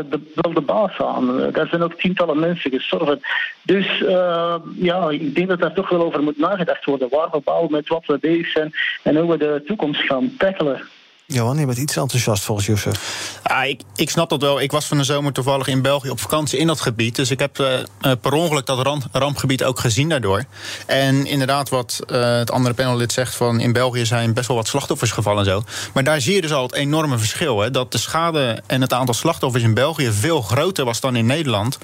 de, 0.09 0.31
wel 0.35 0.53
de 0.53 0.61
baas 0.61 0.97
aan. 0.97 1.39
Uh, 1.39 1.53
daar 1.53 1.67
zijn 1.67 1.81
ook 1.81 1.93
tientallen 1.93 2.39
mensen 2.39 2.71
gestorven. 2.71 3.19
Dus 3.61 4.03
ja, 4.75 5.09
ik 5.09 5.35
denk 5.35 5.47
dat 5.47 5.59
daar 5.59 5.73
toch 5.73 5.89
wel 5.89 6.01
over 6.01 6.23
moet 6.23 6.37
nagedacht 6.37 6.85
worden. 6.85 7.09
Waar 7.09 7.29
we 7.31 7.41
bouwen 7.43 7.71
met 7.71 7.87
wat 7.87 8.05
we 8.05 8.17
bezig 8.17 8.47
zijn 8.47 8.73
en 9.01 9.15
hoe 9.15 9.31
we 9.31 9.37
de 9.37 9.63
toekomst 9.65 10.01
gaan 10.01 10.33
tackelen. 10.37 10.81
Johan, 11.27 11.57
je 11.57 11.65
bent 11.65 11.77
iets 11.77 11.95
enthousiast 11.95 12.43
volgens 12.43 12.67
Youssef. 12.67 13.39
Ah, 13.43 13.67
ik, 13.67 13.81
ik 13.95 14.09
snap 14.09 14.29
dat 14.29 14.41
wel. 14.41 14.61
Ik 14.61 14.71
was 14.71 14.85
van 14.85 14.97
de 14.97 15.03
zomer 15.03 15.31
toevallig 15.31 15.67
in 15.67 15.81
België 15.81 16.09
op 16.09 16.19
vakantie 16.19 16.59
in 16.59 16.67
dat 16.67 16.81
gebied. 16.81 17.15
Dus 17.15 17.31
ik 17.31 17.39
heb 17.39 17.59
uh, 17.59 18.11
per 18.21 18.33
ongeluk 18.33 18.65
dat 18.65 18.79
ramp, 18.79 19.03
rampgebied 19.11 19.63
ook 19.63 19.79
gezien 19.79 20.09
daardoor. 20.09 20.45
En 20.85 21.25
inderdaad, 21.25 21.69
wat 21.69 21.99
uh, 22.07 22.37
het 22.37 22.51
andere 22.51 22.73
panellid 22.73 23.11
zegt: 23.11 23.35
van 23.35 23.59
in 23.59 23.73
België 23.73 24.05
zijn 24.05 24.33
best 24.33 24.47
wel 24.47 24.57
wat 24.57 24.67
slachtoffers 24.67 25.11
gevallen 25.11 25.39
en 25.39 25.51
zo. 25.51 25.63
Maar 25.93 26.03
daar 26.03 26.21
zie 26.21 26.35
je 26.35 26.41
dus 26.41 26.53
al 26.53 26.63
het 26.63 26.73
enorme 26.73 27.17
verschil. 27.17 27.59
Hè, 27.59 27.71
dat 27.71 27.91
de 27.91 27.97
schade 27.97 28.61
en 28.67 28.81
het 28.81 28.93
aantal 28.93 29.13
slachtoffers 29.13 29.63
in 29.63 29.73
België 29.73 30.11
veel 30.11 30.41
groter 30.41 30.85
was 30.85 30.99
dan 30.99 31.15
in 31.15 31.25
Nederland 31.25 31.77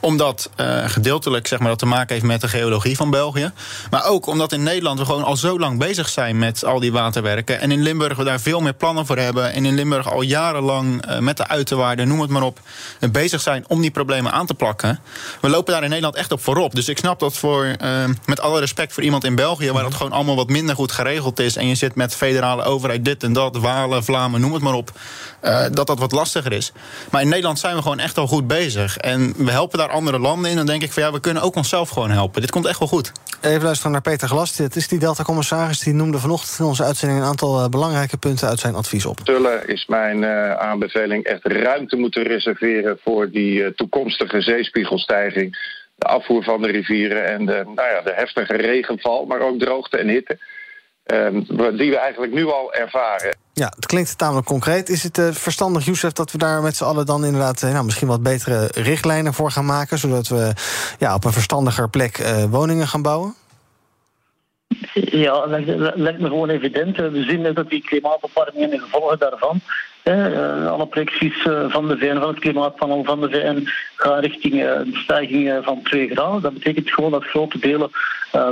omdat 0.00 0.50
uh, 0.60 0.88
gedeeltelijk 0.88 1.46
zeg 1.46 1.58
maar, 1.58 1.68
dat 1.68 1.78
te 1.78 1.86
maken 1.86 2.14
heeft 2.14 2.26
met 2.26 2.40
de 2.40 2.48
geologie 2.48 2.96
van 2.96 3.10
België. 3.10 3.50
Maar 3.90 4.04
ook 4.04 4.26
omdat 4.26 4.52
in 4.52 4.62
Nederland 4.62 4.98
we 4.98 5.04
gewoon 5.04 5.24
al 5.24 5.36
zo 5.36 5.58
lang 5.58 5.78
bezig 5.78 6.08
zijn 6.08 6.38
met 6.38 6.64
al 6.64 6.80
die 6.80 6.92
waterwerken. 6.92 7.60
En 7.60 7.70
in 7.70 7.82
Limburg 7.82 8.16
we 8.16 8.24
daar 8.24 8.40
veel 8.40 8.60
meer 8.60 8.74
plannen 8.74 9.06
voor 9.06 9.16
hebben. 9.16 9.52
En 9.52 9.64
in 9.64 9.74
Limburg 9.74 10.10
al 10.12 10.20
jarenlang 10.20 11.08
uh, 11.08 11.18
met 11.18 11.36
de 11.36 11.48
uiterwaarden, 11.48 12.08
noem 12.08 12.20
het 12.20 12.30
maar 12.30 12.42
op, 12.42 12.60
uh, 13.00 13.10
bezig 13.10 13.40
zijn 13.40 13.64
om 13.68 13.80
die 13.80 13.90
problemen 13.90 14.32
aan 14.32 14.46
te 14.46 14.54
plakken. 14.54 15.00
We 15.40 15.48
lopen 15.48 15.72
daar 15.72 15.82
in 15.82 15.88
Nederland 15.88 16.16
echt 16.16 16.32
op 16.32 16.42
voorop. 16.42 16.74
Dus 16.74 16.88
ik 16.88 16.98
snap 16.98 17.20
dat 17.20 17.36
voor, 17.36 17.76
met 18.24 18.40
alle 18.40 18.60
respect 18.60 18.92
voor 18.92 19.02
iemand 19.02 19.24
in 19.24 19.34
België, 19.34 19.72
waar 19.72 19.84
het 19.84 19.94
gewoon 19.94 20.12
allemaal 20.12 20.36
wat 20.36 20.48
minder 20.48 20.74
goed 20.74 20.92
geregeld 20.92 21.38
is. 21.38 21.56
En 21.56 21.66
je 21.66 21.74
zit 21.74 21.94
met 21.94 22.14
federale 22.14 22.62
overheid 22.62 23.04
dit 23.04 23.22
en 23.22 23.32
dat, 23.32 23.56
Walen, 23.56 24.04
Vlamen, 24.04 24.40
noem 24.40 24.52
het 24.52 24.62
maar 24.62 24.74
op. 24.74 24.90
dat 25.70 25.86
dat 25.86 25.98
wat 25.98 26.12
lastiger 26.12 26.52
is. 26.52 26.72
Maar 27.10 27.22
in 27.22 27.28
Nederland 27.28 27.58
zijn 27.58 27.76
we 27.76 27.82
gewoon 27.82 27.98
echt 27.98 28.18
al 28.18 28.26
goed 28.26 28.46
bezig. 28.46 28.96
En 28.96 29.34
we 29.36 29.50
helpen 29.50 29.78
daar 29.78 29.85
andere 29.90 30.18
landen 30.18 30.50
in, 30.50 30.56
dan 30.56 30.66
denk 30.66 30.82
ik 30.82 30.92
van 30.92 31.02
ja, 31.02 31.12
we 31.12 31.20
kunnen 31.20 31.42
ook 31.42 31.54
onszelf 31.56 31.88
gewoon 31.88 32.10
helpen. 32.10 32.40
Dit 32.40 32.50
komt 32.50 32.66
echt 32.66 32.78
wel 32.78 32.88
goed. 32.88 33.12
Even 33.40 33.62
luisteren 33.62 33.92
naar 33.92 34.00
Peter 34.00 34.28
Glas. 34.28 34.58
Het 34.58 34.76
is 34.76 34.88
die 34.88 34.98
Delta-commissaris 34.98 35.78
die 35.78 35.94
noemde 35.94 36.18
vanochtend 36.18 36.58
in 36.58 36.64
onze 36.64 36.84
uitzending 36.84 37.20
een 37.20 37.26
aantal 37.26 37.62
uh, 37.62 37.68
belangrijke 37.68 38.16
punten 38.16 38.48
uit 38.48 38.58
zijn 38.58 38.74
advies 38.74 39.06
op. 39.06 39.20
Tullen 39.20 39.68
is 39.68 39.86
mijn 39.86 40.22
uh, 40.22 40.54
aanbeveling 40.54 41.24
echt 41.24 41.44
ruimte 41.44 41.96
moeten 41.96 42.22
reserveren 42.22 42.98
voor 43.02 43.30
die 43.30 43.60
uh, 43.60 43.66
toekomstige 43.66 44.40
zeespiegelstijging. 44.40 45.74
De 45.96 46.06
afvoer 46.06 46.42
van 46.42 46.62
de 46.62 46.68
rivieren 46.68 47.24
en 47.26 47.46
de, 47.46 47.62
nou 47.64 47.88
ja, 47.88 48.00
de 48.04 48.12
heftige 48.14 48.56
regenval, 48.56 49.24
maar 49.24 49.40
ook 49.40 49.58
droogte 49.58 49.96
en 49.96 50.08
hitte. 50.08 50.38
Ehm, 51.06 51.40
die 51.76 51.90
we 51.90 51.98
eigenlijk 51.98 52.32
nu 52.32 52.46
al 52.46 52.72
ervaren. 52.72 53.36
Ja, 53.52 53.72
het 53.76 53.86
klinkt 53.86 54.18
tamelijk 54.18 54.46
concreet. 54.46 54.88
Is 54.88 55.02
het 55.02 55.18
uh, 55.18 55.32
verstandig, 55.32 55.84
Youssef, 55.84 56.12
dat 56.12 56.32
we 56.32 56.38
daar 56.38 56.62
met 56.62 56.76
z'n 56.76 56.84
allen 56.84 57.06
dan 57.06 57.24
inderdaad 57.24 57.62
uh, 57.62 57.72
nou, 57.72 57.84
misschien 57.84 58.08
wat 58.08 58.22
betere 58.22 58.68
richtlijnen 58.74 59.34
voor 59.34 59.50
gaan 59.50 59.64
maken, 59.64 59.98
zodat 59.98 60.28
we 60.28 60.52
ja, 60.98 61.14
op 61.14 61.24
een 61.24 61.32
verstandiger 61.32 61.90
plek 61.90 62.18
uh, 62.18 62.44
woningen 62.44 62.86
gaan 62.86 63.02
bouwen? 63.02 63.34
Ja, 64.92 65.46
lijkt, 65.46 65.96
lijkt 65.96 66.20
me 66.20 66.28
gewoon 66.28 66.48
evident. 66.48 66.96
We 66.96 67.24
zien 67.28 67.40
net 67.40 67.56
dat 67.56 67.70
die 67.70 67.82
klimaatopwarming 67.82 68.64
en 68.64 68.70
de 68.70 68.78
gevolgen 68.78 69.18
daarvan 69.18 69.60
alle 70.06 70.86
projecties 70.86 71.44
uh, 71.44 71.70
van 71.70 71.88
de 71.88 71.98
VN, 71.98 72.18
van 72.18 72.28
het 72.28 72.38
klimaatpanel 72.38 73.04
van 73.04 73.20
de 73.20 73.30
VN, 73.30 73.68
gaan 73.96 74.18
richting 74.18 74.54
uh, 74.54 74.60
de 74.60 74.98
stijging 75.02 75.58
van 75.62 75.82
2 75.82 76.08
graden. 76.08 76.42
Dat 76.42 76.52
betekent 76.52 76.90
gewoon 76.90 77.10
dat 77.10 77.24
grote 77.24 77.58
delen 77.58 77.90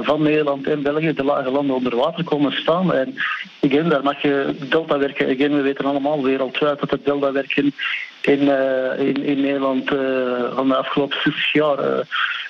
van 0.02 0.22
Nederland 0.22 0.66
en 0.66 0.82
België, 0.82 1.12
de 1.12 1.24
lage 1.24 1.50
landen, 1.50 1.76
onder 1.76 1.96
water 1.96 2.24
komen 2.24 2.52
staan. 2.52 2.92
En 2.92 3.14
again, 3.62 3.88
daar 3.88 4.02
mag 4.02 4.22
je 4.22 4.56
deltawerken. 4.68 5.34
Again, 5.34 5.56
we 5.56 5.62
weten 5.62 5.84
allemaal 5.84 6.22
wereldwijd 6.22 6.80
dat 6.80 6.90
het 6.90 7.04
deltawerken 7.04 7.74
in, 8.20 8.40
in, 8.98 9.24
in 9.24 9.40
Nederland 9.40 9.88
van 10.54 10.68
de 10.68 10.76
afgelopen 10.76 11.20
60 11.22 11.52
jaar 11.52 11.78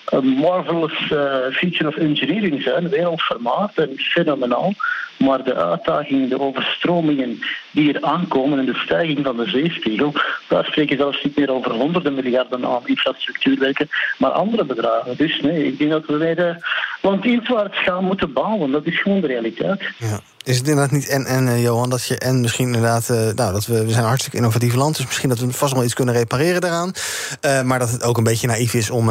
een 0.05 0.27
marvelous 0.27 1.07
feature 1.53 1.89
of 1.89 1.97
engineering 1.97 2.63
zijn, 2.63 2.89
wereldvermaard 2.89 3.79
en 3.79 3.91
fenomenaal. 3.97 4.73
Maar 5.17 5.45
de 5.45 5.55
uitdagingen, 5.55 6.29
de 6.29 6.41
overstromingen 6.41 7.39
die 7.71 7.93
er 7.93 8.03
aankomen 8.03 8.59
en 8.59 8.65
de 8.65 8.75
stijging 8.75 9.25
van 9.25 9.37
de 9.37 9.49
zeespiegel, 9.49 10.13
daar 10.49 10.65
spreken 10.65 10.97
zelfs 10.97 11.25
niet 11.25 11.37
meer 11.37 11.51
over 11.51 11.73
honderden 11.73 12.15
miljarden 12.15 12.67
aan 12.67 12.87
infrastructuurwerken, 12.87 13.89
maar 14.19 14.31
andere 14.31 14.65
bedragen. 14.65 15.17
Dus 15.17 15.41
nee, 15.41 15.67
ik 15.67 15.79
denk 15.79 15.91
dat 15.91 16.07
we 16.07 16.17
weer 16.17 16.39
uh, 16.39 16.57
landinwaarts 17.03 17.79
gaan 17.79 18.05
moeten 18.05 18.33
bouwen. 18.33 18.71
Dat 18.71 18.87
is 18.87 19.01
gewoon 19.01 19.21
de 19.21 19.27
realiteit. 19.27 19.83
Ja. 19.99 20.21
Is 20.45 20.57
het 20.57 20.69
inderdaad 20.69 20.91
niet 20.91 21.09
en 21.09 21.27
en, 21.27 21.47
uh, 21.47 21.63
Johan, 21.63 21.91
dat 21.91 22.05
je 22.05 22.19
en 22.19 22.41
misschien 22.41 22.67
inderdaad, 22.67 23.09
uh, 23.11 23.17
nou, 23.17 23.53
dat 23.53 23.67
we, 23.67 23.85
we 23.85 23.91
zijn 23.91 24.03
een 24.03 24.09
hartstikke 24.09 24.37
innovatief 24.37 24.75
land, 24.75 24.97
dus 24.97 25.07
misschien 25.07 25.29
dat 25.29 25.39
we 25.39 25.53
vast 25.53 25.73
wel 25.73 25.85
iets 25.85 25.95
kunnen 25.95 26.15
repareren 26.15 26.61
daaraan. 26.61 26.93
Uh, 27.41 27.63
maar 27.63 27.79
dat 27.79 27.91
het 27.91 28.03
ook 28.03 28.17
een 28.17 28.25
beetje 28.25 28.47
naïef 28.47 28.75
is 28.75 28.91
om 28.91 29.11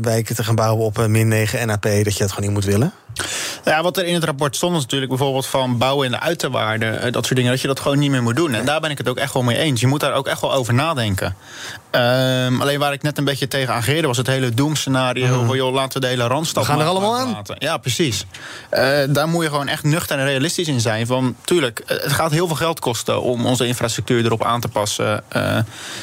wijken 0.00 0.34
te 0.34 0.44
gaan 0.44 0.54
bouwen 0.54 0.84
op 0.84 1.06
min 1.06 1.28
9 1.28 1.66
NAP, 1.66 1.82
dat 1.82 1.92
je 1.92 2.18
dat 2.18 2.32
gewoon 2.32 2.44
niet 2.44 2.50
moet 2.50 2.64
willen? 2.64 2.92
Ja, 3.64 3.82
wat 3.82 3.96
er 3.96 4.04
in 4.04 4.14
het 4.14 4.24
rapport 4.24 4.56
stond 4.56 4.76
is 4.76 4.82
natuurlijk 4.82 5.10
bijvoorbeeld 5.10 5.46
van 5.46 5.78
bouwen 5.78 6.06
in 6.06 6.12
de 6.12 6.20
uiterwaarden, 6.20 7.00
eh, 7.00 7.12
dat 7.12 7.24
soort 7.24 7.36
dingen, 7.36 7.50
dat 7.50 7.60
je 7.60 7.66
dat 7.66 7.80
gewoon 7.80 7.98
niet 7.98 8.10
meer 8.10 8.22
moet 8.22 8.36
doen. 8.36 8.54
En 8.54 8.64
daar 8.64 8.80
ben 8.80 8.90
ik 8.90 8.98
het 8.98 9.08
ook 9.08 9.16
echt 9.16 9.32
wel 9.32 9.42
mee 9.42 9.56
eens. 9.56 9.80
Je 9.80 9.86
moet 9.86 10.00
daar 10.00 10.14
ook 10.14 10.26
echt 10.26 10.40
wel 10.40 10.52
over 10.52 10.74
nadenken. 10.74 11.36
Um, 11.90 12.60
alleen 12.60 12.78
waar 12.78 12.92
ik 12.92 13.02
net 13.02 13.18
een 13.18 13.24
beetje 13.24 13.48
tegen 13.48 13.74
ageerde 13.74 14.06
was 14.06 14.16
het 14.16 14.26
hele 14.26 14.54
doemscenario. 14.54 15.42
Mm. 15.42 15.54
joh, 15.54 15.72
laten 15.72 15.92
we 15.92 16.06
de 16.06 16.12
hele 16.12 16.26
randstad. 16.26 16.66
We 16.66 16.70
gaan 16.70 16.80
er 16.80 16.86
allemaal 16.86 17.16
aan. 17.16 17.30
Laten. 17.30 17.56
Ja, 17.58 17.76
precies. 17.76 18.26
Daar 19.08 19.28
moet 19.28 19.42
je 19.42 19.50
gewoon 19.50 19.68
echt 19.68 19.84
nuchter 19.84 20.18
en 20.18 20.24
realistisch 20.28 20.68
in 20.68 20.80
zijn. 20.80 21.06
Van 21.06 21.36
tuurlijk, 21.44 21.82
het 21.86 22.12
gaat 22.12 22.30
heel 22.30 22.46
veel 22.46 22.56
geld 22.56 22.80
kosten 22.80 23.22
om 23.22 23.46
onze 23.46 23.66
infrastructuur 23.66 24.24
erop 24.24 24.44
aan 24.44 24.60
te 24.60 24.68
passen. 24.68 25.24
Uh, 25.36 25.56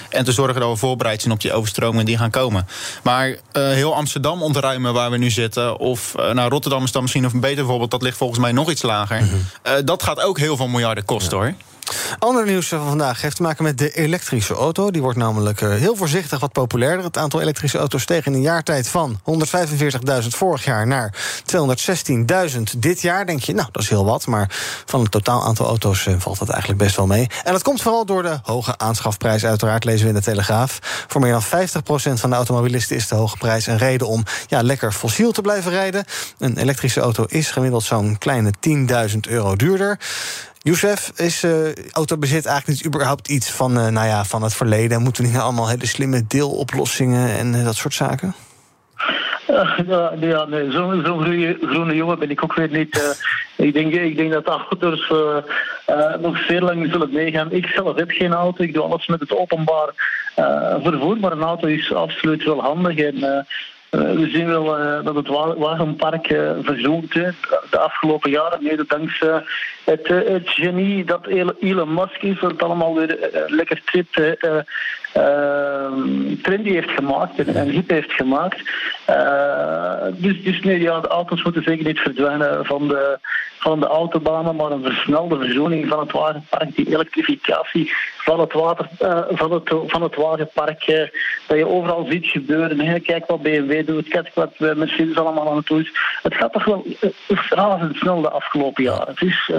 en 0.10 0.26
te 0.26 0.32
zorgen 0.32 0.62
dat 0.62 0.70
we 0.70 0.76
voorbereid 0.76 1.22
zijn 1.22 1.34
op 1.34 1.42
die 1.42 1.54
overstromingen 1.54 2.06
die 2.06 2.18
gaan 2.18 2.30
komen. 2.30 2.68
Maar 3.04 3.36
heel 3.52 3.96
Amsterdam 3.96 4.42
ontruimen 4.42 4.94
waar 4.94 5.12
we 5.12 5.18
nu 5.18 5.30
zitten. 5.30 5.78
Of 5.80 6.14
nou, 6.16 6.50
Rotterdam 6.50 6.84
is 6.84 6.92
dan 6.92 7.02
misschien 7.02 7.24
nog 7.24 7.34
beter 7.34 7.56
bijvoorbeeld. 7.56 7.92
Dat 7.92 8.02
ligt 8.02 8.18
volgens 8.18 8.40
mij 8.40 8.52
nog 8.52 8.70
iets 8.70 8.82
lager. 8.82 9.22
Mm 9.22 9.30
-hmm. 9.30 9.86
dat 9.86 10.04
gaat 10.04 10.22
ook 10.22 10.38
heel 10.38 10.58
veel 10.58 10.68
miljarden 10.68 11.06
kosten 11.06 11.38
ja. 11.38 11.44
hoor. 11.44 11.54
Ander 12.20 12.46
nieuws 12.46 12.68
van 12.68 12.88
vandaag 12.88 13.22
heeft 13.22 13.36
te 13.36 13.42
maken 13.42 13.64
met 13.64 13.78
de 13.78 13.92
elektrische 13.92 14.54
auto. 14.54 14.92
Die 14.92 15.02
wordt 15.02 15.18
namelijk 15.18 15.62
eh, 15.62 15.70
heel 15.70 15.96
voorzichtig 15.96 16.40
wat 16.40 16.52
populairder. 16.52 17.06
Het 17.06 17.18
aantal 17.18 17.42
elektrische 17.42 17.78
auto's 17.78 18.02
steeg 18.02 18.26
in 18.26 18.34
een 18.34 18.42
jaartijd 18.42 18.88
van 18.88 19.20
145.000 19.20 20.28
vorig 20.28 20.64
jaar 20.64 20.88
naar 20.88 21.14
216.000 22.56 22.62
dit 22.78 23.02
jaar. 23.02 23.26
Denk 23.26 23.42
je, 23.42 23.54
nou, 23.54 23.68
dat 23.72 23.82
is 23.82 23.90
heel 23.90 24.06
wat. 24.06 24.28
Maar 24.28 24.50
van 24.86 25.02
het 25.02 25.12
totaal 25.12 25.44
aantal 25.44 25.68
auto's 25.68 26.06
eh, 26.06 26.16
valt 26.18 26.40
dat 26.40 26.50
eigenlijk 26.50 26.82
best 26.82 26.96
wel 26.96 27.08
mee. 27.08 27.30
En 27.44 27.52
dat 27.52 27.64
komt 27.64 27.82
vooral 27.82 28.06
door 28.06 28.24
de 28.24 28.40
hoge 28.44 28.78
aanschafprijs, 28.78 29.46
uiteraard, 29.46 29.84
lezen 29.84 30.04
we 30.04 30.10
in 30.10 30.18
de 30.18 30.22
Telegraaf. 30.22 30.80
Voor 31.08 31.22
meer 31.22 31.32
dan 31.32 31.44
50% 31.44 32.20
van 32.20 32.30
de 32.30 32.36
automobilisten 32.36 32.96
is 32.96 33.08
de 33.08 33.16
hoge 33.16 33.38
prijs 33.38 33.68
een 33.68 33.78
reden 33.78 34.08
om 34.08 34.24
ja, 34.48 34.62
lekker 34.62 34.92
fossiel 34.92 35.32
te 35.32 35.42
blijven 35.42 35.72
rijden. 35.72 36.06
Een 36.38 36.58
elektrische 36.58 37.00
auto 37.02 37.24
is 37.28 37.52
gemiddeld 37.52 37.84
zo'n 37.84 38.18
kleine 38.18 38.54
10.000 39.10 39.18
euro 39.30 39.56
duurder. 39.56 40.00
Youssef, 40.66 41.12
is 41.16 41.44
uh, 41.44 41.52
autobezit 41.92 42.46
eigenlijk 42.46 42.68
niet 42.68 42.86
überhaupt 42.94 43.28
iets 43.28 43.52
van, 43.52 43.78
uh, 43.78 43.88
nou 43.88 44.08
ja, 44.08 44.24
van 44.24 44.44
het 44.44 44.54
verleden? 44.54 45.02
Moeten 45.02 45.24
we 45.24 45.30
niet 45.30 45.38
allemaal 45.38 45.70
hele 45.70 45.86
slimme 45.86 46.24
deeloplossingen 46.28 47.38
en 47.38 47.54
uh, 47.54 47.66
dat 47.66 47.76
soort 47.76 47.94
zaken? 47.94 48.36
Ja, 49.88 50.14
ja 50.20 50.46
nee, 50.46 50.72
zo'n 50.72 51.04
zo 51.06 51.18
groene, 51.18 51.58
groene 51.62 51.96
jongen 51.96 52.20
ben 52.20 52.30
ik 52.30 52.44
ook 52.44 52.54
weer 52.56 52.70
niet. 52.70 53.18
ik, 53.56 53.74
denk, 53.74 53.94
ik 53.94 54.18
denk 54.18 54.32
dat 54.32 54.46
auto's 54.46 55.14
nog 56.22 56.38
zeer 56.38 56.62
lang 56.62 56.88
zullen 56.92 57.14
meegaan. 57.14 57.52
Ik 57.52 57.66
zelf 57.66 57.96
heb 57.98 58.12
geen 58.12 58.34
auto, 58.34 58.64
ik 58.64 58.74
doe 58.74 58.84
alles 58.84 59.08
met 59.08 59.20
het 59.20 59.38
openbaar 59.38 59.90
vervoer, 60.82 61.18
maar 61.20 61.32
een 61.32 61.42
auto 61.42 61.68
is 61.68 61.94
absoluut 61.94 62.44
wel 62.44 62.62
handig. 62.62 62.98
En 62.98 63.24
eh, 63.24 63.44
we 63.98 64.30
zien 64.32 64.48
wel 64.48 64.80
uh, 64.80 65.04
dat 65.04 65.16
het 65.16 65.28
wagenpark 65.58 66.32
uh, 66.32 66.52
verzoekt 66.62 67.14
de 67.14 67.80
afgelopen 67.80 68.32
jaren, 68.32 68.64
mede 68.64 68.86
dankzij 68.88 69.44
het, 69.84 70.08
het, 70.08 70.50
genie 70.50 71.04
dat 71.04 71.28
Elon 71.60 71.94
Musk 71.94 72.22
is, 72.22 72.40
dat 72.40 72.64
allemaal 72.64 72.96
weer 72.96 73.46
lekker 73.48 73.82
trip, 73.84 74.38
trendy 76.42 76.70
heeft 76.70 76.90
gemaakt 76.90 77.40
en, 77.40 77.56
en 77.56 77.84
heeft 77.88 78.12
gemaakt. 78.12 78.58
dus, 80.14 80.44
dus 80.44 80.60
nee, 80.62 80.80
ja, 80.80 81.00
de 81.00 81.08
auto's 81.08 81.44
moeten 81.44 81.64
zeker 81.64 81.86
niet 81.86 82.00
verdwijnen 82.00 82.66
van 82.66 82.88
de, 82.88 83.20
van 83.60 83.80
de 83.80 83.86
autobanen, 83.86 84.56
maar 84.56 84.72
een 84.72 84.84
versnelde 84.84 85.38
verzoening 85.38 85.88
van 85.88 86.00
het 86.00 86.12
wagenpark, 86.12 86.76
die 86.76 86.88
elektrificatie 86.88 87.92
van 88.18 88.40
het, 88.40 88.54
water, 88.54 88.88
van 89.30 89.52
het, 89.52 89.74
van 89.88 90.02
het 90.02 90.16
wagenpark, 90.16 90.86
dat 91.48 91.58
je 91.58 91.68
overal 91.68 92.06
ziet 92.10 92.26
gebeuren. 92.26 93.02
Kijk 93.02 93.26
wat 93.26 93.42
BMW 93.42 93.88
doet. 93.88 94.08
Kijk 94.08 94.32
wat 94.34 94.60
Mercedes 94.60 95.18
allemaal 95.18 95.50
aan 95.50 95.58
het 95.58 95.68
doen 95.68 95.80
is. 95.80 95.92
Het 96.22 96.36
gaat 96.36 96.54
toch 96.54 96.66
wel 96.66 96.86
razendsnel 97.50 98.22
de 98.22 98.30
afgelopen 98.30 98.84
jaren. 98.84 99.08
Het 99.08 99.22
is, 99.22 99.52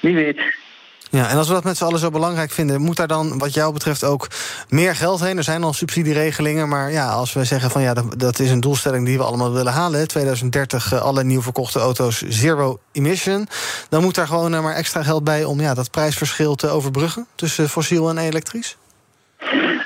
wie 0.00 0.14
weet. 0.14 0.66
Ja, 1.10 1.28
en 1.28 1.36
als 1.36 1.48
we 1.48 1.54
dat 1.54 1.64
met 1.64 1.76
z'n 1.76 1.84
allen 1.84 1.98
zo 1.98 2.10
belangrijk 2.10 2.50
vinden... 2.50 2.80
moet 2.80 2.96
daar 2.96 3.06
dan 3.06 3.38
wat 3.38 3.54
jou 3.54 3.72
betreft 3.72 4.04
ook 4.04 4.28
meer 4.68 4.96
geld 4.96 5.20
heen? 5.20 5.36
Er 5.36 5.42
zijn 5.44 5.64
al 5.64 5.72
subsidieregelingen, 5.72 6.68
maar 6.68 6.90
ja, 6.90 7.08
als 7.08 7.32
we 7.32 7.44
zeggen 7.44 7.70
van... 7.70 7.82
ja, 7.82 7.94
dat, 8.16 8.38
is 8.38 8.50
een 8.50 8.60
doelstelling 8.60 9.06
die 9.06 9.18
we 9.18 9.24
allemaal 9.24 9.52
willen 9.52 9.72
halen... 9.72 10.08
2030 10.08 10.92
uh, 10.92 11.00
alle 11.00 11.24
nieuw 11.24 11.42
verkochte 11.42 11.78
auto's 11.78 12.22
zero 12.28 12.78
emission... 12.92 13.46
dan 13.88 14.02
moet 14.02 14.14
daar 14.14 14.26
gewoon 14.26 14.54
uh, 14.54 14.62
maar 14.62 14.74
extra 14.74 15.02
geld 15.02 15.24
bij... 15.24 15.44
om 15.44 15.60
ja, 15.60 15.74
dat 15.74 15.90
prijsverschil 15.90 16.54
te 16.54 16.68
overbruggen 16.68 17.26
tussen 17.34 17.68
fossiel 17.68 18.08
en 18.08 18.18
elektrisch? 18.18 18.76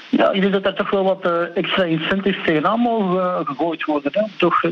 Ja, 0.08 0.30
ik 0.30 0.40
denk 0.40 0.52
dat 0.52 0.64
er 0.64 0.74
toch 0.74 0.90
wel 0.90 1.04
wat 1.04 1.26
uh, 1.26 1.56
extra 1.56 1.84
incentives 1.84 2.44
tegenaan 2.44 2.80
mogen 2.80 3.46
gegooid 3.46 3.84
worden. 3.84 4.30
Toch, 4.36 4.62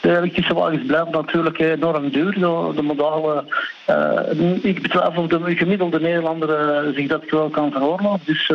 de 0.00 0.16
elektrische 0.16 0.54
wagens 0.54 0.86
blijven 0.86 1.12
natuurlijk 1.12 1.58
enorm 1.58 2.10
duur. 2.10 2.32
De, 2.74 2.82
modale, 2.82 3.44
uh, 3.90 4.64
ik 4.64 4.82
betwijfel 4.82 5.22
of 5.22 5.28
de 5.28 5.56
gemiddelde 5.56 6.00
Nederlander 6.00 6.92
zich 6.94 7.08
dat 7.08 7.24
wel 7.30 7.48
kan 7.48 7.72
veroorloven. 7.72 8.20
Dus 8.24 8.52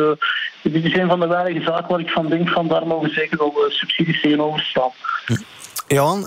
dit 0.62 0.84
is 0.84 0.96
een 0.96 1.08
van 1.08 1.20
de 1.20 1.26
weinige 1.26 1.64
zaken 1.64 1.88
waar 1.88 2.00
ik 2.00 2.10
van 2.10 2.28
denk 2.28 2.48
van 2.48 2.68
daar 2.68 2.86
mogen 2.86 3.10
zeker 3.10 3.38
wel 3.38 3.54
subsidies 3.68 4.20
tegenover 4.20 4.60
staan. 4.60 4.90
Johan, 5.86 6.26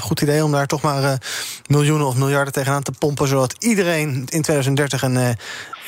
goed 0.00 0.20
idee 0.20 0.44
om 0.44 0.52
daar 0.52 0.66
toch 0.66 0.82
maar 0.82 1.18
miljoenen 1.66 2.06
of 2.06 2.16
miljarden 2.16 2.52
tegenaan 2.52 2.82
te 2.82 2.92
pompen... 2.98 3.28
zodat 3.28 3.54
iedereen 3.58 4.08
in 4.28 4.42
2030 4.42 5.02
een 5.02 5.36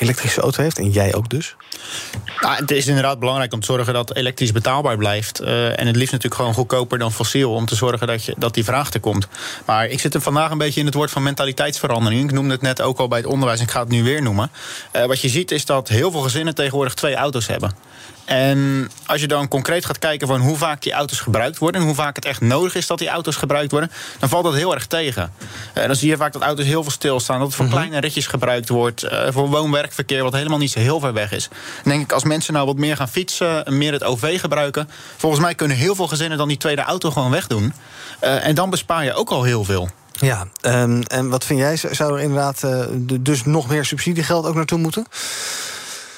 elektrische 0.02 0.40
auto 0.40 0.62
heeft. 0.62 0.78
En 0.78 0.90
jij 0.90 1.14
ook 1.14 1.28
dus? 1.28 1.56
Nou, 2.40 2.56
het 2.56 2.70
is 2.70 2.86
inderdaad 2.86 3.18
belangrijk 3.18 3.52
om 3.52 3.60
te 3.60 3.66
zorgen 3.66 3.94
dat 3.94 4.14
elektrisch 4.14 4.52
betaalbaar 4.52 4.96
blijft. 4.96 5.42
Uh, 5.42 5.80
en 5.80 5.86
het 5.86 5.96
liefst 5.96 6.12
natuurlijk 6.12 6.40
gewoon 6.40 6.54
goedkoper 6.54 6.98
dan 6.98 7.12
fossiel. 7.12 7.54
Om 7.54 7.66
te 7.66 7.74
zorgen 7.74 8.06
dat, 8.06 8.24
je, 8.24 8.34
dat 8.38 8.54
die 8.54 8.64
vraag 8.64 8.92
er 8.92 9.00
komt. 9.00 9.28
Maar 9.66 9.86
ik 9.86 10.00
zit 10.00 10.14
er 10.14 10.20
vandaag 10.20 10.50
een 10.50 10.58
beetje 10.58 10.80
in 10.80 10.86
het 10.86 10.94
woord 10.94 11.10
van 11.10 11.22
mentaliteitsverandering. 11.22 12.24
Ik 12.24 12.32
noemde 12.32 12.52
het 12.52 12.62
net 12.62 12.80
ook 12.80 12.98
al 12.98 13.08
bij 13.08 13.18
het 13.18 13.26
onderwijs 13.26 13.58
en 13.58 13.64
ik 13.64 13.70
ga 13.70 13.80
het 13.80 13.88
nu 13.88 14.02
weer 14.02 14.22
noemen. 14.22 14.50
Uh, 14.96 15.04
wat 15.04 15.20
je 15.20 15.28
ziet 15.28 15.50
is 15.50 15.64
dat 15.64 15.88
heel 15.88 16.10
veel 16.10 16.20
gezinnen 16.20 16.54
tegenwoordig 16.54 16.94
twee 16.94 17.14
auto's 17.14 17.46
hebben. 17.46 17.76
En 18.24 18.90
als 19.06 19.20
je 19.20 19.28
dan 19.28 19.48
concreet 19.48 19.84
gaat 19.84 19.98
kijken 19.98 20.26
van 20.26 20.40
hoe 20.40 20.56
vaak 20.56 20.82
die 20.82 20.92
auto's 20.92 21.20
gebruikt 21.20 21.58
worden... 21.58 21.80
en 21.80 21.86
hoe 21.86 21.96
vaak 21.96 22.16
het 22.16 22.24
echt 22.24 22.40
nodig 22.40 22.74
is 22.74 22.86
dat 22.86 22.98
die 22.98 23.08
auto's 23.08 23.36
gebruikt 23.36 23.70
worden... 23.70 23.90
dan 24.18 24.28
valt 24.28 24.44
dat 24.44 24.54
heel 24.54 24.74
erg 24.74 24.86
tegen. 24.86 25.32
En 25.72 25.86
dan 25.86 25.96
zie 25.96 26.08
je 26.08 26.16
vaak 26.16 26.32
dat 26.32 26.42
auto's 26.42 26.66
heel 26.66 26.82
veel 26.82 26.92
stilstaan... 26.92 27.38
dat 27.38 27.46
het 27.46 27.56
voor 27.56 27.64
mhm. 27.64 27.74
kleine 27.74 27.98
ritjes 28.00 28.26
gebruikt 28.26 28.68
wordt... 28.68 29.04
Uh, 29.04 29.22
voor 29.28 29.48
woon-werkverkeer, 29.48 30.22
wat 30.22 30.32
helemaal 30.32 30.58
niet 30.58 30.70
zo 30.70 30.78
heel 30.78 31.00
ver 31.00 31.12
weg 31.12 31.32
is. 31.32 31.48
Dan 31.82 31.92
denk 31.92 32.02
ik, 32.02 32.12
als 32.12 32.24
mensen 32.24 32.52
nou 32.52 32.66
wat 32.66 32.76
meer 32.76 32.96
gaan 32.96 33.08
fietsen... 33.08 33.64
meer 33.68 33.92
het 33.92 34.04
OV 34.04 34.40
gebruiken... 34.40 34.88
volgens 35.16 35.42
mij 35.42 35.54
kunnen 35.54 35.76
heel 35.76 35.94
veel 35.94 36.08
gezinnen 36.08 36.38
dan 36.38 36.48
die 36.48 36.56
tweede 36.56 36.82
auto 36.82 37.10
gewoon 37.10 37.30
wegdoen. 37.30 37.72
Uh, 38.24 38.46
en 38.46 38.54
dan 38.54 38.70
bespaar 38.70 39.04
je 39.04 39.14
ook 39.14 39.30
al 39.30 39.42
heel 39.42 39.64
veel. 39.64 39.88
Ja, 40.12 40.46
um, 40.66 41.02
en 41.02 41.28
wat 41.28 41.44
vind 41.44 41.58
jij? 41.58 41.76
Zou 41.76 42.14
er 42.14 42.20
inderdaad 42.20 42.64
dus 43.20 43.44
nog 43.44 43.68
meer 43.68 43.84
subsidiegeld 43.84 44.46
ook 44.46 44.54
naartoe 44.54 44.78
moeten? 44.78 45.06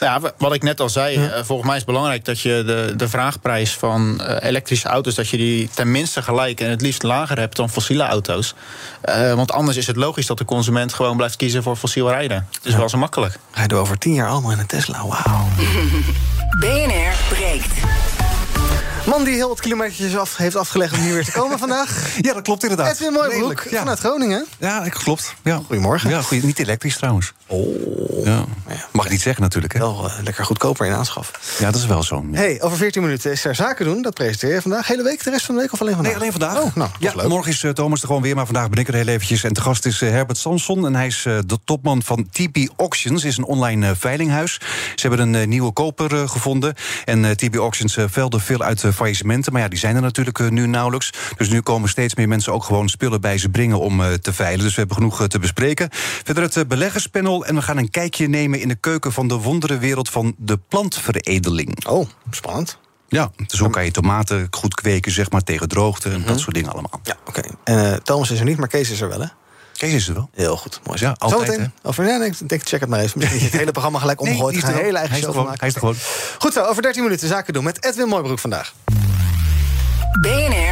Ja, 0.01 0.21
wat 0.39 0.55
ik 0.55 0.63
net 0.63 0.81
al 0.81 0.89
zei, 0.89 1.21
ja. 1.21 1.29
Eh, 1.29 1.45
volgens 1.45 1.69
mij 1.69 1.77
is 1.77 1.83
het 1.83 1.91
belangrijk 1.91 2.25
dat 2.25 2.41
je 2.41 2.63
de, 2.67 2.93
de 2.97 3.09
vraagprijs 3.09 3.73
van 3.73 4.21
uh, 4.21 4.37
elektrische 4.41 4.89
auto's, 4.89 5.15
dat 5.15 5.29
je 5.29 5.37
die 5.37 5.71
tenminste 5.75 6.23
gelijk 6.23 6.61
en 6.61 6.71
het 6.71 6.81
liefst 6.81 7.03
lager 7.03 7.39
hebt 7.39 7.57
dan 7.57 7.71
fossiele 7.71 8.03
auto's. 8.03 8.55
Uh, 9.05 9.35
want 9.35 9.53
anders 9.53 9.77
is 9.77 9.87
het 9.87 9.97
logisch 9.97 10.27
dat 10.27 10.39
de 10.39 10.45
consument 10.45 10.93
gewoon 10.93 11.17
blijft 11.17 11.37
kiezen 11.37 11.63
voor 11.63 11.77
fossiel 11.77 12.11
rijden. 12.11 12.49
Het 12.53 12.65
is 12.65 12.73
ja. 12.73 12.79
wel 12.79 12.89
zo 12.89 12.99
makkelijk. 12.99 13.39
Rijden 13.51 13.77
we 13.77 13.83
over 13.83 13.99
tien 13.99 14.15
jaar 14.15 14.29
allemaal 14.29 14.51
in 14.51 14.59
een 14.59 14.67
Tesla, 14.67 15.07
wauw. 15.07 15.49
BNR 16.61 17.15
breekt. 17.29 17.73
Man 19.07 19.25
die 19.25 19.35
heel 19.35 19.49
wat 19.49 19.61
kilometers 19.61 20.17
af, 20.17 20.37
heeft 20.37 20.57
afgelegd 20.57 20.93
om 20.93 21.01
hier 21.01 21.15
weer 21.15 21.25
te 21.25 21.33
komen 21.33 21.59
vandaag. 21.59 21.93
Ja, 22.21 22.33
dat 22.33 22.43
klopt 22.43 22.63
inderdaad. 22.63 22.93
Edwin 22.93 23.13
Mooibroek 23.13 23.67
ja. 23.71 23.79
vanuit 23.79 23.99
Groningen. 23.99 24.47
Ja, 24.59 24.89
klopt. 24.89 25.35
Ja. 25.43 25.61
Goedemorgen. 25.67 26.11
Ja, 26.11 26.23
goeie, 26.23 26.45
niet 26.45 26.59
elektrisch 26.59 26.97
trouwens. 26.97 27.33
Oh. 27.47 28.25
Ja. 28.25 28.45
Mag 28.93 29.05
ik 29.05 29.11
niet 29.11 29.21
zeggen 29.21 29.43
natuurlijk. 29.43 29.73
Hè? 29.73 29.79
Wel 29.79 30.05
uh, 30.05 30.13
lekker 30.23 30.45
goedkoper 30.45 30.87
in 30.87 30.93
aanschaf. 30.93 31.57
Ja, 31.59 31.71
dat 31.71 31.81
is 31.81 31.87
wel 31.87 32.03
zo. 32.03 32.25
Ja. 32.31 32.39
Hey, 32.39 32.63
over 32.63 32.77
14 32.79 33.03
minuten 33.03 33.31
is 33.31 33.45
er 33.45 33.55
zaken 33.55 33.85
doen. 33.85 34.03
Dat 34.03 34.15
presenteer 34.15 34.55
je 34.55 34.63
vandaag. 34.63 34.87
Hele 34.87 35.03
week, 35.03 35.25
de 35.25 35.31
rest 35.31 35.45
van 35.45 35.55
de 35.55 35.61
week 35.61 35.73
of 35.73 35.81
alleen 35.81 35.95
vandaag? 35.95 36.13
Nee, 36.13 36.21
alleen 36.21 36.33
vandaag. 36.33 36.63
Oh, 36.63 36.75
nou, 36.75 36.91
ja, 36.99 37.13
leuk. 37.15 37.29
morgen 37.29 37.53
is 37.53 37.63
uh, 37.63 37.71
Thomas 37.71 38.01
er 38.01 38.07
gewoon 38.07 38.23
weer, 38.23 38.35
maar 38.35 38.45
vandaag 38.45 38.69
ben 38.69 38.79
ik 38.79 38.89
er 38.89 38.95
heel 38.95 39.07
eventjes. 39.07 39.45
En 39.45 39.53
te 39.53 39.61
gast 39.61 39.87
is 39.87 40.01
uh, 40.01 40.11
Herbert 40.11 40.39
Samson. 40.39 40.87
En 40.87 40.95
hij 40.95 41.07
is 41.07 41.23
de 41.23 41.59
topman 41.65 42.03
van 42.03 42.29
TP 42.31 42.57
Auctions. 42.77 43.25
is 43.25 43.37
een 43.37 43.45
online 43.45 43.97
veilinghuis. 43.97 44.61
Ze 44.95 45.09
hebben 45.09 45.35
een 45.35 45.49
nieuwe 45.49 45.73
koper 45.73 46.29
gevonden. 46.29 46.75
En 47.05 47.37
TP 47.37 47.57
Auctions 47.57 47.97
velden 48.07 48.41
veel 48.41 48.63
uit 48.63 48.85
faillissementen. 48.95 49.53
Maar 49.53 49.63
ja, 49.63 49.69
die 49.69 49.79
zijn 49.79 49.97
er 49.97 50.03
natuurlijk 50.03 50.51
nu 50.51 50.67
nauwelijks. 50.67 51.13
Dus 51.37 51.49
nu 51.49 51.61
komen 51.61 51.89
steeds 51.89 52.15
meer 52.15 52.29
mensen 52.29 52.53
ook 52.53 52.65
gewoon 52.65 52.89
spullen 52.89 53.21
bij 53.21 53.39
ze 53.39 53.49
brengen 53.49 53.81
om 53.81 54.03
te 54.21 54.33
veilen. 54.33 54.65
Dus 54.65 54.75
we 54.75 54.79
hebben 54.79 54.97
genoeg 54.97 55.27
te 55.27 55.39
bespreken. 55.39 55.89
Verder 55.91 56.43
het 56.43 56.69
beleggerspanel. 56.69 57.47
En 57.47 57.55
we 57.55 57.63
gaan 57.63 57.77
een 57.77 57.91
kijkje 57.91 58.29
nemen 58.29 58.61
in 58.61 58.69
de 58.69 58.75
keuken 58.75 59.13
van 59.13 59.29
de 59.29 59.35
wonderenwereld 59.35 60.11
van 60.11 60.35
de 60.39 60.59
plantveredeling. 60.69 61.87
Oh, 61.87 62.09
spannend. 62.31 62.79
Ja, 63.09 63.31
dus 63.47 63.59
hoe 63.59 63.71
kan 63.71 63.85
je 63.85 63.91
tomaten 63.91 64.47
goed 64.51 64.75
kweken, 64.75 65.13
zeg 65.13 65.31
maar, 65.31 65.43
tegen 65.43 65.69
droogte 65.69 66.11
en 66.11 66.25
dat 66.25 66.41
soort 66.41 66.55
dingen 66.55 66.73
allemaal. 66.73 67.01
Ja, 67.03 67.17
oké. 67.27 67.43
En 67.65 67.85
uh, 67.85 67.93
Thomas 67.93 68.31
is 68.31 68.39
er 68.39 68.45
niet, 68.45 68.57
maar 68.57 68.69
Kees 68.69 68.91
is 68.91 69.01
er 69.01 69.09
wel, 69.09 69.21
hè? 69.21 69.27
Kees 69.77 69.93
is 69.93 70.09
er 70.09 70.15
wel. 70.15 70.29
Heel 70.35 70.57
goed, 70.57 70.81
mooi. 70.85 70.99
Ja, 71.01 71.15
altijd. 71.19 71.45
Zometeen, 71.45 71.73
over, 71.83 72.07
ja, 72.07 72.17
nee, 72.17 72.29
ik 72.29 72.49
denk, 72.49 72.63
check 72.69 72.81
het 72.81 72.89
maar 72.89 73.01
even. 73.01 73.19
Misschien 73.19 73.41
het 73.41 73.53
hele 73.63 73.71
programma 73.71 73.99
gelijk 73.99 74.21
omgegooid. 74.21 74.63
Nee, 74.63 74.73
een 74.73 74.85
hele 74.85 74.99
eigen 74.99 75.17
show 75.17 75.35
van 75.35 75.45
maken. 75.45 75.59
Hij 75.59 75.69
is 75.69 75.75
er 75.75 75.81
gewoon. 75.81 75.97
Goed 76.39 76.53
zo, 76.53 76.65
over 76.65 76.83
13 76.83 77.03
minuten 77.03 77.29
zaken 77.29 77.53
doen 77.53 77.65
met 77.65 77.85
Edwin 77.85 78.09
Mooibroek 78.09 78.39
vandaag. 78.39 78.73
BNR 80.21 80.64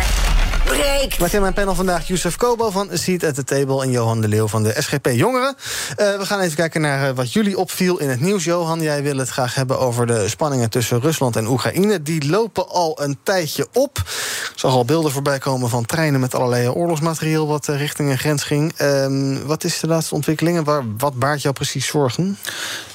breekt. 0.82 1.18
Met 1.18 1.32
in 1.32 1.40
mijn 1.40 1.52
panel 1.52 1.74
vandaag 1.74 2.06
Youssef 2.06 2.36
Kobo 2.36 2.70
van 2.70 2.88
Seat 2.92 3.24
at 3.24 3.34
the 3.34 3.44
Table... 3.44 3.82
en 3.82 3.90
Johan 3.90 4.20
de 4.20 4.28
Leeuw 4.28 4.48
van 4.48 4.62
de 4.62 4.74
SGP 4.78 5.08
Jongeren. 5.12 5.54
Uh, 5.56 6.18
we 6.18 6.26
gaan 6.26 6.40
even 6.40 6.56
kijken 6.56 6.80
naar 6.80 7.08
uh, 7.08 7.14
wat 7.14 7.32
jullie 7.32 7.58
opviel 7.58 7.98
in 7.98 8.08
het 8.08 8.20
nieuws. 8.20 8.44
Johan, 8.44 8.80
jij 8.80 9.02
wil 9.02 9.16
het 9.16 9.28
graag 9.28 9.54
hebben 9.54 9.78
over 9.78 10.06
de 10.06 10.28
spanningen 10.28 10.70
tussen 10.70 11.00
Rusland 11.00 11.36
en 11.36 11.46
Oekraïne. 11.46 12.02
Die 12.02 12.30
lopen 12.30 12.68
al 12.68 13.02
een 13.02 13.18
tijdje 13.22 13.66
op. 13.72 13.98
Ik 13.98 14.52
zag 14.54 14.72
al 14.72 14.84
beelden 14.84 15.12
voorbij 15.12 15.38
komen 15.38 15.68
van 15.68 15.86
treinen 15.86 16.20
met 16.20 16.34
allerlei 16.34 16.68
oorlogsmateriaal... 16.68 17.46
wat 17.46 17.68
uh, 17.68 17.76
richting 17.76 18.10
een 18.10 18.18
grens 18.18 18.42
ging. 18.42 18.80
Uh, 18.80 19.36
wat 19.44 19.64
is 19.64 19.80
de 19.80 19.86
laatste 19.86 20.14
ontwikkeling 20.14 20.56
en 20.56 20.64
waar, 20.64 20.82
wat 20.98 21.18
baart 21.18 21.42
jou 21.42 21.54
precies 21.54 21.86
zorgen? 21.86 22.38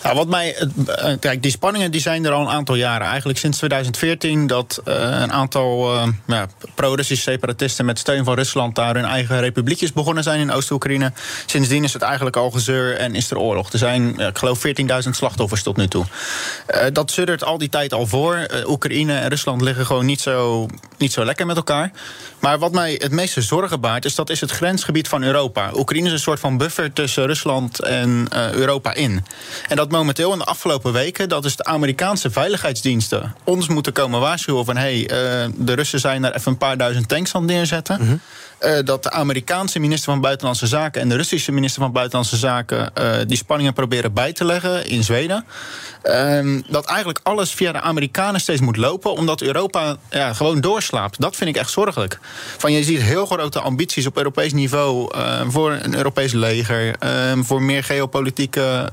Nou, 0.04 0.16
wat 0.16 0.28
mij, 0.28 0.70
kijk, 1.20 1.42
die 1.42 1.52
spanningen 1.52 1.92
die 1.92 2.02
zijn 2.02 2.26
er 2.26 2.32
al 2.32 2.42
een 2.42 2.54
aantal 2.54 2.76
jaren. 2.76 3.08
Eigenlijk 3.08 3.40
sinds 3.40 3.58
2014 3.58 4.48
dat 4.48 4.82
een 4.84 5.32
aantal 5.32 5.96
ja, 6.26 6.48
pro-Russische 6.76 7.32
separatisten... 7.32 7.77
met 7.86 8.00
steun 8.00 8.24
van 8.24 8.36
Rusland 8.36 8.76
daar 8.76 8.96
hun 8.96 9.06
eigen 9.06 9.40
republiekjes 9.40 9.94
begonnen 9.94 10.24
zijn 10.24 10.40
in 10.40 10.52
Oost-Oekraïne. 10.52 11.12
Sindsdien 11.46 11.84
is 11.84 11.94
het 11.94 12.02
eigenlijk 12.02 12.36
al 12.36 12.52
gezeur 12.52 12.98
en 12.98 13.16
is 13.16 13.32
er 13.32 13.38
oorlog. 13.38 13.72
Er 13.72 13.78
zijn, 13.78 14.20
ik 14.20 14.38
geloof, 14.38 14.62
14.000 14.68 15.10
slachtoffers 15.10 15.64
tot 15.64 15.78
nu 15.78 15.88
toe. 15.88 16.06
Uh, 16.70 16.82
dat 16.94 17.12
suddert 17.12 17.44
al 17.44 17.58
die 17.58 17.70
tijd 17.70 17.94
al 17.94 18.08
voor. 18.08 18.36
Uh, 18.36 18.70
Oekraïne 18.70 19.18
en 19.18 19.30
Rusland 19.30 19.62
liggen 19.62 19.86
gewoon 19.86 20.06
niet 20.06 20.22
zo, 20.22 20.68
niet 20.98 21.14
zo 21.14 21.26
lekker 21.26 21.46
met 21.46 21.56
elkaar. 21.56 21.92
Maar 22.40 22.60
wat 22.60 22.72
mij 22.72 22.96
het 22.98 23.12
meeste 23.12 23.42
zorgen 23.42 23.80
baart, 23.80 24.06
is 24.06 24.16
dat 24.16 24.30
is 24.30 24.42
het 24.42 24.52
grensgebied 24.52 25.08
van 25.08 25.24
Europa. 25.24 25.72
Oekraïne 25.74 26.08
is 26.08 26.14
een 26.14 26.20
soort 26.20 26.40
van 26.40 26.58
buffer 26.58 26.94
tussen 26.94 27.26
Rusland 27.26 27.80
en 27.80 28.28
Europa 28.52 28.94
in. 28.94 29.26
En 29.68 29.76
dat 29.76 29.92
momenteel 29.92 30.32
in 30.32 30.40
de 30.40 30.46
afgelopen 30.46 30.94
weken, 30.94 31.30
dat 31.30 31.46
is 31.46 31.56
de 31.56 31.64
Amerikaanse 31.64 32.32
veiligheidsdiensten 32.32 33.36
ons 33.44 33.68
moeten 33.68 33.94
komen 33.94 34.20
waarschuwen 34.20 34.66
van 34.66 34.78
hé, 34.78 35.02
hey, 35.02 35.52
de 35.56 35.74
Russen 35.74 36.00
zijn 36.00 36.22
daar 36.22 36.36
even 36.36 36.52
een 36.52 36.58
paar 36.58 36.78
duizend 36.78 37.08
tanks 37.08 37.34
aan 37.34 37.42
het 37.42 37.52
neerzetten. 37.58 37.98
Mm 38.02 38.08
-hmm. 38.08 38.22
Uh, 38.62 38.78
dat 38.84 39.04
de 39.04 39.12
Amerikaanse 39.12 39.80
minister 39.80 40.12
van 40.12 40.22
Buitenlandse 40.22 40.68
Zaken 40.68 41.02
en 41.02 41.10
de 41.10 41.16
Russische 41.16 41.52
minister 41.52 41.82
van 41.82 41.92
Buitenlandse 41.92 42.38
Zaken 42.38 42.92
uh, 43.00 43.16
die 43.28 43.38
spanningen 43.38 43.74
proberen 43.74 44.14
bij 44.14 44.34
te 44.34 44.46
leggen 44.46 44.86
in 44.86 45.04
Zweden. 45.04 45.46
Uh, 46.04 46.62
dat 46.70 46.86
eigenlijk 46.86 47.20
alles 47.24 47.52
via 47.52 47.72
de 47.72 47.82
Amerikanen 47.82 48.42
steeds 48.42 48.62
moet 48.62 48.78
lopen, 48.78 49.14
omdat 49.14 49.42
Europa 49.42 49.98
ja, 50.10 50.34
gewoon 50.34 50.62
doorslaapt. 50.62 51.22
Dat 51.22 51.36
vind 51.36 51.50
ik 51.50 51.56
echt 51.56 51.70
zorgelijk. 51.70 52.20
Van 52.58 52.72
je 52.72 52.84
ziet 52.84 53.02
heel 53.02 53.26
grote 53.26 53.60
ambities 53.60 54.06
op 54.06 54.18
Europees 54.18 54.54
niveau 54.54 55.16
uh, 55.16 55.42
voor 55.48 55.72
een 55.72 55.96
Europees 55.96 56.34
leger, 56.34 56.96
voor 57.44 57.62
meer 57.62 57.84
geopolitieke 57.84 58.90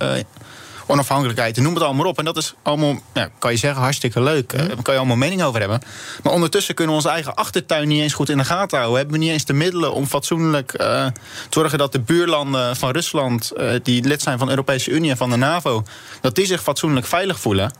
onafhankelijkheid, 0.87 1.57
noem 1.57 1.74
het 1.74 1.82
allemaal 1.82 2.07
op. 2.07 2.18
En 2.18 2.24
dat 2.24 2.37
is 2.37 2.55
allemaal, 2.62 2.95
ja, 3.14 3.28
kan 3.39 3.51
je 3.51 3.57
zeggen, 3.57 3.82
hartstikke 3.82 4.20
leuk. 4.22 4.57
Daar 4.57 4.82
kan 4.82 4.95
je 4.95 4.99
allemaal 4.99 5.16
mening 5.16 5.43
over 5.43 5.61
hebben. 5.61 5.82
Maar 6.22 6.32
ondertussen 6.32 6.74
kunnen 6.74 6.95
we 6.95 7.03
onze 7.03 7.14
eigen 7.14 7.35
achtertuin 7.35 7.89
niet 7.89 8.01
eens 8.01 8.12
goed 8.12 8.28
in 8.28 8.39
de 8.39 8.45
gaten 8.45 8.78
houden. 8.78 8.99
Hebben 8.99 9.18
we 9.18 9.24
niet 9.24 9.32
eens 9.32 9.45
de 9.45 9.53
middelen 9.53 9.93
om 9.93 10.07
fatsoenlijk 10.07 10.72
uh, 10.72 10.78
te 10.78 11.12
zorgen 11.51 11.78
dat 11.78 11.93
de 11.93 12.01
buurlanden 12.01 12.76
van 12.76 12.91
Rusland, 12.91 13.53
uh, 13.57 13.70
die 13.82 14.05
lid 14.05 14.22
zijn 14.22 14.39
van 14.39 14.47
de 14.47 14.53
Europese 14.53 14.91
Unie 14.91 15.11
en 15.11 15.16
van 15.16 15.30
de 15.30 15.37
NAVO, 15.37 15.82
dat 16.20 16.35
die 16.35 16.47
zich 16.47 16.62
fatsoenlijk 16.62 17.07
veilig 17.07 17.41
voelen. 17.41 17.72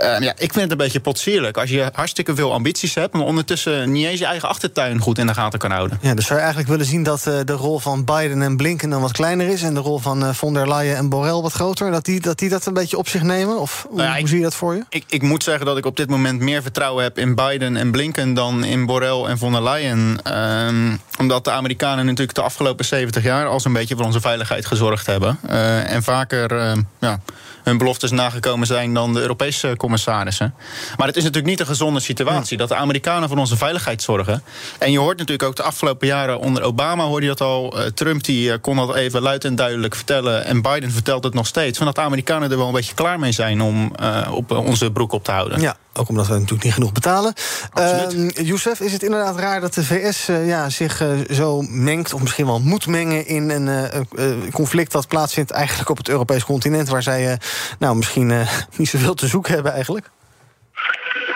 Uh, 0.00 0.20
ja, 0.20 0.32
ik 0.32 0.52
vind 0.52 0.54
het 0.54 0.70
een 0.70 0.76
beetje 0.76 1.00
potsierlijk 1.00 1.56
als 1.56 1.70
je 1.70 1.90
hartstikke 1.92 2.34
veel 2.34 2.52
ambities 2.52 2.94
hebt, 2.94 3.12
maar 3.12 3.22
ondertussen 3.22 3.92
niet 3.92 4.06
eens 4.06 4.18
je 4.18 4.26
eigen 4.26 4.48
achtertuin 4.48 5.00
goed 5.00 5.18
in 5.18 5.26
de 5.26 5.34
gaten 5.34 5.58
kan 5.58 5.70
houden. 5.70 5.98
Ja, 6.02 6.14
dus 6.14 6.24
zou 6.24 6.34
je 6.34 6.44
eigenlijk 6.44 6.70
willen 6.70 6.86
zien 6.86 7.02
dat 7.02 7.22
de 7.22 7.52
rol 7.52 7.78
van 7.78 8.04
Biden 8.04 8.42
en 8.42 8.56
Blinken 8.56 8.90
dan 8.90 9.00
wat 9.00 9.12
kleiner 9.12 9.48
is 9.48 9.62
en 9.62 9.74
de 9.74 9.80
rol 9.80 9.98
van 9.98 10.34
von 10.34 10.54
der 10.54 10.68
Leyen 10.68 10.96
en 10.96 11.08
Borrell 11.08 11.40
wat 11.40 11.52
groter? 11.52 11.90
Dat 11.90 12.04
die, 12.04 12.20
dat 12.20 12.38
die 12.38 12.47
dat 12.48 12.66
een 12.66 12.74
beetje 12.74 12.98
op 12.98 13.08
zich 13.08 13.22
nemen? 13.22 13.60
Of 13.60 13.86
hoe, 13.88 13.96
nou 13.96 14.08
ja, 14.08 14.18
hoe 14.18 14.28
zie 14.28 14.36
je 14.36 14.42
dat 14.42 14.54
voor 14.54 14.74
je? 14.74 14.84
Ik, 14.88 15.04
ik, 15.08 15.22
moet 15.22 15.42
zeggen 15.42 15.66
dat 15.66 15.76
ik 15.76 15.86
op 15.86 15.96
dit 15.96 16.08
moment 16.08 16.40
meer 16.40 16.62
vertrouwen 16.62 17.02
heb 17.02 17.18
in 17.18 17.34
Biden 17.34 17.76
en 17.76 17.90
Blinken 17.90 18.34
dan 18.34 18.64
in 18.64 18.86
Borrell 18.86 19.24
en 19.24 19.38
von 19.38 19.52
der 19.52 19.62
Leyen. 19.62 20.18
Um, 20.66 21.00
omdat 21.18 21.44
de 21.44 21.50
Amerikanen 21.50 22.06
natuurlijk 22.06 22.34
de 22.34 22.42
afgelopen 22.42 22.84
70 22.84 23.22
jaar 23.22 23.46
al 23.46 23.60
zo'n 23.60 23.72
beetje 23.72 23.96
voor 23.96 24.04
onze 24.04 24.20
veiligheid 24.20 24.66
gezorgd 24.66 25.06
hebben. 25.06 25.38
Uh, 25.50 25.92
en 25.92 26.02
vaker 26.02 26.52
uh, 26.52 26.72
ja, 26.98 27.20
hun 27.68 27.78
beloftes 27.78 28.10
nagekomen 28.10 28.66
zijn 28.66 28.94
dan 28.94 29.14
de 29.14 29.20
Europese 29.20 29.74
commissarissen. 29.76 30.54
Maar 30.96 31.06
het 31.06 31.16
is 31.16 31.22
natuurlijk 31.22 31.50
niet 31.50 31.60
een 31.60 31.66
gezonde 31.66 32.00
situatie 32.00 32.56
dat 32.56 32.68
de 32.68 32.74
Amerikanen 32.74 33.28
voor 33.28 33.38
onze 33.38 33.56
veiligheid 33.56 34.02
zorgen. 34.02 34.42
En 34.78 34.92
je 34.92 34.98
hoort 34.98 35.18
natuurlijk 35.18 35.48
ook 35.48 35.56
de 35.56 35.62
afgelopen 35.62 36.06
jaren 36.06 36.38
onder 36.38 36.62
Obama 36.62 37.04
hoorde 37.04 37.26
je 37.26 37.34
dat 37.34 37.40
al. 37.40 37.78
Uh, 37.78 37.86
Trump 37.86 38.24
die 38.24 38.48
uh, 38.48 38.54
kon 38.60 38.76
dat 38.76 38.94
even 38.94 39.22
luid 39.22 39.44
en 39.44 39.54
duidelijk 39.54 39.94
vertellen. 39.94 40.44
En 40.44 40.62
Biden 40.62 40.90
vertelt 40.90 41.24
het 41.24 41.34
nog 41.34 41.46
steeds. 41.46 41.76
Van 41.76 41.86
dat 41.86 41.94
de 41.94 42.00
Amerikanen 42.00 42.50
er 42.50 42.56
wel 42.56 42.66
een 42.66 42.72
beetje 42.72 42.94
klaar 42.94 43.18
mee 43.18 43.32
zijn 43.32 43.60
om 43.60 43.92
uh, 44.02 44.28
op 44.32 44.50
onze 44.50 44.92
broek 44.92 45.12
op 45.12 45.24
te 45.24 45.30
houden. 45.30 45.60
Ja. 45.60 45.76
Ook 45.98 46.08
omdat 46.08 46.26
we 46.26 46.32
natuurlijk 46.32 46.64
niet 46.64 46.72
genoeg 46.72 46.92
betalen. 46.92 47.32
Uh, 47.78 48.28
Youssef, 48.30 48.80
is 48.80 48.92
het 48.92 49.02
inderdaad 49.02 49.38
raar 49.38 49.60
dat 49.60 49.74
de 49.74 49.84
VS 49.84 50.28
uh, 50.28 50.46
ja, 50.46 50.68
zich 50.68 51.02
uh, 51.02 51.08
zo 51.30 51.62
mengt... 51.68 52.12
of 52.12 52.20
misschien 52.20 52.46
wel 52.46 52.60
moet 52.60 52.86
mengen 52.86 53.26
in 53.26 53.50
een 53.50 54.52
conflict 54.52 54.92
dat 54.92 55.08
plaatsvindt... 55.08 55.50
eigenlijk 55.50 55.90
op 55.90 55.96
het 55.96 56.08
Europees 56.08 56.44
continent... 56.44 56.88
waar 56.88 57.02
zij 57.02 57.38
nou, 57.78 57.96
misschien 57.96 58.32
niet 58.76 58.88
zoveel 58.88 59.14
te 59.14 59.26
zoeken 59.26 59.54
hebben 59.54 59.72
eigenlijk? 59.72 60.10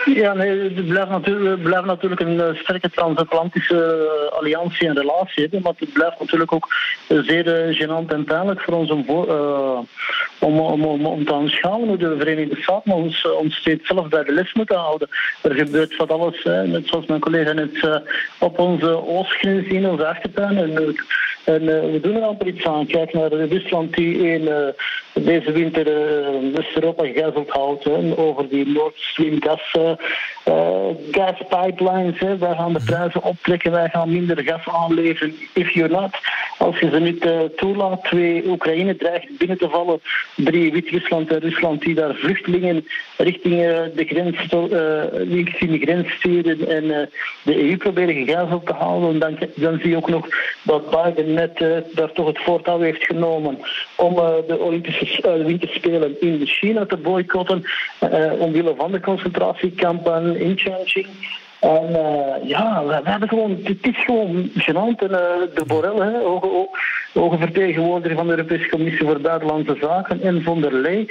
Ja, 0.05 0.35
nee, 0.35 0.61
het 0.75 0.87
blijft 0.87 1.11
natuurlijk, 1.11 1.63
blijft 1.63 1.85
natuurlijk 1.85 2.21
een 2.21 2.57
sterke 2.57 2.91
transatlantische 2.91 4.11
alliantie 4.33 4.89
en 4.89 4.97
relatie 4.97 5.43
hebben. 5.43 5.63
Maar 5.63 5.73
het 5.79 5.93
blijft 5.93 6.21
natuurlijk 6.21 6.53
ook 6.53 6.69
zeer 7.09 7.75
gênant 7.75 8.07
en 8.07 8.25
pijnlijk 8.25 8.61
voor 8.61 8.75
ons 8.75 8.91
om, 8.91 9.05
om, 10.39 10.61
om, 10.61 10.85
om, 10.85 11.07
om 11.07 11.25
te 11.25 11.35
aanschouwen 11.35 11.89
hoe 11.89 11.97
de 11.97 12.17
Verenigde 12.19 12.63
Staten 12.63 12.93
ons, 12.93 13.27
ons 13.31 13.57
steeds 13.57 13.87
zelf 13.87 14.09
bij 14.09 14.25
de 14.25 14.33
les 14.33 14.53
moeten 14.53 14.77
houden. 14.77 15.09
Er 15.43 15.55
gebeurt 15.55 15.95
van 15.95 16.09
alles, 16.09 16.43
hè, 16.43 16.67
net 16.67 16.87
zoals 16.87 17.07
mijn 17.07 17.21
collega 17.21 17.53
net 17.53 18.01
op 18.39 18.59
onze 18.59 19.07
oostgrens 19.07 19.67
in 19.67 19.89
onze 19.89 20.07
achtertuin. 20.07 20.57
En, 20.57 20.95
en 21.45 21.63
uh, 21.63 21.69
we 21.69 21.99
doen 22.03 22.17
er 22.17 22.23
amper 22.23 22.47
iets 22.47 22.67
aan. 22.67 22.87
Kijk 22.87 23.13
naar 23.13 23.33
Rusland 23.33 23.95
die 23.95 24.33
in 24.33 24.49
deze 25.13 25.53
winter 25.53 25.85
West-Europa 26.53 27.05
gegijzeld 27.05 27.51
houdt 27.51 27.85
hè, 27.85 28.17
over 28.17 28.49
die 28.49 28.67
Nord 28.67 28.95
Stream 28.97 29.43
gas 29.43 29.77
gaspipelines. 31.11 32.19
Hè. 32.19 32.39
Wij 32.39 32.55
gaan 32.55 32.73
de 32.73 32.83
prijzen 32.85 33.23
optrekken, 33.23 33.71
wij 33.71 33.89
gaan 33.89 34.13
minder 34.13 34.43
gas 34.43 34.69
aanleveren. 34.69 35.35
If 35.53 35.71
you're 35.71 35.93
not, 35.93 36.11
als 36.59 36.79
je 36.79 36.91
ze 36.91 36.99
niet 36.99 37.57
toelaat, 37.57 38.05
twee 38.05 38.49
Oekraïne 38.49 38.97
dreigt 38.97 39.39
binnen 39.39 39.59
te 39.59 39.69
vallen, 39.69 40.01
drie 40.37 40.73
Wit-Rusland 40.73 41.33
en 41.33 41.39
Rusland 41.39 41.81
die 41.81 41.95
daar 41.95 42.15
vluchtelingen 42.15 42.87
richting 43.17 43.55
de 43.95 44.05
grens, 44.05 44.37
richting 45.29 45.71
de 45.71 45.79
grens 45.79 46.13
sturen 46.13 46.69
en 46.69 47.09
de 47.43 47.71
EU 47.71 47.77
proberen 47.77 48.15
gegijzeld 48.15 48.67
te 48.67 48.73
houden. 48.73 49.19
Dan, 49.19 49.39
dan 49.55 49.79
zie 49.81 49.91
je 49.91 49.97
ook 49.97 50.09
nog 50.09 50.29
dat 50.63 50.91
Biden 50.91 51.32
net 51.33 51.59
daar 51.95 52.13
toch 52.13 52.27
het 52.27 52.39
voortouw 52.43 52.81
heeft 52.81 53.05
genomen 53.05 53.59
om 53.97 54.15
de 54.47 54.59
Olympische 54.59 55.43
Winterspelen 55.45 56.21
in 56.21 56.47
China 56.47 56.87
te 56.87 56.97
boycotten, 56.97 57.65
omwille 58.39 58.75
van 58.77 58.93
de 58.93 59.01
concentratiekampen 59.01 60.37
in 60.37 60.59
Chongqing. 60.59 61.07
En 61.61 61.91
ja, 62.43 62.85
we, 62.85 63.01
hebben 63.05 63.29
gewoon, 63.29 63.59
het 63.63 63.87
is 63.87 64.05
gewoon 64.05 64.51
gênant. 64.59 64.99
En 64.99 65.09
de 65.55 65.65
Borrell, 65.67 66.07
hè, 66.07 66.19
hoge, 66.19 66.69
hoge 67.13 67.39
vertegenwoordiger 67.39 68.17
van 68.17 68.27
de 68.27 68.37
Europese 68.37 68.69
Commissie 68.69 69.07
voor 69.07 69.21
Buitenlandse 69.21 69.77
Zaken 69.81 70.23
en 70.23 70.43
von 70.43 70.61
der 70.61 70.73
Leyen, 70.73 71.09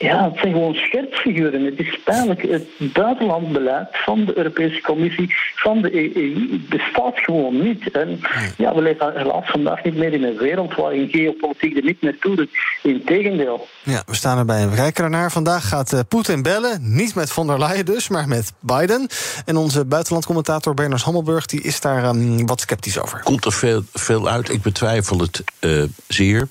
ja, 0.00 0.24
het 0.24 0.38
zijn 0.40 0.52
gewoon 0.52 0.74
scherpfiguren. 0.74 1.64
Het 1.64 1.78
is 1.78 2.00
pijnlijk. 2.04 2.42
Het 2.42 2.92
buitenlandbeleid 2.92 3.88
van 3.90 4.24
de 4.24 4.36
Europese 4.36 4.80
Commissie, 4.80 5.34
van 5.54 5.82
de 5.82 6.16
EU, 6.16 6.60
bestaat 6.68 7.18
gewoon 7.18 7.62
niet. 7.62 7.90
En 7.90 8.20
ja, 8.56 8.74
we 8.74 8.82
leven 8.82 9.12
helaas 9.16 9.50
vandaag 9.50 9.84
niet 9.84 9.96
meer 9.96 10.12
in 10.12 10.24
een 10.24 10.36
wereld 10.36 10.74
waarin 10.74 11.08
geopolitiek 11.08 11.76
er 11.76 11.84
niet 11.84 12.02
naartoe 12.02 12.36
doet. 12.36 12.50
Integendeel. 12.82 13.66
Ja, 13.82 14.02
we 14.06 14.14
staan 14.14 14.38
erbij 14.38 14.60
en 14.60 14.70
we 14.70 14.76
kijken 14.76 15.04
ernaar. 15.04 15.32
Vandaag 15.32 15.68
gaat 15.68 15.92
uh, 15.92 16.00
Poetin 16.08 16.42
bellen. 16.42 16.78
Niet 16.82 17.14
met 17.14 17.32
von 17.32 17.46
der 17.46 17.58
Leyen 17.58 17.84
dus, 17.84 18.08
maar 18.08 18.28
met 18.28 18.52
Biden. 18.60 19.08
En 19.44 19.56
onze 19.56 19.84
buitenlandcommentator 19.84 20.74
Bernard 20.74 21.02
Hammelburg 21.02 21.46
die 21.46 21.62
is 21.62 21.80
daar 21.80 22.04
um, 22.04 22.46
wat 22.46 22.60
sceptisch 22.60 23.00
over. 23.00 23.22
Komt 23.22 23.44
er 23.44 23.52
veel, 23.52 23.82
veel 23.92 24.28
uit? 24.28 24.48
Ik 24.48 24.62
betwijfel 24.62 25.18
het 25.18 25.39
uh, 25.60 25.84
zeer. 26.08 26.46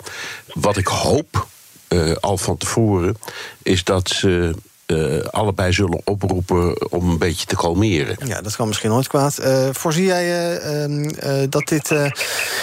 Wat 0.53 0.77
ik 0.77 0.87
hoop 0.87 1.47
uh, 1.89 2.15
al 2.15 2.37
van 2.37 2.57
tevoren, 2.57 3.17
is 3.63 3.83
dat 3.83 4.09
ze. 4.09 4.55
Uh, 4.91 5.23
allebei 5.23 5.73
zullen 5.73 6.01
oproepen 6.03 6.91
om 6.91 7.09
een 7.09 7.17
beetje 7.17 7.45
te 7.45 7.55
kalmeren. 7.55 8.17
Ja, 8.25 8.41
dat 8.41 8.55
kan 8.55 8.67
misschien 8.67 8.89
nooit 8.89 9.07
kwaad. 9.07 9.39
Uh, 9.39 9.69
voorzie 9.71 10.05
jij 10.05 10.55
uh, 10.87 11.43
dat 11.49 11.67
dit 11.67 11.93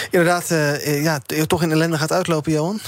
inderdaad 0.09 0.47
ja, 0.83 1.19
toch 1.47 1.63
in 1.63 1.71
ellende 1.71 1.97
gaat 1.97 2.11
uitlopen, 2.11 2.51
Johan? 2.51 2.79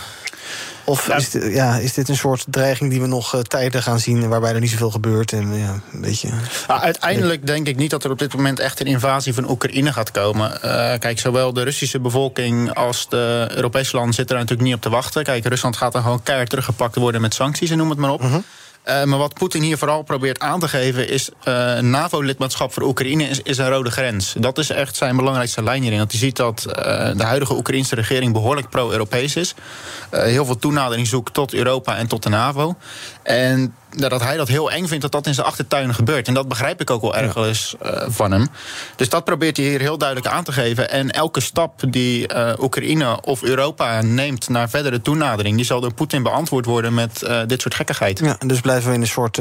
Of 0.89 1.07
ja. 1.07 1.15
Is, 1.15 1.29
dit, 1.29 1.53
ja, 1.53 1.75
is 1.77 1.93
dit 1.93 2.09
een 2.09 2.17
soort 2.17 2.45
dreiging 2.49 2.89
die 2.89 3.01
we 3.01 3.07
nog 3.07 3.35
uh, 3.35 3.41
tijden 3.41 3.83
gaan 3.83 3.99
zien... 3.99 4.27
waarbij 4.27 4.53
er 4.53 4.59
niet 4.59 4.69
zoveel 4.69 4.91
gebeurt? 4.91 5.33
En, 5.33 5.57
ja, 5.57 5.79
een 5.93 6.01
beetje, 6.01 6.29
nou, 6.67 6.81
uiteindelijk 6.81 7.47
denk 7.47 7.67
ik 7.67 7.75
niet 7.75 7.89
dat 7.89 8.03
er 8.03 8.11
op 8.11 8.19
dit 8.19 8.33
moment 8.35 8.59
echt 8.59 8.79
een 8.79 8.85
invasie 8.85 9.33
van 9.33 9.49
Oekraïne 9.49 9.93
gaat 9.93 10.11
komen. 10.11 10.51
Uh, 10.51 10.61
kijk, 10.99 11.19
zowel 11.19 11.53
de 11.53 11.63
Russische 11.63 11.99
bevolking 11.99 12.73
als 12.73 13.09
de 13.09 13.47
Europese 13.55 13.95
landen 13.95 14.13
zitten 14.13 14.35
er 14.35 14.41
natuurlijk 14.41 14.67
niet 14.67 14.77
op 14.77 14.83
te 14.83 14.89
wachten. 14.89 15.23
Kijk, 15.23 15.45
Rusland 15.45 15.77
gaat 15.77 15.93
dan 15.93 16.01
gewoon 16.01 16.23
keihard 16.23 16.49
teruggepakt 16.49 16.95
worden 16.95 17.21
met 17.21 17.33
sancties 17.33 17.69
en 17.69 17.77
noem 17.77 17.89
het 17.89 17.99
maar 17.99 18.11
op. 18.11 18.21
Uh 18.21 18.31
-huh. 18.31 18.43
Uh, 18.85 19.03
maar 19.03 19.19
wat 19.19 19.33
Poetin 19.33 19.61
hier 19.61 19.77
vooral 19.77 20.01
probeert 20.01 20.39
aan 20.39 20.59
te 20.59 20.67
geven 20.67 21.09
is... 21.09 21.29
Uh, 21.47 21.79
NAVO-lidmaatschap 21.79 22.73
voor 22.73 22.83
Oekraïne 22.83 23.23
is, 23.43 23.57
een 23.57 23.69
rode 23.69 23.91
grens. 23.91 24.35
Dat 24.37 24.57
is 24.57 24.69
echt 24.69 24.95
zijn 24.95 25.15
belangrijkste 25.15 25.63
lijn 25.63 25.81
hierin. 25.81 25.97
Want 25.97 26.11
je 26.11 26.17
ziet 26.17 26.35
dat 26.35 26.65
uh, 26.67 26.73
de 27.17 27.23
huidige 27.23 27.55
Oekraïnse 27.55 27.95
regering 27.95 28.33
behoorlijk 28.33 28.69
pro-Europees 28.69 29.35
is. 29.35 29.55
heel 30.09 30.45
veel 30.45 30.57
toenadering 30.57 31.07
zoekt 31.07 31.33
tot 31.33 31.53
Europa 31.53 31.97
en 31.97 32.07
tot 32.07 32.23
de 32.23 32.29
NAVO. 32.29 32.75
En 33.23 33.75
dat 33.95 34.21
hij 34.21 34.37
dat 34.37 34.47
heel 34.47 34.71
eng 34.71 34.87
vindt 34.87 35.01
dat 35.01 35.11
dat 35.11 35.27
in 35.27 35.33
zijn 35.33 35.47
achtertuin 35.47 35.93
gebeurt. 35.93 36.27
En 36.27 36.33
dat 36.33 36.47
begrijp 36.47 36.81
ik 36.81 36.89
ook 36.89 37.01
wel 37.01 37.15
ergens 37.15 37.75
uh, 37.83 37.91
van 38.07 38.31
hem. 38.31 38.47
Dus 38.95 39.09
dat 39.09 39.23
probeert 39.23 39.57
hij 39.57 39.65
hier 39.65 39.79
heel 39.79 39.97
duidelijk 39.97 40.27
aan 40.27 40.43
te 40.43 40.51
geven. 40.51 40.89
En 40.89 41.11
elke 41.11 41.39
stap 41.39 41.73
die 41.87 42.33
uh, 42.33 42.51
Oekraïne 42.59 43.21
of 43.21 43.43
Europa 43.43 44.01
neemt 44.01 44.49
naar 44.49 44.69
verdere 44.69 45.01
toenadering... 45.01 45.55
die 45.55 45.65
zal 45.65 45.81
door 45.81 45.93
Poetin 45.93 46.23
beantwoord 46.23 46.65
worden 46.65 46.93
met 46.93 47.23
uh, 47.23 47.39
dit 47.47 47.61
soort 47.61 47.75
gekkigheid. 47.75 48.19
Ja, 48.19 48.37
dus 48.45 48.61
blijven 48.61 48.89
we 48.89 48.95
in 48.95 49.01
een 49.01 49.07
soort 49.07 49.39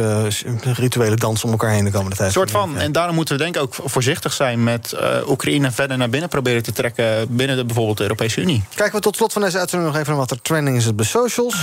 rituele 0.63 1.17
dans 1.17 1.45
om 1.45 1.51
elkaar 1.51 1.71
heen 1.71 1.85
de 1.85 1.91
komende 1.91 2.17
tijd. 2.17 2.29
Een 2.29 2.35
soort 2.35 2.51
van. 2.51 2.73
Ja. 2.75 2.81
En 2.81 2.93
daarom 2.93 3.15
moeten 3.15 3.37
we 3.37 3.43
denk 3.43 3.57
ik 3.57 3.63
ook 3.63 3.75
voorzichtig 3.85 4.33
zijn... 4.33 4.65
met 4.65 4.97
Oekraïne 5.29 5.71
verder 5.71 5.97
naar 5.97 6.11
binnen 6.11 6.29
proberen 6.29 6.63
te 6.63 6.73
trekken... 6.73 7.37
binnen 7.37 7.57
de, 7.57 7.65
bijvoorbeeld 7.65 7.97
de 7.97 8.03
Europese 8.03 8.41
Unie. 8.41 8.65
Kijken 8.75 8.97
we 8.97 9.03
tot 9.03 9.17
slot 9.17 9.33
van 9.33 9.43
deze 9.43 9.59
uitzending 9.59 9.91
nog 9.91 10.01
even 10.01 10.13
naar 10.13 10.21
wat 10.21 10.31
er 10.31 10.43
trending 10.43 10.77
is 10.77 10.87
op 10.87 10.99
de 10.99 11.05
socials. 11.05 11.57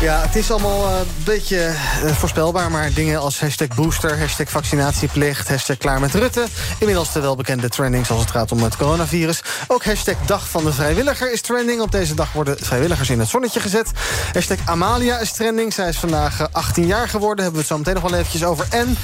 Ja, 0.00 0.20
het 0.20 0.36
is 0.36 0.50
allemaal 0.50 0.88
een 0.88 1.06
beetje 1.24 1.72
voorspelbaar, 2.18 2.70
maar 2.70 2.92
dingen 2.92 3.20
als 3.20 3.40
hashtag 3.40 3.68
booster, 3.68 4.18
hashtag 4.18 4.50
vaccinatieplicht, 4.50 5.48
hashtag 5.48 5.76
klaar 5.76 6.00
met 6.00 6.14
Rutte. 6.14 6.46
Inmiddels 6.78 7.12
de 7.12 7.20
welbekende 7.20 7.68
trendings 7.68 8.10
als 8.10 8.20
het 8.20 8.30
gaat 8.30 8.52
om 8.52 8.62
het 8.62 8.76
coronavirus. 8.76 9.42
Ook 9.66 9.84
hashtag 9.84 10.14
dag 10.26 10.48
van 10.48 10.64
de 10.64 10.72
vrijwilliger 10.72 11.32
is 11.32 11.40
trending. 11.40 11.80
Op 11.80 11.90
deze 11.90 12.14
dag 12.14 12.32
worden 12.32 12.56
vrijwilligers 12.60 13.10
in 13.10 13.18
het 13.18 13.28
zonnetje 13.28 13.60
gezet. 13.60 13.90
Hashtag 14.32 14.58
Amalia 14.64 15.18
is 15.18 15.32
trending. 15.32 15.72
Zij 15.72 15.88
is 15.88 15.98
vandaag 15.98 16.52
18 16.52 16.86
jaar 16.86 17.08
geworden. 17.08 17.44
Hebben 17.44 17.52
we 17.52 17.58
het 17.58 17.68
zo 17.68 17.78
meteen 17.78 17.94
nog 17.94 18.10
wel 18.10 18.18
eventjes 18.18 18.44
over. 18.44 18.66
En 18.70 18.96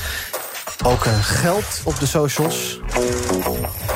ook 0.84 1.04
uh, 1.04 1.12
geld 1.20 1.64
op 1.84 2.00
de 2.00 2.06
socials. 2.06 2.80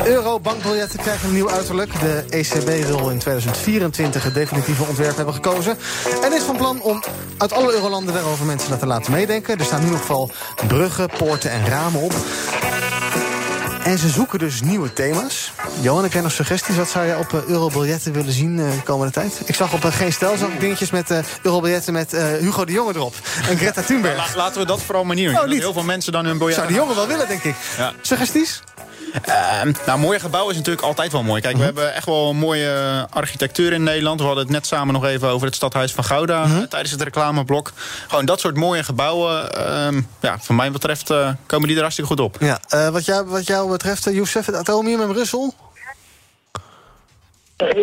Euro-bankbiljetten 0.05 0.99
krijgen 0.99 1.29
een 1.29 1.35
nieuw 1.35 1.51
uiterlijk. 1.51 2.01
De 2.01 2.25
ECB 2.31 2.87
wil 2.87 3.11
in 3.11 3.19
2024 3.19 4.25
het 4.25 4.35
definitieve 4.35 4.85
ontwerp 4.85 5.17
hebben 5.17 5.35
gekozen. 5.35 5.77
En 6.23 6.33
is 6.33 6.43
van 6.43 6.57
plan 6.57 6.83
om 6.83 7.03
uit 7.39 7.53
alle 7.53 7.73
eurolanden 7.73 8.15
daarover 8.15 8.47
mensen 8.47 8.79
te 8.79 8.87
laten 8.87 9.13
meedenken. 9.13 9.59
Er 9.59 9.65
staan 9.65 9.85
nu 9.85 9.91
nog 9.91 10.01
geval 10.01 10.31
bruggen, 10.67 11.09
poorten 11.19 11.51
en 11.51 11.67
ramen 11.67 12.01
op. 12.01 12.15
En 13.85 13.99
ze 13.99 14.09
zoeken 14.09 14.39
dus 14.39 14.61
nieuwe 14.61 14.93
thema's. 14.93 15.53
Johan, 15.81 16.03
heb 16.03 16.13
jij 16.13 16.23
nog 16.23 16.33
suggesties? 16.33 16.77
Wat 16.77 16.89
zou 16.89 17.07
jij 17.07 17.17
op 17.17 17.33
uh, 17.33 17.41
eurobiljetten 17.45 18.13
willen 18.13 18.33
zien 18.33 18.59
uh, 18.59 18.71
de 18.71 18.83
komende 18.83 19.13
tijd? 19.13 19.41
Ik 19.45 19.55
zag 19.55 19.73
op 19.73 19.85
uh, 19.85 19.93
Geen 19.93 20.13
Stel 20.13 20.37
zag 20.37 20.49
dingetjes 20.59 20.91
met 20.91 21.15
eurobiljetten 21.43 21.93
met 21.93 22.13
Hugo 22.41 22.65
de 22.65 22.73
Jonge 22.73 22.95
erop. 22.95 23.15
En 23.49 23.57
Greta 23.59 23.83
Thunberg. 23.83 24.17
La 24.17 24.43
laten 24.43 24.61
we 24.61 24.67
dat 24.67 24.83
vooral 24.83 25.05
maar 25.05 25.17
niet 25.17 25.27
doen. 25.27 25.39
Oh, 25.39 25.47
niet. 25.47 25.59
Heel 25.59 25.73
veel 25.73 25.83
mensen 25.83 26.13
dan 26.13 26.25
hun 26.25 26.39
biljet... 26.39 26.57
Zou 26.57 26.69
de 26.69 26.75
jongen 26.75 26.97
wel 26.97 27.07
willen, 27.07 27.29
denk 27.29 27.43
ik. 27.43 27.55
Ja. 27.77 27.93
Suggesties? 28.01 28.63
Uh, 29.29 29.63
nou, 29.87 29.99
mooie 29.99 30.21
gebouwen 30.21 30.53
is 30.53 30.59
natuurlijk 30.59 30.87
altijd 30.87 31.13
wel 31.13 31.23
mooi. 31.23 31.41
Kijk, 31.41 31.57
we 31.57 31.63
hebben 31.63 31.95
echt 31.95 32.07
wel 32.07 32.35
mooie 32.35 33.07
architectuur 33.11 33.73
in 33.73 33.83
Nederland. 33.83 34.21
We 34.21 34.27
hadden 34.27 34.45
het 34.45 34.53
net 34.53 34.67
samen 34.67 34.95
nog 34.95 35.05
even 35.05 35.29
over 35.29 35.47
het 35.47 35.57
stadhuis 35.57 35.93
van 35.93 36.05
Gouda... 36.05 36.45
Uh, 36.47 36.59
tijdens 36.63 36.91
het 36.91 37.03
reclameblok. 37.03 37.73
Gewoon 38.09 38.25
dat 38.25 38.41
soort 38.41 38.57
mooie 38.57 38.85
gebouwen. 38.85 39.51
Uh, 39.59 40.03
ja, 40.21 40.39
van 40.41 40.57
mij 40.57 40.71
betreft 40.71 41.11
uh, 41.11 41.31
komen 41.47 41.67
die 41.67 41.77
er 41.77 41.83
hartstikke 41.83 42.11
goed 42.11 42.21
op. 42.21 42.37
Ja, 42.41 42.61
uh, 42.75 42.89
wat, 42.89 43.05
jou, 43.05 43.27
wat 43.27 43.47
jou 43.47 43.71
betreft, 43.71 44.05
Youssef, 44.05 44.47
het 44.47 44.55
atomium 44.55 45.01
in 45.01 45.13
Brussel... 45.13 45.55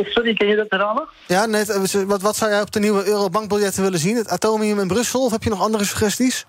Sorry, 0.06 0.34
kun 0.34 0.48
je 0.48 0.56
dat 0.56 0.66
herhalen? 0.70 1.08
Ja, 1.28 1.46
net, 1.46 1.94
wat, 2.06 2.22
wat 2.22 2.36
zou 2.36 2.52
jij 2.52 2.62
op 2.62 2.72
de 2.72 2.80
nieuwe 2.80 3.08
eurobankbiljetten 3.08 3.84
willen 3.84 4.00
zien? 4.00 4.16
Het 4.16 4.30
atomium 4.30 4.80
in 4.80 4.88
Brussel? 4.88 5.26
Of 5.26 5.32
heb 5.32 5.44
je 5.44 5.50
nog 5.50 5.62
andere 5.62 5.86
suggesties? 5.86 6.46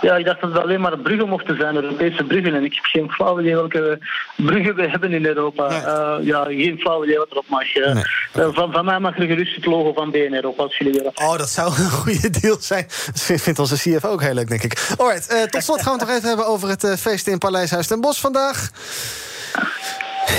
Ja, 0.00 0.16
ik 0.16 0.24
dacht 0.24 0.40
dat 0.40 0.52
het 0.52 0.62
alleen 0.62 0.80
maar 0.80 0.98
bruggen 0.98 1.28
mochten 1.28 1.56
zijn, 1.56 1.74
Europese 1.74 2.24
bruggen. 2.24 2.54
En 2.54 2.64
ik 2.64 2.74
heb 2.74 2.84
geen 2.84 3.10
flauw 3.10 3.40
idee 3.40 3.54
welke 3.54 3.98
bruggen 4.36 4.74
we 4.74 4.88
hebben 4.88 5.12
in 5.12 5.26
Europa. 5.26 5.68
Nee. 5.68 5.80
Uh, 5.80 6.26
ja, 6.26 6.44
geen 6.44 6.78
flauw 6.78 7.04
idee 7.04 7.18
wat 7.18 7.30
erop 7.30 7.48
mag. 7.48 7.76
Uh, 7.76 7.94
nee. 7.94 8.04
uh, 8.36 8.48
van, 8.52 8.72
van 8.72 8.84
mij 8.84 8.98
mag 8.98 9.18
er 9.18 9.26
gerust 9.26 9.54
het 9.54 9.66
logo 9.66 9.92
van 9.92 10.10
BNR 10.10 10.46
op, 10.46 10.60
als 10.60 10.76
jullie 10.76 10.92
willen. 10.92 11.12
Oh, 11.14 11.38
dat 11.38 11.48
zou 11.48 11.68
een 11.68 11.90
goede 11.90 12.30
deal 12.40 12.56
zijn. 12.60 12.86
Dat 13.06 13.40
vindt 13.40 13.58
onze 13.58 13.76
CFO 13.76 14.08
ook 14.08 14.22
heel 14.22 14.34
leuk, 14.34 14.48
denk 14.48 14.62
ik. 14.62 14.94
Alright, 14.98 15.50
tot 15.50 15.62
slot 15.62 15.82
gaan 15.82 15.92
we 15.92 15.98
het 15.98 16.08
nog 16.08 16.16
even 16.16 16.28
hebben 16.28 16.46
over 16.46 16.68
het 16.68 17.00
feest 17.00 17.26
in 17.26 17.38
Paleishuis 17.38 17.86
ten 17.86 18.00
Bosch 18.00 18.20
vandaag. 18.20 18.70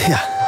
Ja. 0.07 0.38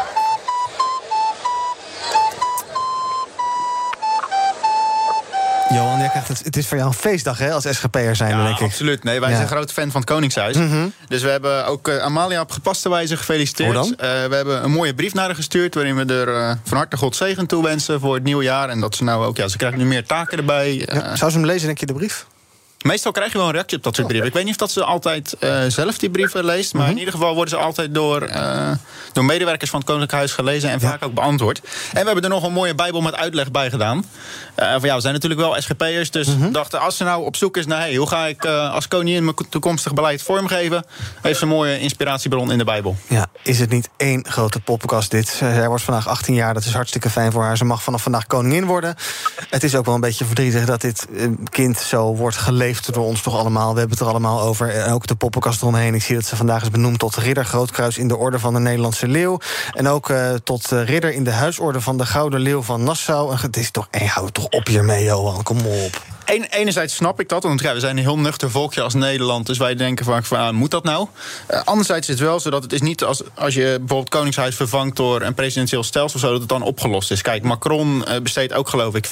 Johan, 5.73 5.99
jij 5.99 6.09
krijgt 6.09 6.27
het, 6.27 6.43
het 6.43 6.57
is 6.57 6.67
voor 6.67 6.77
jou 6.77 6.89
een 6.89 6.95
feestdag 6.95 7.37
hè, 7.37 7.51
als 7.51 7.65
SGP'er 7.69 8.15
zijn, 8.15 8.37
ja, 8.37 8.43
denk 8.43 8.59
ik. 8.59 8.65
absoluut. 8.65 9.03
Nee, 9.03 9.19
wij 9.19 9.29
ja. 9.29 9.35
zijn 9.35 9.47
groot 9.47 9.71
fan 9.71 9.91
van 9.91 10.01
het 10.01 10.09
Koningshuis. 10.09 10.55
Mm 10.55 10.69
-hmm. 10.69 10.93
Dus 11.07 11.21
we 11.21 11.29
hebben 11.29 11.65
ook 11.65 11.87
uh, 11.87 11.97
Amalia 11.97 12.41
op 12.41 12.51
gepaste 12.51 12.89
wijze 12.89 13.17
gefeliciteerd. 13.17 13.75
Uh, 13.75 13.91
we 13.97 14.35
hebben 14.35 14.63
een 14.63 14.71
mooie 14.71 14.93
brief 14.93 15.13
naar 15.13 15.25
haar 15.25 15.35
gestuurd... 15.35 15.73
waarin 15.75 15.95
we 15.95 16.13
er 16.13 16.27
uh, 16.27 16.51
van 16.63 16.77
harte 16.77 16.97
God 16.97 17.15
zegen 17.15 17.47
toewensen 17.47 17.99
voor 17.99 18.13
het 18.13 18.23
nieuwe 18.23 18.43
jaar. 18.43 18.69
En 18.69 18.79
dat 18.79 18.95
ze 18.95 19.03
nou 19.03 19.25
ook, 19.25 19.37
ja, 19.37 19.47
ze 19.47 19.57
krijgt 19.57 19.77
nu 19.77 19.85
meer 19.85 20.05
taken 20.05 20.37
erbij. 20.37 20.73
Ja, 20.75 21.15
zou 21.15 21.31
ze 21.31 21.37
hem 21.37 21.45
lezen, 21.45 21.65
denk 21.65 21.77
je, 21.77 21.85
de 21.85 21.93
brief? 21.93 22.25
Meestal 22.83 23.11
krijg 23.11 23.31
je 23.31 23.37
wel 23.37 23.47
een 23.47 23.53
reactie 23.53 23.77
op 23.77 23.83
dat 23.83 23.95
soort 23.95 24.07
brieven. 24.07 24.27
Ik 24.27 24.33
weet 24.33 24.43
niet 24.43 24.53
of 24.53 24.59
dat 24.59 24.71
ze 24.71 24.83
altijd 24.83 25.35
uh, 25.39 25.63
zelf 25.67 25.97
die 25.97 26.09
brieven 26.09 26.45
leest. 26.45 26.73
Maar 26.73 26.81
mm 26.81 26.87
-hmm. 26.87 26.97
in 26.97 26.99
ieder 26.99 27.13
geval 27.19 27.35
worden 27.35 27.53
ze 27.53 27.65
altijd 27.65 27.93
door, 27.93 28.29
uh, 28.29 28.71
door 29.13 29.25
medewerkers 29.25 29.69
van 29.69 29.79
het 29.79 29.87
Koninklijk 29.89 30.19
Huis 30.19 30.33
gelezen. 30.33 30.69
En 30.69 30.79
vaak 30.79 31.03
ook 31.03 31.13
beantwoord. 31.13 31.61
En 31.93 31.99
we 31.99 32.05
hebben 32.05 32.23
er 32.23 32.29
nog 32.29 32.43
een 32.43 32.53
mooie 32.53 32.75
Bijbel 32.75 33.01
met 33.01 33.15
uitleg 33.15 33.51
bij 33.51 33.69
gedaan. 33.69 33.97
Uh, 33.97 34.71
van 34.71 34.81
ja, 34.81 34.95
we 34.95 35.01
zijn 35.01 35.13
natuurlijk 35.13 35.41
wel 35.41 35.61
SGP'ers. 35.61 36.11
Dus 36.11 36.27
mm 36.27 36.41
-hmm. 36.41 36.51
dachten, 36.51 36.79
als 36.79 36.97
ze 36.97 37.03
nou 37.03 37.25
op 37.25 37.35
zoek 37.35 37.57
is 37.57 37.65
naar 37.65 37.79
hey, 37.79 37.95
hoe 37.95 38.07
ga 38.07 38.25
ik 38.25 38.45
als 38.45 38.87
koningin 38.87 39.23
mijn 39.23 39.35
toekomstig 39.49 39.93
beleid 39.93 40.21
vormgeven. 40.21 40.85
Heeft 41.21 41.37
ze 41.37 41.43
een 41.43 41.49
mooie 41.49 41.79
inspiratiebron 41.79 42.51
in 42.51 42.57
de 42.57 42.63
Bijbel. 42.63 42.95
Ja, 43.07 43.27
is 43.43 43.59
het 43.59 43.69
niet 43.69 43.89
één 43.97 44.25
grote 44.29 44.59
poppenkast 44.59 45.11
dit? 45.11 45.27
Zij 45.27 45.67
wordt 45.67 45.83
vandaag 45.83 46.07
18 46.07 46.33
jaar. 46.33 46.53
Dat 46.53 46.65
is 46.65 46.73
hartstikke 46.73 47.09
fijn 47.09 47.31
voor 47.31 47.43
haar. 47.43 47.57
Ze 47.57 47.65
mag 47.65 47.83
vanaf 47.83 48.01
vandaag 48.01 48.27
koningin 48.27 48.65
worden. 48.65 48.95
Het 49.49 49.63
is 49.63 49.75
ook 49.75 49.85
wel 49.85 49.95
een 49.95 50.01
beetje 50.01 50.25
verdrietig 50.25 50.65
dat 50.65 50.81
dit 50.81 51.07
kind 51.49 51.77
zo 51.77 52.15
wordt 52.15 52.37
door 52.79 53.05
ons 53.05 53.21
toch 53.21 53.37
allemaal. 53.37 53.73
We 53.73 53.79
hebben 53.79 53.97
het 53.97 54.07
er 54.07 54.11
allemaal 54.11 54.41
over. 54.41 54.69
En 54.69 54.91
ook 54.91 55.07
de 55.07 55.15
poppenkast 55.15 55.61
eromheen. 55.61 55.93
Ik 55.93 56.03
zie 56.03 56.15
dat 56.15 56.25
ze 56.25 56.35
vandaag 56.35 56.61
is 56.61 56.69
benoemd 56.69 56.99
tot 56.99 57.15
ridder 57.15 57.45
Grootkruis 57.45 57.97
in 57.97 58.07
de 58.07 58.17
Orde 58.17 58.39
van 58.39 58.53
de 58.53 58.59
Nederlandse 58.59 59.07
Leeuw. 59.07 59.39
En 59.73 59.87
ook 59.87 60.09
uh, 60.09 60.33
tot 60.43 60.71
uh, 60.71 60.85
ridder 60.85 61.13
in 61.13 61.23
de 61.23 61.31
huisorde 61.31 61.81
van 61.81 61.97
de 61.97 62.05
Gouden 62.05 62.39
Leeuw 62.39 62.61
van 62.61 62.83
Nassau. 62.83 63.31
En 63.31 63.37
het 63.41 63.57
is 63.57 63.71
toch, 63.71 63.87
hey, 63.91 64.07
hou 64.07 64.31
toch 64.31 64.45
op 64.45 64.67
hiermee, 64.67 65.03
Johan. 65.03 65.43
Kom 65.43 65.57
op. 65.57 66.10
Een, 66.31 66.45
enerzijds 66.49 66.95
snap 66.95 67.19
ik 67.19 67.29
dat, 67.29 67.43
want 67.43 67.61
ja, 67.61 67.73
we 67.73 67.79
zijn 67.79 67.97
een 67.97 68.03
heel 68.03 68.19
nuchter 68.19 68.51
volkje 68.51 68.81
als 68.81 68.93
Nederland. 68.93 69.45
Dus 69.45 69.57
wij 69.57 69.75
denken 69.75 70.05
vaak 70.05 70.25
van, 70.25 70.37
ah, 70.37 70.53
moet 70.53 70.71
dat 70.71 70.83
nou? 70.83 71.07
Uh, 71.51 71.61
anderzijds 71.63 72.09
is 72.09 72.19
het 72.19 72.23
wel 72.23 72.39
zo 72.39 72.49
dat 72.49 72.63
het 72.63 72.73
is 72.73 72.81
niet 72.81 73.03
als, 73.03 73.21
als 73.33 73.53
je 73.53 73.61
bijvoorbeeld 73.63 74.09
Koningshuis 74.09 74.55
vervangt 74.55 74.95
door 74.95 75.21
een 75.21 75.33
presidentieel 75.33 75.83
stelsel, 75.83 76.19
zo 76.19 76.31
dat 76.31 76.39
het 76.39 76.49
dan 76.49 76.61
opgelost 76.61 77.11
is. 77.11 77.21
Kijk, 77.21 77.43
Macron 77.43 78.03
uh, 78.07 78.19
besteedt 78.19 78.53
ook 78.53 78.69
geloof 78.69 78.95
ik 78.95 79.07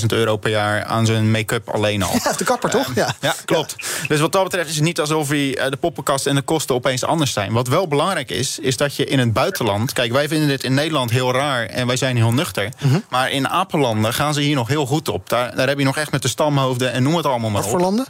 40.000 0.00 0.06
euro 0.06 0.36
per 0.36 0.50
jaar 0.50 0.84
aan 0.84 1.06
zijn 1.06 1.30
make-up 1.30 1.68
alleen 1.68 2.02
al. 2.02 2.12
Ja, 2.24 2.32
de 2.32 2.44
kapper 2.44 2.70
toch? 2.70 2.94
Ja, 2.94 3.14
ja 3.20 3.34
klopt. 3.44 3.74
Ja. 3.76 4.06
Dus 4.08 4.20
wat 4.20 4.32
dat 4.32 4.44
betreft 4.44 4.68
is 4.68 4.74
het 4.74 4.84
niet 4.84 5.00
alsof 5.00 5.28
hij, 5.28 5.70
de 5.70 5.76
poppenkast 5.80 6.26
en 6.26 6.34
de 6.34 6.42
kosten 6.42 6.74
opeens 6.74 7.04
anders 7.04 7.32
zijn. 7.32 7.52
Wat 7.52 7.68
wel 7.68 7.88
belangrijk 7.88 8.30
is, 8.30 8.58
is 8.58 8.76
dat 8.76 8.96
je 8.96 9.04
in 9.04 9.18
het 9.18 9.32
buitenland. 9.32 9.92
Kijk, 9.92 10.12
wij 10.12 10.28
vinden 10.28 10.48
dit 10.48 10.64
in 10.64 10.74
Nederland 10.74 11.10
heel 11.10 11.32
raar 11.32 11.66
en 11.66 11.86
wij 11.86 11.96
zijn 11.96 12.16
heel 12.16 12.32
nuchter. 12.32 12.64
Mm 12.64 12.90
-hmm. 12.90 13.04
Maar 13.08 13.30
in 13.30 13.48
Apenlanden 13.48 14.14
gaan 14.14 14.34
ze 14.34 14.40
hier 14.40 14.54
nog 14.54 14.68
heel 14.68 14.86
goed 14.86 15.08
op. 15.08 15.28
Daar, 15.28 15.56
daar 15.56 15.68
heb 15.68 15.78
je 15.78 15.84
nog 15.84 15.96
echt 15.96 16.10
met 16.10 16.22
de 16.22 16.28
stamhoofden 16.64 16.92
en 16.92 17.02
noem 17.02 17.16
het 17.16 17.26
allemaal 17.26 17.50
maar 17.50 17.62
Wat 17.62 17.70
voor 17.70 17.80
landen? 17.80 18.06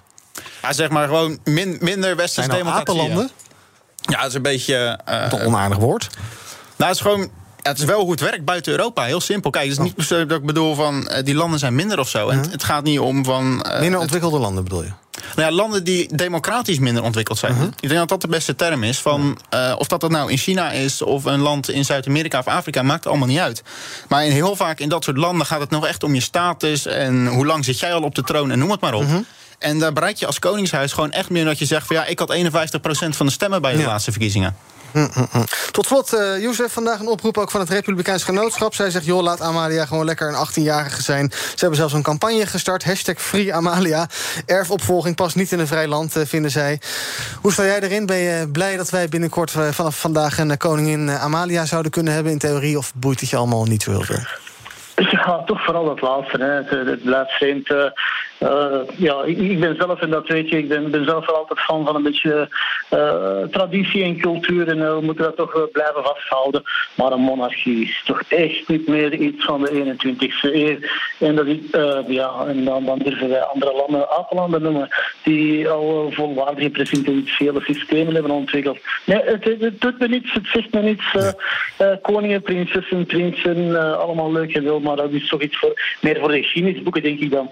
Ja, 0.63 0.73
zeg 0.73 0.89
maar 0.89 1.07
gewoon 1.07 1.39
min, 1.45 1.77
minder 1.81 2.17
westerse 2.17 2.49
democratie. 2.49 2.81
Apenlanden? 2.81 3.31
Ja, 4.01 4.19
dat 4.21 4.29
is 4.29 4.35
een 4.35 4.43
beetje... 4.43 4.99
Uh, 5.09 5.29
Toch 5.29 5.45
onaardig 5.45 5.79
woord? 5.79 6.09
Nou, 6.77 6.91
het 6.91 6.95
is 6.95 7.01
gewoon... 7.01 7.31
Het 7.69 7.79
is 7.79 7.85
wel 7.85 8.01
hoe 8.01 8.11
het 8.11 8.21
werkt 8.21 8.45
buiten 8.45 8.73
Europa. 8.73 9.05
Heel 9.05 9.21
simpel. 9.21 9.51
Kijk, 9.51 9.65
het 9.65 9.79
is 9.79 9.85
niet 9.85 9.95
per 9.95 10.05
se 10.05 10.27
dat 10.27 10.39
ik 10.39 10.47
bedoel 10.47 10.75
van... 10.75 11.11
Uh, 11.11 11.25
die 11.25 11.35
landen 11.35 11.59
zijn 11.59 11.75
minder 11.75 11.99
of 11.99 12.09
zo. 12.09 12.29
En 12.29 12.39
het, 12.39 12.53
het 12.53 12.65
gaat 12.65 12.85
niet 12.85 12.99
om 12.99 13.25
van... 13.25 13.67
Uh, 13.69 13.81
minder 13.81 14.01
ontwikkelde 14.01 14.39
landen 14.39 14.65
bedoel 14.65 14.83
je? 14.83 14.91
Nou 15.37 15.49
ja, 15.49 15.51
landen 15.51 15.85
die 15.85 16.17
democratisch 16.17 16.79
minder 16.79 17.03
ontwikkeld 17.03 17.39
zijn. 17.39 17.53
Uh 17.53 17.59
-huh. 17.59 17.69
Ik 17.81 17.89
denk 17.89 18.01
dat 18.01 18.09
dat 18.09 18.21
de 18.21 18.29
beste 18.29 18.57
term 18.57 18.83
is. 18.83 18.99
Van, 18.99 19.39
uh, 19.55 19.75
of 19.79 19.87
dat 19.87 20.01
dat 20.01 20.11
nou 20.11 20.31
in 20.31 20.37
China 20.37 20.71
is 20.71 21.03
of 21.03 21.25
een 21.25 21.41
land 21.41 21.71
in 21.71 21.85
Zuid-Amerika 21.85 22.39
of 22.39 22.47
Afrika, 22.47 22.83
maakt 22.83 23.07
allemaal 23.07 23.29
niet 23.29 23.39
uit. 23.39 23.63
Maar 24.09 24.25
in 24.25 24.33
heel 24.33 24.57
vaak 24.57 24.81
in 24.81 24.89
dat 24.89 25.05
soort 25.05 25.17
landen 25.17 25.47
gaat 25.47 25.61
het 25.61 25.71
nog 25.71 25.87
echt 25.87 26.03
om 26.03 26.15
je 26.15 26.21
status 26.21 26.87
en 26.87 27.27
hoe 27.27 27.47
lang 27.47 27.65
zit 27.65 27.79
jij 27.79 27.95
al 27.95 28.03
op 28.03 28.15
de 28.15 28.23
troon 28.23 28.51
en 28.51 28.59
noem 28.59 28.71
het 28.71 28.81
maar 28.81 28.95
op. 28.95 29.07
-huh. 29.07 29.19
En 29.59 29.79
daar 29.79 29.93
bereik 29.93 30.17
je 30.17 30.27
als 30.27 30.39
Koningshuis 30.39 30.93
gewoon 30.93 31.13
echt 31.13 31.31
meer 31.31 31.45
dat 31.45 31.59
je 31.59 31.65
zegt 31.65 31.87
van 31.87 31.97
ja, 31.97 32.05
ik 32.05 32.19
had 32.19 32.35
51% 32.35 32.39
van 33.09 33.27
de 33.27 33.33
stemmen 33.33 33.63
bij 33.63 33.73
de 33.73 33.79
ja. 33.79 33.87
laatste 33.87 34.11
verkiezingen. 34.11 34.57
Tot 35.71 35.87
slot, 35.87 36.15
uh, 36.15 36.43
Jozef, 36.43 36.73
vandaag 36.73 37.01
een 37.01 37.09
oproep 37.09 37.39
ook 37.39 37.51
van 37.51 37.61
het 37.61 37.71
Republikeins 37.71 38.25
Genootschap. 38.25 38.75
Zij 38.75 38.91
zegt, 38.91 39.05
joh, 39.05 39.23
laat 39.23 39.41
Amalia 39.41 39.87
gewoon 39.87 40.05
lekker 40.05 40.29
een 40.29 40.47
18-jarige 40.47 41.03
zijn. 41.03 41.31
Ze 41.31 41.57
hebben 41.57 41.79
zelfs 41.79 41.93
een 41.93 42.03
campagne 42.03 42.47
gestart, 42.47 42.85
hashtag 42.85 43.21
Free 43.21 43.55
Amalia. 43.55 44.07
Erfopvolging 44.47 45.17
past 45.17 45.37
niet 45.37 45.53
in 45.53 45.59
een 45.59 45.67
vrij 45.67 45.87
land, 45.87 46.17
uh, 46.17 46.25
vinden 46.27 46.51
zij. 46.51 46.81
Hoe 47.41 47.53
sta 47.53 47.65
jij 47.65 47.81
erin? 47.81 48.07
Ben 48.07 48.17
je 48.17 48.49
blij 48.53 48.77
dat 48.77 48.91
wij 48.91 49.09
binnenkort 49.09 49.55
uh, 49.55 49.69
vanaf 49.69 50.01
vandaag 50.01 50.39
een 50.39 50.57
koningin 50.57 51.11
Amalia 51.11 51.65
zouden 51.65 51.91
kunnen 51.91 52.13
hebben 52.13 52.33
in 52.33 52.39
theorie? 52.39 52.79
Of 52.79 52.93
boeit 52.95 53.21
het 53.21 53.31
je 53.31 53.37
allemaal 53.37 53.65
niet 53.65 53.83
zo 53.83 53.91
heel? 53.91 54.19
Ja, 54.97 55.43
toch 55.47 55.65
vooral 55.65 55.85
dat 55.85 56.01
laatste. 56.01 56.39
Hè. 56.39 56.51
Het, 56.51 56.89
het 56.89 57.03
blijft. 57.03 57.33
Uh, 58.41 58.65
Uh, 58.65 58.81
ja, 58.97 59.23
ik, 59.23 59.61
ben 59.61 59.77
zelf, 59.77 60.01
en 60.01 60.11
dat 60.11 60.29
weet 60.29 60.49
je, 60.49 60.59
ik 60.59 60.69
ben, 60.69 60.91
ben 60.91 61.05
zelf 61.05 61.27
wel 61.27 61.37
altijd 61.37 61.61
fan 61.61 61.85
van 61.85 61.95
een 61.95 62.03
beetje 62.03 62.49
uh, 62.95 63.43
traditie 63.51 64.03
en 64.03 64.17
cultuur. 64.17 64.69
En 64.69 64.79
we 64.79 65.01
moeten 65.03 65.25
dat 65.25 65.37
toch 65.37 65.69
blijven 65.73 66.03
vasthouden. 66.03 66.63
Maar 66.95 67.13
een 67.13 67.21
monarchie 67.21 67.85
is 67.85 68.03
toch 68.05 68.23
echt 68.29 68.69
niet 68.69 68.89
meer 68.89 69.15
iets 69.15 69.45
van 69.45 69.61
de 69.63 69.97
21ste 69.97 70.55
eeuw. 70.55 70.77
En, 71.19 71.35
dat, 71.35 71.47
ja, 72.07 72.45
en 72.47 72.65
dan, 72.65 72.85
dan 72.85 72.99
durven 72.99 73.29
wij 73.29 73.43
andere 73.43 73.73
landen, 73.73 74.11
Apenlanden 74.11 74.63
noemen, 74.63 74.89
die 75.23 75.69
al 75.69 76.11
volwaardige 76.11 76.71
presidentiële 76.71 77.61
systemen 77.61 78.15
hebben 78.15 78.33
ontwikkeld. 78.33 78.79
Nee, 79.05 79.21
het, 79.25 79.45
het, 79.45 79.81
doet 79.81 79.99
me 79.99 80.09
niets, 80.09 80.33
het 80.33 80.47
zegt 80.47 80.73
me 80.73 80.81
niets. 80.81 81.17
koningen, 82.03 82.43
prinsessen, 82.43 83.07
prinsen, 83.07 83.99
allemaal 83.99 84.33
leuk 84.33 84.55
en 84.55 84.65
wel, 84.65 84.81
maar 84.81 84.97
dat 84.97 85.11
is 85.11 85.29
toch 85.29 85.43
iets 85.43 85.59
voor, 85.59 85.99
meer 86.01 86.19
voor 86.21 86.29
de 86.29 86.43
geschiedenisboeken, 86.43 87.03
denk 87.03 87.21
ik 87.21 87.31
dan. 87.31 87.51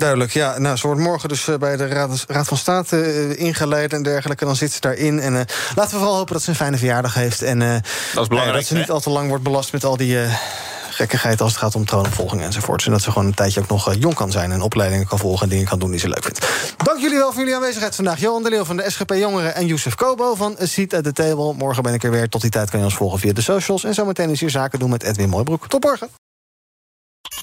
Duidelijk, 0.00 0.32
ja. 0.32 0.58
Nou, 0.58 0.76
ze 0.76 0.86
wordt 0.86 1.02
morgen 1.02 1.28
dus 1.28 1.48
eh, 1.48 1.56
bij 1.56 1.76
de 1.76 1.86
Raad, 1.86 2.24
Raad 2.28 2.46
van 2.46 2.56
State 2.56 2.96
uh, 2.96 3.46
ingeleid 3.46 3.92
en 3.92 4.02
dergelijke. 4.02 4.44
Dan 4.44 4.56
zit 4.56 4.72
ze 4.72 4.80
daarin. 4.80 5.20
En 5.20 5.32
uh, 5.32 5.40
laten 5.74 5.92
we 5.92 5.98
vooral 5.98 6.16
hopen 6.16 6.32
dat 6.32 6.42
ze 6.42 6.48
een 6.48 6.56
fijne 6.56 6.76
verjaardag 6.76 7.14
heeft. 7.14 7.42
En 7.42 7.58
dat, 7.58 8.22
is 8.22 8.28
belangrijk, 8.28 8.58
dat 8.58 8.66
ze 8.66 8.74
niet 8.74 8.90
al 8.90 9.00
te 9.00 9.10
lang 9.10 9.28
wordt 9.28 9.44
belast 9.44 9.72
met 9.72 9.84
al 9.84 9.96
die 9.96 10.18
gekkigheid 10.90 11.40
als 11.40 11.52
het 11.52 11.60
gaat 11.60 11.74
om 11.74 11.84
troonopvolging 11.84 12.42
enzovoort. 12.42 12.84
En 12.84 12.90
dat 12.90 13.02
ze 13.02 13.10
gewoon 13.10 13.26
een 13.26 13.34
tijdje 13.34 13.60
ook 13.60 13.68
nog 13.68 13.94
jong 13.94 14.14
kan 14.14 14.30
zijn 14.30 14.52
en 14.52 14.62
opleidingen 14.62 15.06
kan 15.06 15.18
volgen 15.18 15.42
en 15.42 15.48
dingen 15.48 15.66
kan 15.66 15.78
doen 15.78 15.90
die 15.90 16.00
ze 16.00 16.08
leuk 16.08 16.24
vindt. 16.24 16.48
Dank 16.76 17.00
jullie 17.00 17.18
wel 17.18 17.30
voor 17.30 17.38
jullie 17.38 17.54
aanwezigheid 17.54 17.94
vandaag. 17.94 18.20
Johan 18.20 18.42
de 18.42 18.50
Leeuw 18.50 18.64
van 18.64 18.76
de 18.76 18.90
SGP 18.90 19.10
Jongeren 19.10 19.54
en 19.54 19.66
Youssef 19.66 19.94
Kobo 19.94 20.34
van 20.34 20.56
Seat 20.58 20.94
at 20.94 21.04
the 21.04 21.12
Table. 21.12 21.54
Morgen 21.54 21.82
ben 21.82 21.94
ik 21.94 22.04
er 22.04 22.10
weer. 22.10 22.28
Tot 22.28 22.40
die 22.40 22.50
tijd 22.50 22.70
kan 22.70 22.78
je 22.78 22.84
ons 22.84 22.94
volgen 22.94 23.18
via 23.18 23.32
de 23.32 23.42
socials. 23.42 23.84
En 23.84 23.94
zometeen 23.94 24.30
is 24.30 24.40
hier 24.40 24.50
zaken 24.50 24.78
doen 24.78 24.90
met 24.90 25.02
Edwin 25.02 25.28
Mooibroek. 25.28 25.68
Tot 25.68 25.82
morgen. 25.82 26.08